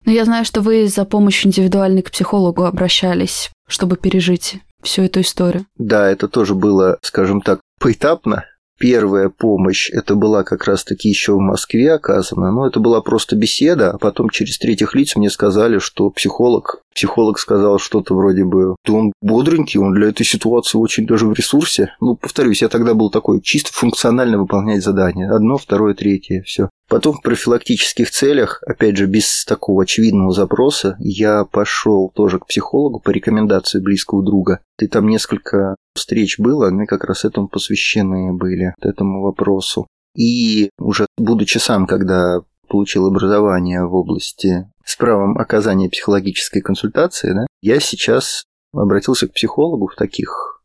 Но 0.07 0.13
я 0.13 0.25
знаю, 0.25 0.45
что 0.45 0.63
вы 0.63 0.87
за 0.87 1.05
помощью 1.05 1.49
индивидуальной 1.49 2.03
к 2.03 2.11
психологу 2.11 2.65
обращались, 2.65 3.51
чтобы 3.69 3.97
пережить 3.97 4.59
всю 4.83 5.03
эту 5.03 5.21
историю. 5.21 5.67
Да, 5.77 6.09
это 6.11 6.27
тоже 6.27 6.55
было, 6.55 6.99
скажем 7.03 7.43
так, 7.43 7.61
поэтапно. 7.79 8.45
Первая 8.81 9.29
помощь, 9.29 9.91
это 9.91 10.15
была 10.15 10.43
как 10.43 10.65
раз-таки 10.65 11.11
еще 11.11 11.35
в 11.35 11.39
Москве 11.39 11.93
оказана, 11.93 12.51
но 12.51 12.67
это 12.67 12.81
была 12.81 13.03
просто 13.03 13.37
беседа, 13.37 13.91
а 13.91 13.99
потом 13.99 14.31
через 14.31 14.57
третьих 14.57 14.95
лиц 14.95 15.17
мне 15.17 15.29
сказали, 15.29 15.79
что 15.79 16.09
психолог, 16.09 16.83
психолог 16.95 17.39
сказал 17.39 17.79
что-то 17.79 18.15
вроде 18.15 18.47
бы, 18.47 18.77
да 18.87 18.93
он 18.95 19.13
бодренький, 19.21 19.79
он 19.79 19.93
для 19.93 20.09
этой 20.09 20.25
ситуации 20.25 20.79
очень 20.79 21.07
даже 21.07 21.27
в 21.27 21.35
ресурсе. 21.35 21.93
Ну, 22.01 22.17
повторюсь, 22.17 22.63
я 22.63 22.69
тогда 22.69 22.95
был 22.95 23.11
такой 23.11 23.43
чисто 23.43 23.71
функционально 23.71 24.39
выполнять 24.39 24.83
задания. 24.83 25.31
Одно, 25.31 25.59
второе, 25.59 25.93
третье, 25.93 26.43
все. 26.47 26.71
Потом 26.91 27.15
в 27.15 27.23
профилактических 27.23 28.11
целях, 28.11 28.65
опять 28.67 28.97
же, 28.97 29.07
без 29.07 29.45
такого 29.45 29.85
очевидного 29.85 30.33
запроса, 30.33 30.97
я 30.99 31.45
пошел 31.45 32.11
тоже 32.13 32.41
к 32.41 32.47
психологу 32.47 32.99
по 32.99 33.11
рекомендации 33.11 33.81
близкого 33.81 34.25
друга. 34.25 34.59
И 34.81 34.89
там 34.89 35.07
несколько 35.07 35.77
встреч 35.95 36.41
было, 36.41 36.67
они 36.67 36.87
как 36.87 37.05
раз 37.05 37.25
этому 37.25 37.47
посвящены 37.47 38.33
были, 38.33 38.75
этому 38.81 39.23
вопросу. 39.23 39.87
И 40.17 40.71
уже 40.81 41.07
будучи 41.17 41.59
сам, 41.59 41.87
когда 41.87 42.41
получил 42.69 43.07
образование 43.07 43.87
в 43.87 43.95
области 43.95 44.69
с 44.85 44.97
правом 44.97 45.39
оказания 45.39 45.89
психологической 45.89 46.61
консультации, 46.61 47.33
да, 47.33 47.47
я 47.63 47.79
сейчас 47.79 48.43
обратился 48.75 49.29
к 49.29 49.33
психологу 49.33 49.87
в 49.87 49.95
таких 49.95 50.60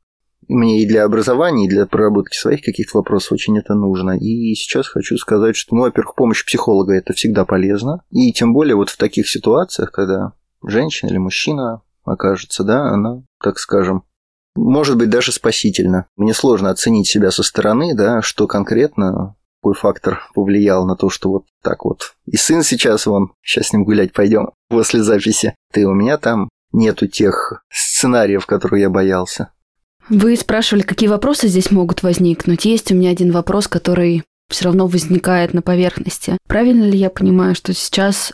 мне 0.47 0.81
и 0.81 0.87
для 0.87 1.03
образования, 1.03 1.65
и 1.65 1.69
для 1.69 1.85
проработки 1.85 2.35
своих 2.35 2.61
каких-то 2.61 2.97
вопросов 2.97 3.33
очень 3.33 3.57
это 3.57 3.73
нужно. 3.73 4.17
И 4.17 4.53
сейчас 4.55 4.87
хочу 4.87 5.17
сказать, 5.17 5.55
что, 5.55 5.75
ну, 5.75 5.81
во-первых, 5.81 6.15
помощь 6.15 6.45
психолога 6.45 6.93
это 6.93 7.13
всегда 7.13 7.45
полезно. 7.45 8.03
И 8.11 8.31
тем 8.33 8.53
более 8.53 8.75
вот 8.75 8.89
в 8.89 8.97
таких 8.97 9.29
ситуациях, 9.29 9.91
когда 9.91 10.33
женщина 10.63 11.09
или 11.09 11.17
мужчина 11.17 11.81
окажется, 12.03 12.63
да, 12.63 12.89
она, 12.89 13.23
так 13.41 13.59
скажем, 13.59 14.03
может 14.55 14.97
быть 14.97 15.09
даже 15.09 15.31
спасительна. 15.31 16.07
Мне 16.15 16.33
сложно 16.33 16.69
оценить 16.69 17.07
себя 17.07 17.31
со 17.31 17.43
стороны, 17.43 17.93
да, 17.95 18.21
что 18.21 18.47
конкретно 18.47 19.35
какой 19.65 19.73
фактор 19.73 20.21
повлиял 20.35 20.85
на 20.85 20.95
то, 20.95 21.09
что 21.09 21.29
вот 21.31 21.45
так 21.63 21.85
вот. 21.85 22.13
И 22.27 22.37
сын 22.37 22.61
сейчас 22.61 23.07
вон, 23.07 23.33
сейчас 23.41 23.69
с 23.69 23.73
ним 23.73 23.83
гулять 23.83 24.13
пойдем 24.13 24.51
после 24.69 25.01
записи. 25.01 25.55
Ты 25.73 25.87
у 25.87 25.93
меня 25.95 26.19
там 26.19 26.49
нету 26.71 27.07
тех 27.07 27.63
сценариев, 27.71 28.45
которые 28.45 28.83
я 28.83 28.89
боялся. 28.91 29.49
Вы 30.09 30.35
спрашивали, 30.35 30.83
какие 30.83 31.09
вопросы 31.09 31.47
здесь 31.47 31.71
могут 31.71 32.03
возникнуть. 32.03 32.65
Есть 32.65 32.91
у 32.91 32.95
меня 32.95 33.09
один 33.09 33.31
вопрос, 33.31 33.67
который 33.67 34.23
все 34.49 34.65
равно 34.65 34.87
возникает 34.87 35.53
на 35.53 35.61
поверхности. 35.61 36.37
Правильно 36.47 36.83
ли 36.83 36.97
я 36.97 37.09
понимаю, 37.09 37.55
что 37.55 37.73
сейчас 37.73 38.33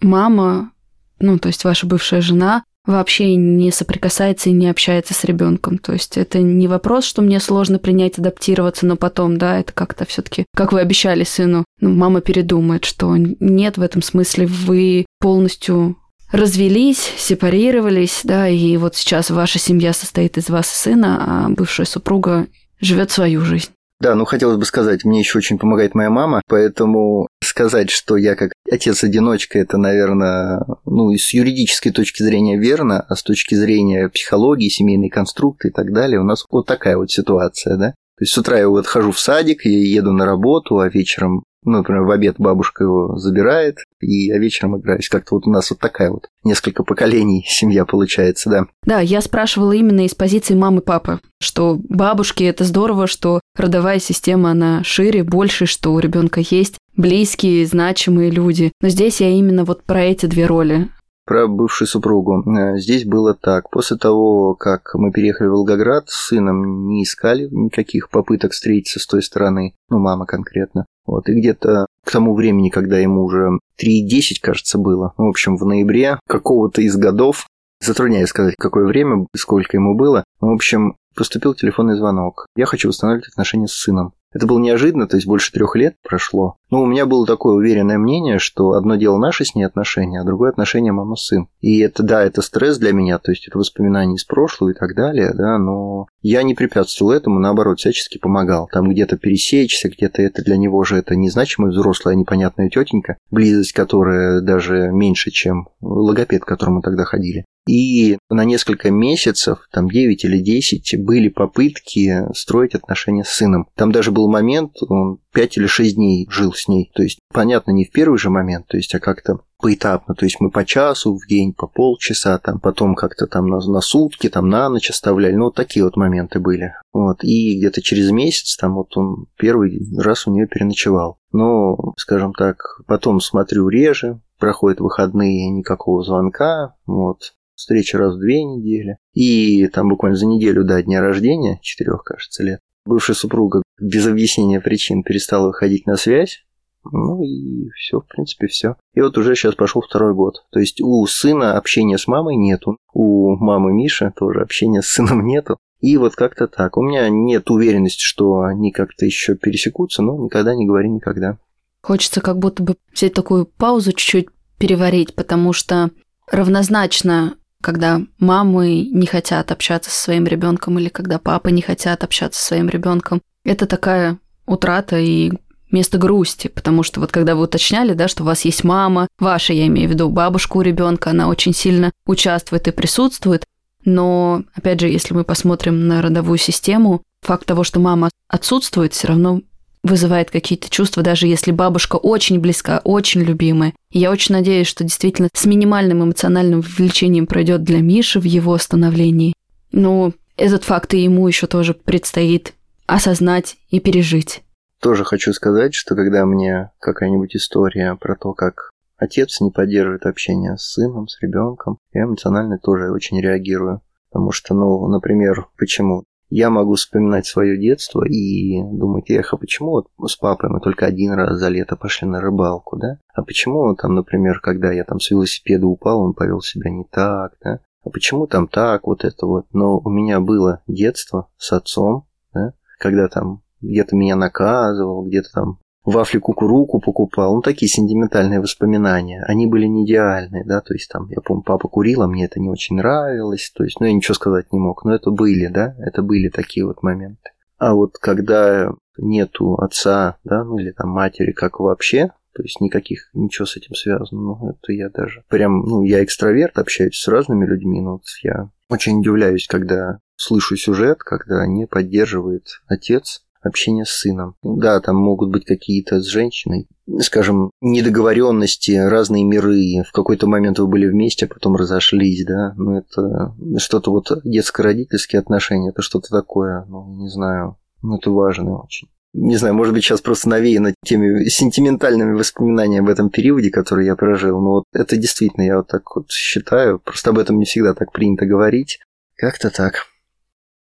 мама, 0.00 0.72
ну, 1.20 1.38
то 1.38 1.48
есть 1.48 1.64
ваша 1.64 1.86
бывшая 1.86 2.20
жена, 2.20 2.64
вообще 2.84 3.36
не 3.36 3.70
соприкасается 3.70 4.50
и 4.50 4.52
не 4.52 4.68
общается 4.68 5.14
с 5.14 5.24
ребенком. 5.24 5.78
То 5.78 5.92
есть 5.92 6.16
это 6.16 6.40
не 6.40 6.66
вопрос, 6.66 7.04
что 7.04 7.22
мне 7.22 7.38
сложно 7.38 7.78
принять, 7.78 8.18
адаптироваться, 8.18 8.86
но 8.86 8.96
потом, 8.96 9.38
да, 9.38 9.60
это 9.60 9.72
как-то 9.72 10.04
все-таки, 10.04 10.46
как 10.54 10.72
вы 10.72 10.80
обещали 10.80 11.22
сыну, 11.24 11.64
ну, 11.80 11.90
мама 11.90 12.20
передумает, 12.20 12.84
что 12.84 13.16
нет, 13.16 13.78
в 13.78 13.82
этом 13.82 14.02
смысле 14.02 14.46
вы 14.46 15.06
полностью 15.20 15.96
развелись, 16.32 17.12
сепарировались, 17.16 18.22
да, 18.24 18.48
и 18.48 18.76
вот 18.76 18.96
сейчас 18.96 19.30
ваша 19.30 19.58
семья 19.58 19.92
состоит 19.92 20.38
из 20.38 20.48
вас 20.50 20.72
и 20.72 20.74
сына, 20.74 21.18
а 21.20 21.48
бывшая 21.50 21.84
супруга 21.84 22.48
живет 22.80 23.10
свою 23.10 23.42
жизнь. 23.42 23.70
Да, 24.00 24.16
ну 24.16 24.24
хотелось 24.24 24.56
бы 24.56 24.64
сказать, 24.64 25.04
мне 25.04 25.20
еще 25.20 25.38
очень 25.38 25.58
помогает 25.58 25.94
моя 25.94 26.10
мама, 26.10 26.42
поэтому 26.48 27.28
сказать, 27.40 27.88
что 27.90 28.16
я 28.16 28.34
как 28.34 28.52
отец-одиночка, 28.68 29.60
это, 29.60 29.78
наверное, 29.78 30.64
ну, 30.84 31.12
и 31.12 31.18
с 31.18 31.32
юридической 31.32 31.90
точки 31.90 32.24
зрения 32.24 32.58
верно, 32.58 33.00
а 33.00 33.14
с 33.14 33.22
точки 33.22 33.54
зрения 33.54 34.08
психологии, 34.08 34.68
семейной 34.68 35.08
конструкции 35.08 35.68
и 35.68 35.72
так 35.72 35.92
далее, 35.92 36.18
у 36.18 36.24
нас 36.24 36.44
вот 36.50 36.66
такая 36.66 36.96
вот 36.96 37.12
ситуация, 37.12 37.76
да. 37.76 37.90
То 37.90 38.24
есть 38.24 38.32
с 38.32 38.38
утра 38.38 38.58
я 38.58 38.68
вот 38.68 38.88
хожу 38.88 39.12
в 39.12 39.20
садик, 39.20 39.64
я 39.64 39.70
еду 39.70 40.12
на 40.12 40.26
работу, 40.26 40.80
а 40.80 40.88
вечером 40.88 41.44
ну, 41.64 41.78
например, 41.78 42.02
в 42.02 42.10
обед 42.10 42.36
бабушка 42.38 42.84
его 42.84 43.16
забирает, 43.16 43.78
и 44.00 44.26
я 44.26 44.38
вечером 44.38 44.78
играюсь. 44.78 45.08
Как-то 45.08 45.36
вот 45.36 45.46
у 45.46 45.50
нас 45.50 45.70
вот 45.70 45.78
такая 45.78 46.10
вот 46.10 46.28
несколько 46.44 46.82
поколений 46.82 47.44
семья 47.48 47.84
получается, 47.84 48.50
да. 48.50 48.66
Да, 48.84 49.00
я 49.00 49.20
спрашивала 49.20 49.72
именно 49.72 50.04
из 50.04 50.14
позиции 50.14 50.54
мамы 50.54 50.80
и 50.80 50.84
папы, 50.84 51.20
что 51.40 51.78
бабушки 51.88 52.44
это 52.44 52.64
здорово, 52.64 53.06
что 53.06 53.40
родовая 53.56 53.98
система, 53.98 54.50
она 54.50 54.82
шире, 54.84 55.22
больше, 55.22 55.66
что 55.66 55.92
у 55.92 55.98
ребенка 55.98 56.40
есть 56.40 56.78
близкие, 56.96 57.66
значимые 57.66 58.30
люди. 58.30 58.72
Но 58.80 58.88
здесь 58.88 59.20
я 59.20 59.30
именно 59.30 59.64
вот 59.64 59.84
про 59.84 60.02
эти 60.02 60.26
две 60.26 60.46
роли 60.46 60.88
про 61.24 61.46
бывшую 61.46 61.88
супругу. 61.88 62.42
Э, 62.50 62.78
здесь 62.78 63.04
было 63.04 63.34
так. 63.34 63.70
После 63.70 63.96
того, 63.96 64.54
как 64.54 64.94
мы 64.94 65.12
переехали 65.12 65.48
в 65.48 65.52
Волгоград, 65.52 66.08
с 66.08 66.28
сыном 66.28 66.88
не 66.88 67.04
искали 67.04 67.48
никаких 67.50 68.10
попыток 68.10 68.52
встретиться 68.52 69.00
с 69.00 69.06
той 69.06 69.22
стороны, 69.22 69.74
ну, 69.88 69.98
мама 69.98 70.26
конкретно. 70.26 70.86
Вот, 71.04 71.28
и 71.28 71.34
где-то 71.34 71.86
к 72.04 72.10
тому 72.10 72.34
времени, 72.34 72.68
когда 72.68 72.98
ему 72.98 73.24
уже 73.24 73.58
3.10, 73.80 74.36
кажется, 74.40 74.78
было, 74.78 75.14
в 75.16 75.24
общем, 75.24 75.56
в 75.56 75.64
ноябре 75.64 76.18
какого-то 76.28 76.80
из 76.80 76.96
годов, 76.96 77.46
затрудняюсь 77.80 78.28
сказать, 78.28 78.54
какое 78.56 78.84
время, 78.84 79.26
сколько 79.34 79.76
ему 79.76 79.96
было, 79.96 80.24
в 80.40 80.48
общем, 80.48 80.96
поступил 81.14 81.54
телефонный 81.54 81.96
звонок. 81.96 82.46
Я 82.56 82.66
хочу 82.66 82.88
восстановить 82.88 83.28
отношения 83.28 83.66
с 83.66 83.72
сыном. 83.72 84.14
Это 84.32 84.46
было 84.46 84.58
неожиданно, 84.58 85.06
то 85.06 85.16
есть 85.16 85.26
больше 85.26 85.52
трех 85.52 85.76
лет 85.76 85.96
прошло. 86.02 86.56
Но 86.72 86.80
у 86.80 86.86
меня 86.86 87.04
было 87.04 87.26
такое 87.26 87.52
уверенное 87.52 87.98
мнение, 87.98 88.38
что 88.38 88.72
одно 88.72 88.96
дело 88.96 89.18
наши 89.18 89.44
с 89.44 89.54
ней 89.54 89.64
отношения, 89.64 90.22
а 90.22 90.24
другое 90.24 90.48
отношение 90.48 90.90
мама-сын. 90.90 91.46
И 91.60 91.80
это, 91.80 92.02
да, 92.02 92.24
это 92.24 92.40
стресс 92.40 92.78
для 92.78 92.92
меня, 92.92 93.18
то 93.18 93.30
есть 93.30 93.46
это 93.46 93.58
воспоминания 93.58 94.14
из 94.14 94.24
прошлого 94.24 94.70
и 94.70 94.72
так 94.72 94.94
далее, 94.94 95.32
да, 95.34 95.58
но 95.58 96.06
я 96.22 96.42
не 96.42 96.54
препятствовал 96.54 97.12
этому, 97.12 97.40
наоборот, 97.40 97.78
всячески 97.78 98.16
помогал. 98.16 98.70
Там 98.72 98.88
где-то 98.88 99.18
пересечься, 99.18 99.90
где-то 99.90 100.22
это 100.22 100.42
для 100.42 100.56
него 100.56 100.82
же 100.82 100.96
это 100.96 101.14
незначимая 101.14 101.72
взрослая 101.72 102.14
непонятная 102.14 102.70
тетенька, 102.70 103.18
близость 103.30 103.74
которая 103.74 104.40
даже 104.40 104.88
меньше, 104.92 105.30
чем 105.30 105.68
логопед, 105.82 106.42
к 106.42 106.48
которому 106.48 106.80
тогда 106.80 107.04
ходили. 107.04 107.44
И 107.68 108.18
на 108.28 108.44
несколько 108.44 108.90
месяцев, 108.90 109.68
там 109.70 109.88
9 109.88 110.24
или 110.24 110.38
10, 110.38 111.04
были 111.04 111.28
попытки 111.28 112.26
строить 112.34 112.74
отношения 112.74 113.24
с 113.24 113.28
сыном. 113.28 113.68
Там 113.76 113.92
даже 113.92 114.10
был 114.10 114.28
момент, 114.28 114.72
он 114.88 115.18
5 115.32 115.58
или 115.58 115.66
6 115.66 115.94
дней 115.94 116.26
жил 116.30 116.52
с 116.62 116.68
ней. 116.68 116.90
То 116.94 117.02
есть, 117.02 117.18
понятно, 117.32 117.72
не 117.72 117.84
в 117.84 117.90
первый 117.90 118.18
же 118.18 118.30
момент, 118.30 118.66
то 118.66 118.76
есть, 118.76 118.94
а 118.94 119.00
как-то 119.00 119.40
поэтапно. 119.58 120.14
То 120.14 120.24
есть 120.24 120.40
мы 120.40 120.50
по 120.50 120.64
часу 120.64 121.16
в 121.16 121.26
день, 121.26 121.52
по 121.52 121.66
полчаса, 121.66 122.38
там 122.38 122.58
потом 122.60 122.94
как-то 122.94 123.26
там 123.26 123.46
на, 123.46 123.58
на 123.58 123.80
сутки, 123.80 124.28
там 124.28 124.48
на 124.48 124.68
ночь 124.68 124.90
оставляли. 124.90 125.34
Ну, 125.34 125.46
вот 125.46 125.54
такие 125.54 125.84
вот 125.84 125.96
моменты 125.96 126.40
были. 126.40 126.74
Вот. 126.92 127.22
И 127.22 127.58
где-то 127.58 127.80
через 127.80 128.10
месяц 128.10 128.56
там 128.56 128.74
вот 128.74 128.96
он 128.96 129.26
первый 129.38 129.80
раз 129.96 130.26
у 130.26 130.32
нее 130.32 130.46
переночевал. 130.46 131.18
Но, 131.32 131.94
скажем 131.96 132.32
так, 132.32 132.80
потом 132.86 133.20
смотрю 133.20 133.68
реже, 133.68 134.20
проходят 134.38 134.80
выходные, 134.80 135.48
никакого 135.50 136.02
звонка, 136.02 136.74
вот 136.86 137.34
встреча 137.54 137.96
раз 137.98 138.16
в 138.16 138.20
две 138.20 138.42
недели. 138.42 138.98
И 139.14 139.68
там 139.68 139.88
буквально 139.88 140.16
за 140.16 140.26
неделю 140.26 140.64
до 140.64 140.82
дня 140.82 141.00
рождения, 141.00 141.60
четырех, 141.62 142.02
кажется, 142.02 142.42
лет, 142.42 142.60
бывшая 142.84 143.14
супруга 143.14 143.62
без 143.82 144.06
объяснения 144.06 144.60
причин 144.60 145.02
перестала 145.02 145.48
выходить 145.48 145.86
на 145.86 145.96
связь. 145.96 146.44
Ну 146.90 147.22
и 147.22 147.70
все, 147.76 148.00
в 148.00 148.06
принципе, 148.06 148.46
все. 148.46 148.76
И 148.94 149.00
вот 149.00 149.16
уже 149.16 149.34
сейчас 149.34 149.54
пошел 149.54 149.82
второй 149.82 150.14
год. 150.14 150.44
То 150.50 150.60
есть 150.60 150.80
у 150.80 151.06
сына 151.06 151.56
общения 151.56 151.98
с 151.98 152.06
мамой 152.06 152.36
нету. 152.36 152.76
У 152.92 153.36
мамы 153.36 153.72
Миши 153.72 154.12
тоже 154.16 154.40
общения 154.42 154.82
с 154.82 154.88
сыном 154.88 155.24
нету. 155.26 155.58
И 155.80 155.96
вот 155.96 156.14
как-то 156.14 156.46
так. 156.46 156.76
У 156.76 156.82
меня 156.82 157.08
нет 157.08 157.50
уверенности, 157.50 158.02
что 158.02 158.40
они 158.42 158.72
как-то 158.72 159.04
еще 159.04 159.34
пересекутся, 159.34 160.02
но 160.02 160.16
никогда 160.16 160.54
не 160.54 160.66
говори 160.66 160.88
никогда. 160.88 161.38
Хочется 161.82 162.20
как 162.20 162.38
будто 162.38 162.62
бы 162.62 162.76
взять 162.92 163.14
такую 163.14 163.46
паузу, 163.46 163.92
чуть-чуть 163.92 164.28
переварить, 164.58 165.14
потому 165.14 165.52
что 165.52 165.90
равнозначно 166.30 167.36
когда 167.62 168.02
мамы 168.18 168.88
не 168.90 169.06
хотят 169.06 169.52
общаться 169.52 169.88
со 169.88 169.98
своим 169.98 170.26
ребенком 170.26 170.78
или 170.78 170.88
когда 170.88 171.18
папы 171.18 171.52
не 171.52 171.62
хотят 171.62 172.04
общаться 172.04 172.40
со 172.40 172.48
своим 172.48 172.68
ребенком. 172.68 173.22
Это 173.44 173.66
такая 173.66 174.18
утрата 174.46 174.98
и 174.98 175.32
место 175.72 175.98
грусти, 175.98 176.48
потому 176.48 176.82
что 176.82 177.00
вот 177.00 177.10
когда 177.10 177.34
вы 177.34 177.42
уточняли, 177.42 177.94
да, 177.94 178.08
что 178.08 178.22
у 178.22 178.26
вас 178.26 178.44
есть 178.44 178.64
мама, 178.64 179.08
ваша, 179.18 179.52
я 179.52 179.66
имею 179.66 179.88
в 179.88 179.92
виду 179.92 180.08
бабушка 180.08 180.56
у 180.56 180.62
ребенка, 180.62 181.10
она 181.10 181.28
очень 181.28 181.54
сильно 181.54 181.90
участвует 182.06 182.68
и 182.68 182.70
присутствует, 182.70 183.44
но, 183.84 184.44
опять 184.54 184.80
же, 184.80 184.88
если 184.88 185.14
мы 185.14 185.24
посмотрим 185.24 185.88
на 185.88 186.02
родовую 186.02 186.38
систему, 186.38 187.02
факт 187.22 187.46
того, 187.46 187.64
что 187.64 187.80
мама 187.80 188.10
отсутствует, 188.28 188.94
все 188.94 189.08
равно 189.08 189.40
вызывает 189.82 190.30
какие-то 190.30 190.70
чувства, 190.70 191.02
даже 191.02 191.26
если 191.26 191.50
бабушка 191.50 191.96
очень 191.96 192.38
близка, 192.38 192.80
очень 192.84 193.22
любимая. 193.22 193.74
И 193.90 193.98
я 193.98 194.12
очень 194.12 194.34
надеюсь, 194.34 194.68
что 194.68 194.84
действительно 194.84 195.28
с 195.34 195.44
минимальным 195.44 196.04
эмоциональным 196.04 196.60
влечением 196.60 197.26
пройдет 197.26 197.64
для 197.64 197.78
Миши 197.78 198.20
в 198.20 198.24
его 198.24 198.56
становлении. 198.58 199.34
Но 199.72 200.12
этот 200.36 200.64
факт 200.64 200.94
и 200.94 201.02
ему 201.02 201.26
еще 201.26 201.48
тоже 201.48 201.74
предстоит 201.74 202.54
осознать 202.86 203.56
и 203.70 203.80
пережить. 203.80 204.42
Тоже 204.82 205.04
хочу 205.04 205.32
сказать, 205.32 205.74
что 205.74 205.94
когда 205.94 206.26
мне 206.26 206.72
какая-нибудь 206.80 207.36
история 207.36 207.94
про 207.94 208.16
то, 208.16 208.32
как 208.34 208.70
отец 208.96 209.40
не 209.40 209.52
поддерживает 209.52 210.06
общение 210.06 210.58
с 210.58 210.72
сыном, 210.72 211.06
с 211.06 211.22
ребенком, 211.22 211.78
я 211.92 212.02
эмоционально 212.02 212.58
тоже 212.58 212.90
очень 212.90 213.20
реагирую. 213.20 213.80
Потому 214.10 214.32
что, 214.32 214.54
ну, 214.54 214.88
например, 214.88 215.46
почему? 215.56 216.02
я 216.34 216.48
могу 216.48 216.76
вспоминать 216.76 217.26
свое 217.26 217.58
детство 217.58 218.06
и 218.08 218.62
думать, 218.62 219.10
эх, 219.10 219.34
а 219.34 219.36
почему 219.36 219.72
вот 219.72 219.88
с 220.08 220.16
папой 220.16 220.48
мы 220.48 220.60
только 220.60 220.86
один 220.86 221.12
раз 221.12 221.38
за 221.38 221.48
лето 221.50 221.76
пошли 221.76 222.08
на 222.08 222.22
рыбалку, 222.22 222.78
да? 222.78 222.98
А 223.12 223.22
почему 223.22 223.74
там, 223.76 223.94
например, 223.94 224.40
когда 224.40 224.72
я 224.72 224.84
там 224.84 224.98
с 224.98 225.10
велосипеда 225.10 225.66
упал, 225.66 226.00
он 226.00 226.14
повел 226.14 226.40
себя 226.40 226.70
не 226.70 226.84
так, 226.84 227.34
да? 227.44 227.60
А 227.84 227.90
почему 227.90 228.26
там 228.26 228.48
так, 228.48 228.86
вот 228.86 229.04
это 229.04 229.26
вот? 229.26 229.44
Но 229.52 229.78
у 229.78 229.90
меня 229.90 230.20
было 230.20 230.62
детство 230.66 231.28
с 231.36 231.52
отцом, 231.52 232.06
да? 232.32 232.54
Когда 232.78 233.08
там 233.08 233.42
где-то 233.62 233.96
меня 233.96 234.16
наказывал, 234.16 235.06
где-то 235.06 235.28
там 235.32 235.58
вафли 235.84 236.18
кукуруку 236.18 236.80
покупал. 236.80 237.34
Ну, 237.34 237.42
такие 237.42 237.68
сентиментальные 237.68 238.40
воспоминания. 238.40 239.24
Они 239.26 239.46
были 239.46 239.66
не 239.66 239.84
идеальные, 239.84 240.44
да, 240.44 240.60
то 240.60 240.74
есть 240.74 240.88
там, 240.88 241.08
я 241.10 241.20
помню, 241.20 241.42
папа 241.42 241.68
курил, 241.68 242.02
а 242.02 242.08
мне 242.08 242.26
это 242.26 242.40
не 242.40 242.48
очень 242.48 242.76
нравилось, 242.76 243.52
то 243.54 243.64
есть, 243.64 243.80
ну, 243.80 243.86
я 243.86 243.92
ничего 243.92 244.14
сказать 244.14 244.52
не 244.52 244.58
мог, 244.58 244.84
но 244.84 244.94
это 244.94 245.10
были, 245.10 245.46
да, 245.46 245.74
это 245.78 246.02
были 246.02 246.28
такие 246.28 246.66
вот 246.66 246.82
моменты. 246.82 247.30
А 247.58 247.74
вот 247.74 247.98
когда 247.98 248.72
нету 248.98 249.54
отца, 249.54 250.18
да, 250.24 250.44
ну, 250.44 250.58
или 250.58 250.72
там 250.72 250.90
матери, 250.90 251.32
как 251.32 251.60
вообще, 251.60 252.10
то 252.34 252.42
есть 252.42 252.60
никаких, 252.60 253.10
ничего 253.12 253.44
с 253.44 253.56
этим 253.56 253.74
связано. 253.74 254.20
Ну, 254.20 254.50
это 254.50 254.72
я 254.72 254.88
даже 254.88 255.22
прям, 255.28 255.60
ну, 255.60 255.82
я 255.82 256.02
экстраверт, 256.02 256.58
общаюсь 256.58 256.98
с 256.98 257.08
разными 257.08 257.46
людьми, 257.46 257.80
но 257.80 257.92
вот 257.92 258.04
я 258.22 258.50
очень 258.68 259.00
удивляюсь, 259.00 259.46
когда 259.46 259.98
слышу 260.16 260.56
сюжет, 260.56 260.98
когда 261.00 261.46
не 261.46 261.66
поддерживает 261.66 262.62
отец 262.66 263.22
общение 263.42 263.84
с 263.84 263.90
сыном. 263.90 264.34
Да, 264.42 264.80
там 264.80 264.96
могут 264.96 265.30
быть 265.30 265.44
какие-то 265.44 266.00
с 266.00 266.06
женщиной, 266.06 266.68
скажем, 267.00 267.50
недоговоренности, 267.60 268.72
разные 268.72 269.24
миры. 269.24 269.84
В 269.86 269.92
какой-то 269.92 270.26
момент 270.26 270.58
вы 270.58 270.66
были 270.66 270.86
вместе, 270.86 271.26
а 271.26 271.28
потом 271.28 271.56
разошлись, 271.56 272.24
да. 272.24 272.54
Ну, 272.56 272.78
это 272.78 273.34
что-то 273.58 273.90
вот 273.90 274.10
детско-родительские 274.24 275.20
отношения, 275.20 275.70
это 275.70 275.82
что-то 275.82 276.08
такое, 276.10 276.64
ну, 276.68 276.96
не 277.00 277.08
знаю. 277.08 277.56
Ну, 277.82 277.96
это 277.96 278.10
важно 278.10 278.62
очень. 278.62 278.88
Не 279.14 279.36
знаю, 279.36 279.54
может 279.54 279.74
быть, 279.74 279.84
сейчас 279.84 280.00
просто 280.00 280.30
навеяно 280.30 280.74
теми 280.84 281.24
сентиментальными 281.28 282.14
воспоминаниями 282.14 282.84
об 282.84 282.88
этом 282.88 283.10
периоде, 283.10 283.50
который 283.50 283.84
я 283.84 283.94
прожил. 283.94 284.40
Но 284.40 284.50
вот 284.52 284.64
это 284.72 284.96
действительно, 284.96 285.42
я 285.42 285.58
вот 285.58 285.68
так 285.68 285.94
вот 285.94 286.10
считаю. 286.10 286.78
Просто 286.78 287.10
об 287.10 287.18
этом 287.18 287.38
не 287.38 287.44
всегда 287.44 287.74
так 287.74 287.92
принято 287.92 288.24
говорить. 288.24 288.78
Как-то 289.16 289.50
так. 289.50 289.86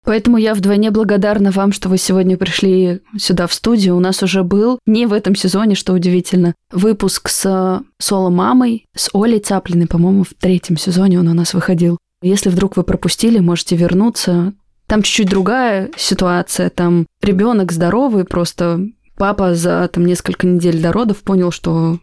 Поэтому 0.06 0.38
я 0.38 0.54
вдвойне 0.54 0.92
благодарна 0.92 1.52
вам, 1.52 1.72
что 1.72 1.90
вы 1.90 1.98
сегодня 1.98 2.38
пришли 2.38 3.02
сюда 3.18 3.48
в 3.48 3.54
студию. 3.54 3.96
У 3.96 4.00
нас 4.00 4.24
уже 4.24 4.44
был, 4.44 4.80
не 4.86 5.06
в 5.06 5.14
этом 5.14 5.36
сезоне, 5.36 5.76
что 5.76 5.94
удивительно, 5.94 6.56
выпуск 6.72 7.30
с 7.30 7.82
соло-мамой, 8.00 8.86
с 8.96 9.10
Олей 9.14 9.40
Цаплиной, 9.40 9.88
по-моему, 9.88 10.24
в 10.24 10.34
третьем 10.34 10.78
сезоне 10.78 11.20
он 11.20 11.28
у 11.28 11.34
нас 11.34 11.54
выходил. 11.54 11.98
Если 12.22 12.50
вдруг 12.50 12.78
вы 12.78 12.84
пропустили, 12.84 13.40
можете 13.40 13.76
вернуться. 13.76 14.54
Там 14.88 15.04
чуть-чуть 15.04 15.30
другая 15.30 15.90
ситуация. 15.96 16.70
Там 16.70 17.06
ребенок 17.22 17.72
здоровый, 17.72 18.26
просто 18.26 18.88
папа 19.18 19.54
за 19.54 19.88
там 19.94 20.06
несколько 20.06 20.48
недель 20.48 20.82
до 20.82 20.92
родов 20.92 21.18
понял, 21.18 21.52
что 21.52 22.00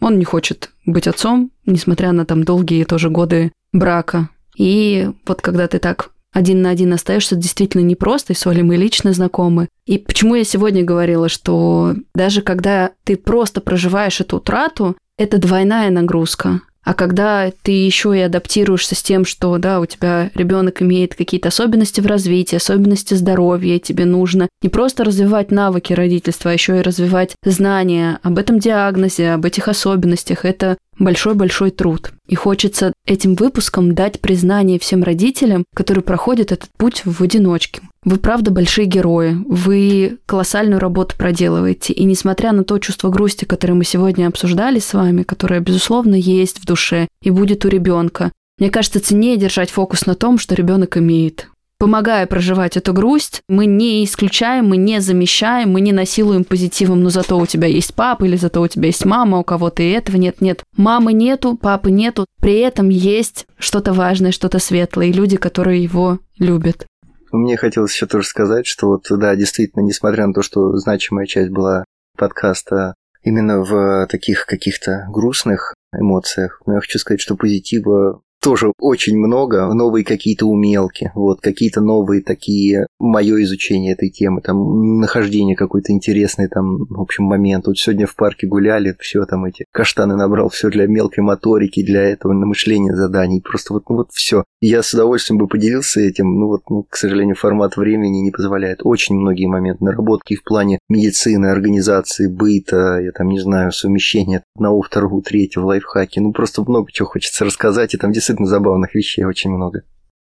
он 0.00 0.18
не 0.18 0.24
хочет 0.24 0.70
быть 0.84 1.06
отцом, 1.06 1.50
несмотря 1.64 2.12
на 2.12 2.26
там 2.26 2.44
долгие 2.44 2.84
тоже 2.84 3.08
годы 3.08 3.52
брака. 3.72 4.28
И 4.56 5.10
вот 5.26 5.40
когда 5.40 5.68
ты 5.68 5.78
так 5.78 6.10
один 6.32 6.62
на 6.62 6.70
один 6.70 6.92
остаешься 6.92 7.34
действительно 7.34 7.82
непросто, 7.82 8.32
и 8.32 8.36
с 8.36 8.46
Олей 8.46 8.62
мы 8.62 8.76
лично 8.76 9.12
знакомы. 9.12 9.68
И 9.86 9.98
почему 9.98 10.34
я 10.34 10.44
сегодня 10.44 10.84
говорила, 10.84 11.28
что 11.28 11.94
даже 12.14 12.42
когда 12.42 12.90
ты 13.04 13.16
просто 13.16 13.60
проживаешь 13.60 14.20
эту 14.20 14.36
утрату, 14.36 14.96
это 15.16 15.38
двойная 15.38 15.90
нагрузка. 15.90 16.60
А 16.86 16.94
когда 16.94 17.50
ты 17.62 17.72
еще 17.72 18.16
и 18.16 18.20
адаптируешься 18.20 18.94
с 18.94 19.02
тем, 19.02 19.24
что 19.24 19.58
да, 19.58 19.80
у 19.80 19.86
тебя 19.86 20.30
ребенок 20.36 20.82
имеет 20.82 21.16
какие-то 21.16 21.48
особенности 21.48 22.00
в 22.00 22.06
развитии, 22.06 22.54
особенности 22.54 23.14
здоровья, 23.14 23.80
тебе 23.80 24.04
нужно 24.04 24.48
не 24.62 24.68
просто 24.68 25.02
развивать 25.02 25.50
навыки 25.50 25.92
родительства, 25.92 26.52
а 26.52 26.54
еще 26.54 26.78
и 26.78 26.82
развивать 26.82 27.34
знания 27.44 28.20
об 28.22 28.38
этом 28.38 28.60
диагнозе, 28.60 29.30
об 29.30 29.44
этих 29.44 29.66
особенностях, 29.66 30.44
это 30.44 30.78
большой-большой 30.98 31.70
труд. 31.70 32.12
И 32.26 32.34
хочется 32.34 32.92
этим 33.06 33.34
выпуском 33.34 33.94
дать 33.94 34.20
признание 34.20 34.78
всем 34.78 35.02
родителям, 35.02 35.64
которые 35.74 36.02
проходят 36.02 36.52
этот 36.52 36.70
путь 36.76 37.02
в 37.04 37.22
одиночке. 37.22 37.82
Вы 38.04 38.18
правда 38.18 38.50
большие 38.50 38.86
герои, 38.86 39.36
вы 39.46 40.18
колоссальную 40.26 40.78
работу 40.78 41.16
проделываете, 41.16 41.92
и 41.92 42.04
несмотря 42.04 42.52
на 42.52 42.62
то 42.64 42.78
чувство 42.78 43.10
грусти, 43.10 43.44
которое 43.44 43.74
мы 43.74 43.84
сегодня 43.84 44.28
обсуждали 44.28 44.78
с 44.78 44.94
вами, 44.94 45.22
которое, 45.22 45.60
безусловно, 45.60 46.14
есть 46.14 46.60
в 46.60 46.66
душе 46.66 47.08
и 47.22 47.30
будет 47.30 47.64
у 47.64 47.68
ребенка, 47.68 48.32
мне 48.58 48.70
кажется, 48.70 49.00
ценнее 49.00 49.36
держать 49.36 49.70
фокус 49.70 50.06
на 50.06 50.14
том, 50.14 50.38
что 50.38 50.54
ребенок 50.54 50.96
имеет 50.96 51.48
помогая 51.78 52.26
проживать 52.26 52.76
эту 52.76 52.92
грусть, 52.92 53.42
мы 53.48 53.66
не 53.66 54.04
исключаем, 54.04 54.68
мы 54.68 54.76
не 54.76 55.00
замещаем, 55.00 55.70
мы 55.70 55.80
не 55.80 55.92
насилуем 55.92 56.44
позитивом, 56.44 57.02
но 57.02 57.10
зато 57.10 57.38
у 57.38 57.46
тебя 57.46 57.66
есть 57.68 57.94
папа 57.94 58.24
или 58.24 58.36
зато 58.36 58.60
у 58.60 58.68
тебя 58.68 58.86
есть 58.86 59.04
мама, 59.04 59.38
у 59.38 59.44
кого-то 59.44 59.82
и 59.82 59.90
этого 59.90 60.16
нет, 60.16 60.40
нет. 60.40 60.64
Мамы 60.76 61.12
нету, 61.12 61.56
папы 61.56 61.90
нету, 61.90 62.26
при 62.40 62.58
этом 62.58 62.88
есть 62.88 63.46
что-то 63.58 63.92
важное, 63.92 64.32
что-то 64.32 64.58
светлое, 64.58 65.06
и 65.06 65.12
люди, 65.12 65.36
которые 65.36 65.82
его 65.82 66.18
любят. 66.38 66.86
Мне 67.32 67.56
хотелось 67.56 67.94
еще 67.94 68.06
тоже 68.06 68.26
сказать, 68.26 68.66
что 68.66 68.88
вот, 68.88 69.06
да, 69.10 69.34
действительно, 69.36 69.82
несмотря 69.82 70.26
на 70.26 70.32
то, 70.32 70.42
что 70.42 70.76
значимая 70.76 71.26
часть 71.26 71.50
была 71.50 71.84
подкаста 72.16 72.94
именно 73.22 73.62
в 73.62 74.06
таких 74.06 74.46
каких-то 74.46 75.06
грустных 75.10 75.74
эмоциях, 75.92 76.62
но 76.66 76.74
я 76.74 76.80
хочу 76.80 76.98
сказать, 76.98 77.20
что 77.20 77.36
позитива 77.36 78.20
тоже 78.46 78.72
очень 78.78 79.18
много, 79.18 79.66
новые 79.74 80.04
какие-то 80.04 80.46
умелки, 80.46 81.10
вот, 81.16 81.40
какие-то 81.40 81.80
новые 81.80 82.22
такие, 82.22 82.86
мое 83.00 83.42
изучение 83.42 83.94
этой 83.94 84.08
темы, 84.08 84.40
там, 84.40 85.00
нахождение 85.00 85.56
какой-то 85.56 85.90
интересный 85.90 86.46
там, 86.46 86.86
в 86.86 87.00
общем, 87.00 87.24
момент. 87.24 87.66
Вот 87.66 87.76
сегодня 87.76 88.06
в 88.06 88.14
парке 88.14 88.46
гуляли, 88.46 88.94
все 89.00 89.24
там 89.24 89.46
эти 89.46 89.64
каштаны 89.72 90.14
набрал, 90.14 90.48
все 90.48 90.70
для 90.70 90.86
мелкой 90.86 91.24
моторики, 91.24 91.84
для 91.84 92.02
этого 92.02 92.34
намышления 92.34 92.94
заданий, 92.94 93.40
просто 93.40 93.72
вот, 93.72 93.82
ну, 93.88 93.96
вот 93.96 94.10
все. 94.12 94.44
Я 94.60 94.84
с 94.84 94.94
удовольствием 94.94 95.38
бы 95.38 95.48
поделился 95.48 96.00
этим, 96.00 96.38
ну 96.38 96.46
вот, 96.46 96.62
ну, 96.70 96.86
к 96.88 96.94
сожалению, 96.94 97.34
формат 97.34 97.76
времени 97.76 98.18
не 98.18 98.30
позволяет. 98.30 98.78
Очень 98.84 99.16
многие 99.16 99.46
моменты 99.46 99.84
наработки 99.84 100.36
в 100.36 100.44
плане 100.44 100.78
медицины, 100.88 101.46
организации, 101.46 102.28
быта, 102.28 103.00
я 103.00 103.10
там 103.10 103.26
не 103.28 103.40
знаю, 103.40 103.72
совмещения 103.72 104.44
одного, 104.54 104.82
второго, 104.82 105.20
третьего 105.20 105.64
лайфхаки, 105.64 106.20
ну 106.20 106.32
просто 106.32 106.62
много 106.62 106.92
чего 106.92 107.08
хочется 107.08 107.44
рассказать, 107.44 107.94
и 107.94 107.98
там 107.98 108.12
действительно 108.12 108.35
забавных 108.44 108.94
вещей 108.94 109.24
очень 109.24 109.50
много. 109.50 109.82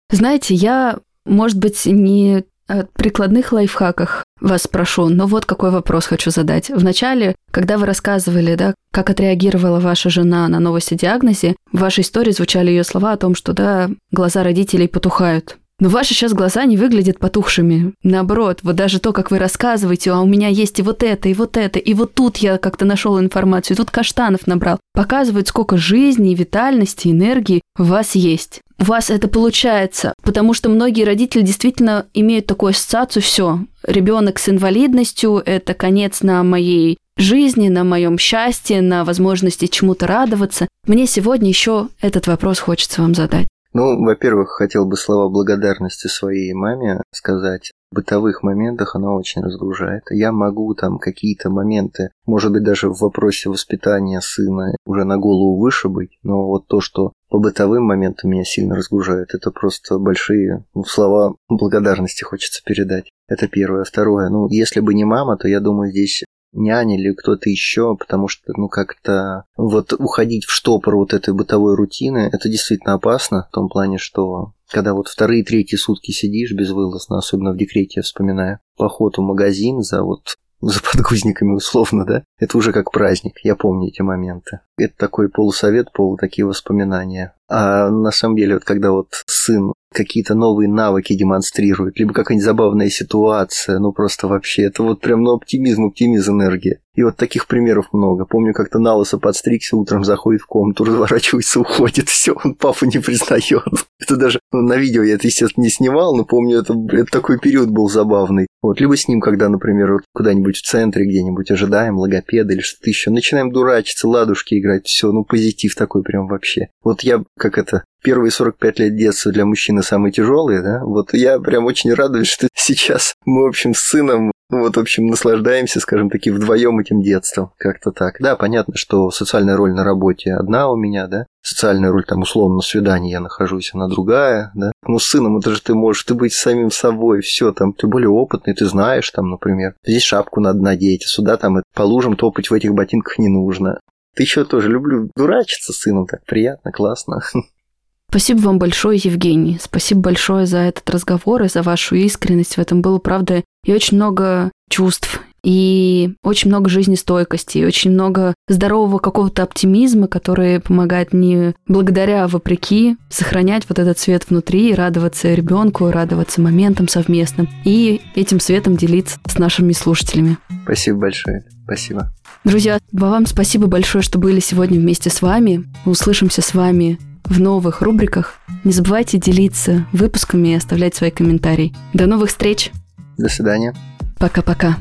Знаете, 0.09 0.53
я, 0.53 0.97
может 1.25 1.57
быть, 1.57 1.85
не 1.85 2.43
о 2.67 2.83
прикладных 2.93 3.51
лайфхаках 3.51 4.23
вас 4.39 4.63
спрошу, 4.63 5.09
но 5.09 5.27
вот 5.27 5.45
какой 5.45 5.71
вопрос 5.71 6.05
хочу 6.05 6.31
задать. 6.31 6.69
Вначале, 6.69 7.35
когда 7.51 7.77
вы 7.77 7.85
рассказывали, 7.85 8.55
да, 8.55 8.73
как 8.93 9.09
отреагировала 9.09 9.79
ваша 9.79 10.09
жена 10.09 10.47
на 10.47 10.59
новости 10.59 10.93
диагнозе, 10.93 11.55
в 11.71 11.79
вашей 11.79 12.01
истории 12.01 12.31
звучали 12.31 12.69
ее 12.69 12.83
слова 12.83 13.11
о 13.11 13.17
том, 13.17 13.35
что, 13.35 13.53
да, 13.53 13.89
глаза 14.11 14.43
родителей 14.43 14.87
потухают. 14.87 15.57
Но 15.81 15.89
ваши 15.89 16.13
сейчас 16.13 16.33
глаза 16.33 16.63
не 16.65 16.77
выглядят 16.77 17.17
потухшими. 17.17 17.93
Наоборот, 18.03 18.59
вот 18.61 18.75
даже 18.75 18.99
то, 18.99 19.11
как 19.13 19.31
вы 19.31 19.39
рассказываете, 19.39 20.11
а 20.11 20.21
у 20.21 20.27
меня 20.27 20.47
есть 20.47 20.77
и 20.77 20.83
вот 20.83 21.01
это, 21.01 21.27
и 21.27 21.33
вот 21.33 21.57
это, 21.57 21.79
и 21.79 21.95
вот 21.95 22.13
тут 22.13 22.37
я 22.37 22.59
как-то 22.59 22.85
нашел 22.85 23.19
информацию, 23.19 23.73
и 23.75 23.77
тут 23.79 23.89
Каштанов 23.89 24.45
набрал, 24.45 24.79
показывает, 24.93 25.47
сколько 25.47 25.77
жизни, 25.77 26.35
витальности, 26.35 27.07
энергии 27.07 27.61
у 27.79 27.83
вас 27.83 28.13
есть. 28.13 28.61
У 28.79 28.83
вас 28.83 29.09
это 29.09 29.27
получается, 29.27 30.13
потому 30.21 30.53
что 30.53 30.69
многие 30.69 31.03
родители 31.03 31.41
действительно 31.41 32.05
имеют 32.13 32.45
такую 32.45 32.71
ассоциацию, 32.71 33.23
все, 33.23 33.61
ребенок 33.83 34.37
с 34.37 34.49
инвалидностью– 34.49 35.41
это 35.45 35.73
конец 35.73 36.21
на 36.21 36.43
моей 36.43 36.99
жизни, 37.17 37.69
на 37.69 37.83
моем 37.83 38.19
счастье, 38.19 38.81
на 38.81 39.03
возможности 39.03 39.65
чему-то 39.65 40.05
радоваться. 40.05 40.67
Мне 40.85 41.07
сегодня 41.07 41.49
еще 41.49 41.87
этот 42.01 42.27
вопрос 42.27 42.59
хочется 42.59 43.01
вам 43.01 43.15
задать. 43.15 43.47
Ну, 43.73 44.03
во-первых, 44.03 44.49
хотел 44.49 44.85
бы 44.85 44.97
слова 44.97 45.29
благодарности 45.29 46.07
своей 46.07 46.53
маме 46.53 47.01
сказать. 47.11 47.71
В 47.91 47.95
бытовых 47.95 48.43
моментах 48.43 48.95
она 48.95 49.13
очень 49.13 49.41
разгружает. 49.41 50.03
Я 50.09 50.31
могу 50.31 50.73
там 50.75 50.97
какие-то 50.97 51.49
моменты, 51.49 52.11
может 52.25 52.51
быть, 52.51 52.63
даже 52.63 52.89
в 52.89 52.99
вопросе 52.99 53.49
воспитания 53.49 54.19
сына 54.21 54.75
уже 54.85 55.03
на 55.05 55.17
голову 55.17 55.59
выше 55.59 55.89
быть, 55.89 56.17
но 56.23 56.47
вот 56.47 56.67
то, 56.67 56.81
что 56.81 57.13
по 57.29 57.37
бытовым 57.37 57.83
моментам 57.83 58.31
меня 58.31 58.43
сильно 58.43 58.75
разгружает, 58.75 59.33
это 59.33 59.51
просто 59.51 59.99
большие 59.99 60.65
ну, 60.73 60.83
слова 60.83 61.35
благодарности 61.49 62.23
хочется 62.23 62.61
передать. 62.65 63.09
Это 63.27 63.47
первое. 63.47 63.85
Второе, 63.85 64.29
ну, 64.29 64.47
если 64.49 64.81
бы 64.81 64.93
не 64.93 65.05
мама, 65.05 65.37
то 65.37 65.47
я 65.47 65.61
думаю, 65.61 65.91
здесь 65.91 66.23
няня 66.53 66.97
или 66.97 67.13
кто-то 67.13 67.49
еще, 67.49 67.95
потому 67.95 68.27
что, 68.27 68.53
ну, 68.55 68.67
как-то 68.67 69.45
вот 69.57 69.93
уходить 69.93 70.45
в 70.45 70.51
штопор 70.51 70.95
вот 70.95 71.13
этой 71.13 71.33
бытовой 71.33 71.75
рутины, 71.75 72.29
это 72.31 72.49
действительно 72.49 72.93
опасно, 72.93 73.47
в 73.49 73.53
том 73.53 73.69
плане, 73.69 73.97
что 73.97 74.53
когда 74.69 74.93
вот 74.93 75.07
вторые, 75.07 75.43
третьи 75.43 75.75
сутки 75.75 76.11
сидишь 76.11 76.53
безвылазно, 76.53 77.17
особенно 77.17 77.51
в 77.51 77.57
декрете, 77.57 77.93
я 77.97 78.03
вспоминаю, 78.03 78.59
поход 78.77 79.17
в 79.17 79.21
магазин 79.21 79.81
за 79.81 80.03
вот 80.03 80.37
за 80.61 80.79
подгузниками 80.81 81.53
условно, 81.53 82.05
да, 82.05 82.23
это 82.37 82.57
уже 82.57 82.71
как 82.71 82.91
праздник, 82.91 83.39
я 83.43 83.55
помню 83.55 83.87
эти 83.87 84.01
моменты. 84.01 84.59
Это 84.77 84.93
такой 84.95 85.29
полусовет, 85.29 85.91
полу 85.91 86.17
такие 86.17 86.45
воспоминания. 86.45 87.33
А 87.53 87.89
на 87.89 88.11
самом 88.11 88.37
деле, 88.37 88.53
вот 88.53 88.63
когда 88.63 88.91
вот 88.91 89.09
сын 89.25 89.73
какие-то 89.93 90.35
новые 90.35 90.69
навыки 90.69 91.13
демонстрирует, 91.13 91.99
либо 91.99 92.13
какая-нибудь 92.13 92.45
забавная 92.45 92.89
ситуация, 92.89 93.79
ну 93.79 93.91
просто 93.91 94.27
вообще, 94.27 94.63
это 94.63 94.83
вот 94.83 95.01
прям 95.01 95.23
ну, 95.23 95.33
оптимизм, 95.33 95.87
оптимизм, 95.87 96.31
энергия. 96.31 96.79
И 96.93 97.03
вот 97.03 97.15
таких 97.15 97.47
примеров 97.47 97.93
много. 97.93 98.25
Помню, 98.25 98.53
как-то 98.53 98.79
на 98.79 98.95
лысо 98.95 99.17
подстригся, 99.17 99.77
утром 99.77 100.03
заходит 100.03 100.41
в 100.41 100.45
комнату, 100.45 100.83
разворачивается, 100.85 101.59
уходит, 101.59 102.07
все, 102.07 102.33
он 102.43 102.55
папу 102.55 102.85
не 102.85 102.99
признает. 102.99 103.63
Это 103.99 104.15
даже 104.15 104.39
ну, 104.51 104.61
на 104.61 104.77
видео 104.77 105.03
я 105.03 105.15
это, 105.15 105.27
естественно, 105.27 105.63
не 105.63 105.69
снимал, 105.69 106.15
но 106.15 106.25
помню, 106.25 106.59
это, 106.59 106.73
это 106.91 107.05
такой 107.11 107.39
период 107.39 107.69
был 107.69 107.87
забавный. 107.87 108.47
Вот, 108.61 108.81
либо 108.81 108.97
с 108.97 109.07
ним, 109.07 109.21
когда, 109.21 109.47
например, 109.47 109.93
вот 109.93 110.01
куда-нибудь 110.13 110.57
в 110.57 110.63
центре 110.63 111.05
где-нибудь 111.05 111.49
ожидаем 111.51 111.97
логопеда 111.97 112.53
или 112.53 112.61
что-то 112.61 112.89
еще, 112.89 113.11
начинаем 113.11 113.51
дурачиться, 113.51 114.07
ладушки 114.07 114.59
играть, 114.59 114.87
все, 114.87 115.11
ну 115.11 115.23
позитив 115.23 115.75
такой 115.75 116.03
прям 116.03 116.27
вообще. 116.27 116.69
Вот 116.83 117.01
я, 117.01 117.23
как 117.41 117.57
это, 117.57 117.83
первые 118.03 118.31
45 118.31 118.79
лет 118.79 118.95
детства 118.95 119.31
для 119.31 119.45
мужчины 119.45 119.81
самые 119.81 120.11
тяжелые, 120.11 120.61
да, 120.61 120.81
вот 120.83 121.13
я 121.13 121.39
прям 121.39 121.65
очень 121.65 121.93
радуюсь, 121.93 122.27
что 122.27 122.47
сейчас 122.53 123.15
мы, 123.25 123.43
в 123.43 123.47
общем, 123.47 123.73
с 123.73 123.79
сыном 123.79 124.31
вот, 124.51 124.75
в 124.75 124.79
общем, 124.81 125.07
наслаждаемся, 125.07 125.79
скажем 125.79 126.09
таки, 126.09 126.29
вдвоем 126.29 126.77
этим 126.77 127.01
детством. 127.01 127.51
Как-то 127.57 127.91
так. 127.91 128.17
Да, 128.19 128.35
понятно, 128.35 128.75
что 128.75 129.09
социальная 129.09 129.55
роль 129.55 129.71
на 129.71 129.85
работе 129.85 130.33
одна 130.33 130.69
у 130.69 130.75
меня, 130.75 131.07
да. 131.07 131.25
Социальная 131.41 131.89
роль, 131.89 132.03
там, 132.03 132.23
условно, 132.23 132.55
на 132.55 132.61
свидании 132.61 133.11
я 133.11 133.21
нахожусь, 133.21 133.71
она 133.73 133.87
другая, 133.87 134.51
да. 134.53 134.73
Ну, 134.85 134.99
с 134.99 135.05
сыном 135.05 135.37
это 135.37 135.51
же 135.51 135.61
ты 135.61 135.73
можешь, 135.73 136.03
ты 136.03 136.15
быть 136.15 136.33
самим 136.33 136.69
собой, 136.69 137.21
все 137.21 137.53
там, 137.53 137.71
ты 137.71 137.87
более 137.87 138.09
опытный, 138.09 138.53
ты 138.53 138.65
знаешь, 138.65 139.09
там, 139.11 139.29
например, 139.29 139.73
здесь 139.85 140.03
шапку 140.03 140.41
надо 140.41 140.59
надеть, 140.59 141.03
сюда 141.03 141.37
там 141.37 141.63
по 141.73 141.83
лужам 141.83 142.17
топать 142.17 142.49
в 142.49 142.53
этих 142.53 142.73
ботинках 142.73 143.19
не 143.19 143.29
нужно. 143.29 143.79
Ты 144.15 144.23
еще 144.23 144.43
тоже 144.43 144.69
люблю 144.69 145.09
дурачиться 145.15 145.73
сыном, 145.73 146.05
так 146.05 146.25
приятно, 146.25 146.71
классно. 146.71 147.21
Спасибо 148.09 148.39
вам 148.39 148.59
большое, 148.59 148.99
Евгений. 149.01 149.57
Спасибо 149.61 150.01
большое 150.01 150.45
за 150.45 150.57
этот 150.57 150.89
разговор 150.89 151.43
и 151.43 151.47
за 151.47 151.61
вашу 151.63 151.95
искренность. 151.95 152.55
В 152.55 152.59
этом 152.59 152.81
было, 152.81 152.99
правда, 152.99 153.41
и 153.63 153.73
очень 153.73 153.95
много 153.95 154.51
чувств, 154.69 155.21
и 155.43 156.13
очень 156.23 156.49
много 156.49 156.69
жизнестойкости, 156.69 157.59
и 157.59 157.65
очень 157.65 157.91
много 157.91 158.33
здорового 158.47 158.99
какого-то 158.99 159.43
оптимизма, 159.43 160.07
который 160.07 160.59
помогает 160.59 161.13
мне 161.13 161.55
благодаря, 161.67 162.27
вопреки, 162.27 162.97
сохранять 163.09 163.63
вот 163.69 163.79
этот 163.79 163.97
свет 163.97 164.29
внутри, 164.29 164.71
и 164.71 164.75
радоваться 164.75 165.33
ребенку, 165.33 165.89
радоваться 165.89 166.41
моментам 166.41 166.87
совместным, 166.87 167.49
и 167.63 168.01
этим 168.15 168.39
светом 168.39 168.75
делиться 168.75 169.19
с 169.25 169.37
нашими 169.37 169.71
слушателями. 169.71 170.37
Спасибо 170.63 170.99
большое. 170.99 171.45
Спасибо. 171.63 172.11
Друзья, 172.43 172.79
вам 172.91 173.27
спасибо 173.27 173.67
большое, 173.67 174.03
что 174.03 174.17
были 174.17 174.39
сегодня 174.39 174.79
вместе 174.79 175.11
с 175.11 175.21
вами. 175.21 175.65
Услышимся 175.85 176.41
с 176.41 176.55
вами 176.55 176.99
в 177.25 177.39
новых 177.39 177.81
рубриках. 177.83 178.39
Не 178.63 178.71
забывайте 178.71 179.19
делиться 179.19 179.85
выпусками 179.93 180.49
и 180.49 180.55
оставлять 180.55 180.95
свои 180.95 181.11
комментарии. 181.11 181.75
До 181.93 182.07
новых 182.07 182.29
встреч! 182.29 182.71
До 183.17 183.29
свидания. 183.29 183.75
Пока-пока. 184.17 184.77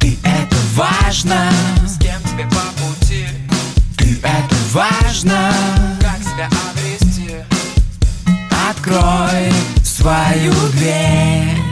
Ты 0.00 0.16
это 0.24 0.56
важно, 0.74 1.50
с 1.86 1.98
кем 1.98 2.20
тебе 2.22 2.46
по 2.50 2.82
пути. 2.82 3.26
Ты 3.96 4.18
это 4.20 4.56
важно, 4.72 5.52
как 6.00 6.18
себя 6.18 6.48
обрести. 6.72 7.30
Открой 8.68 9.52
твою 9.98 10.52
дверь 10.72 11.67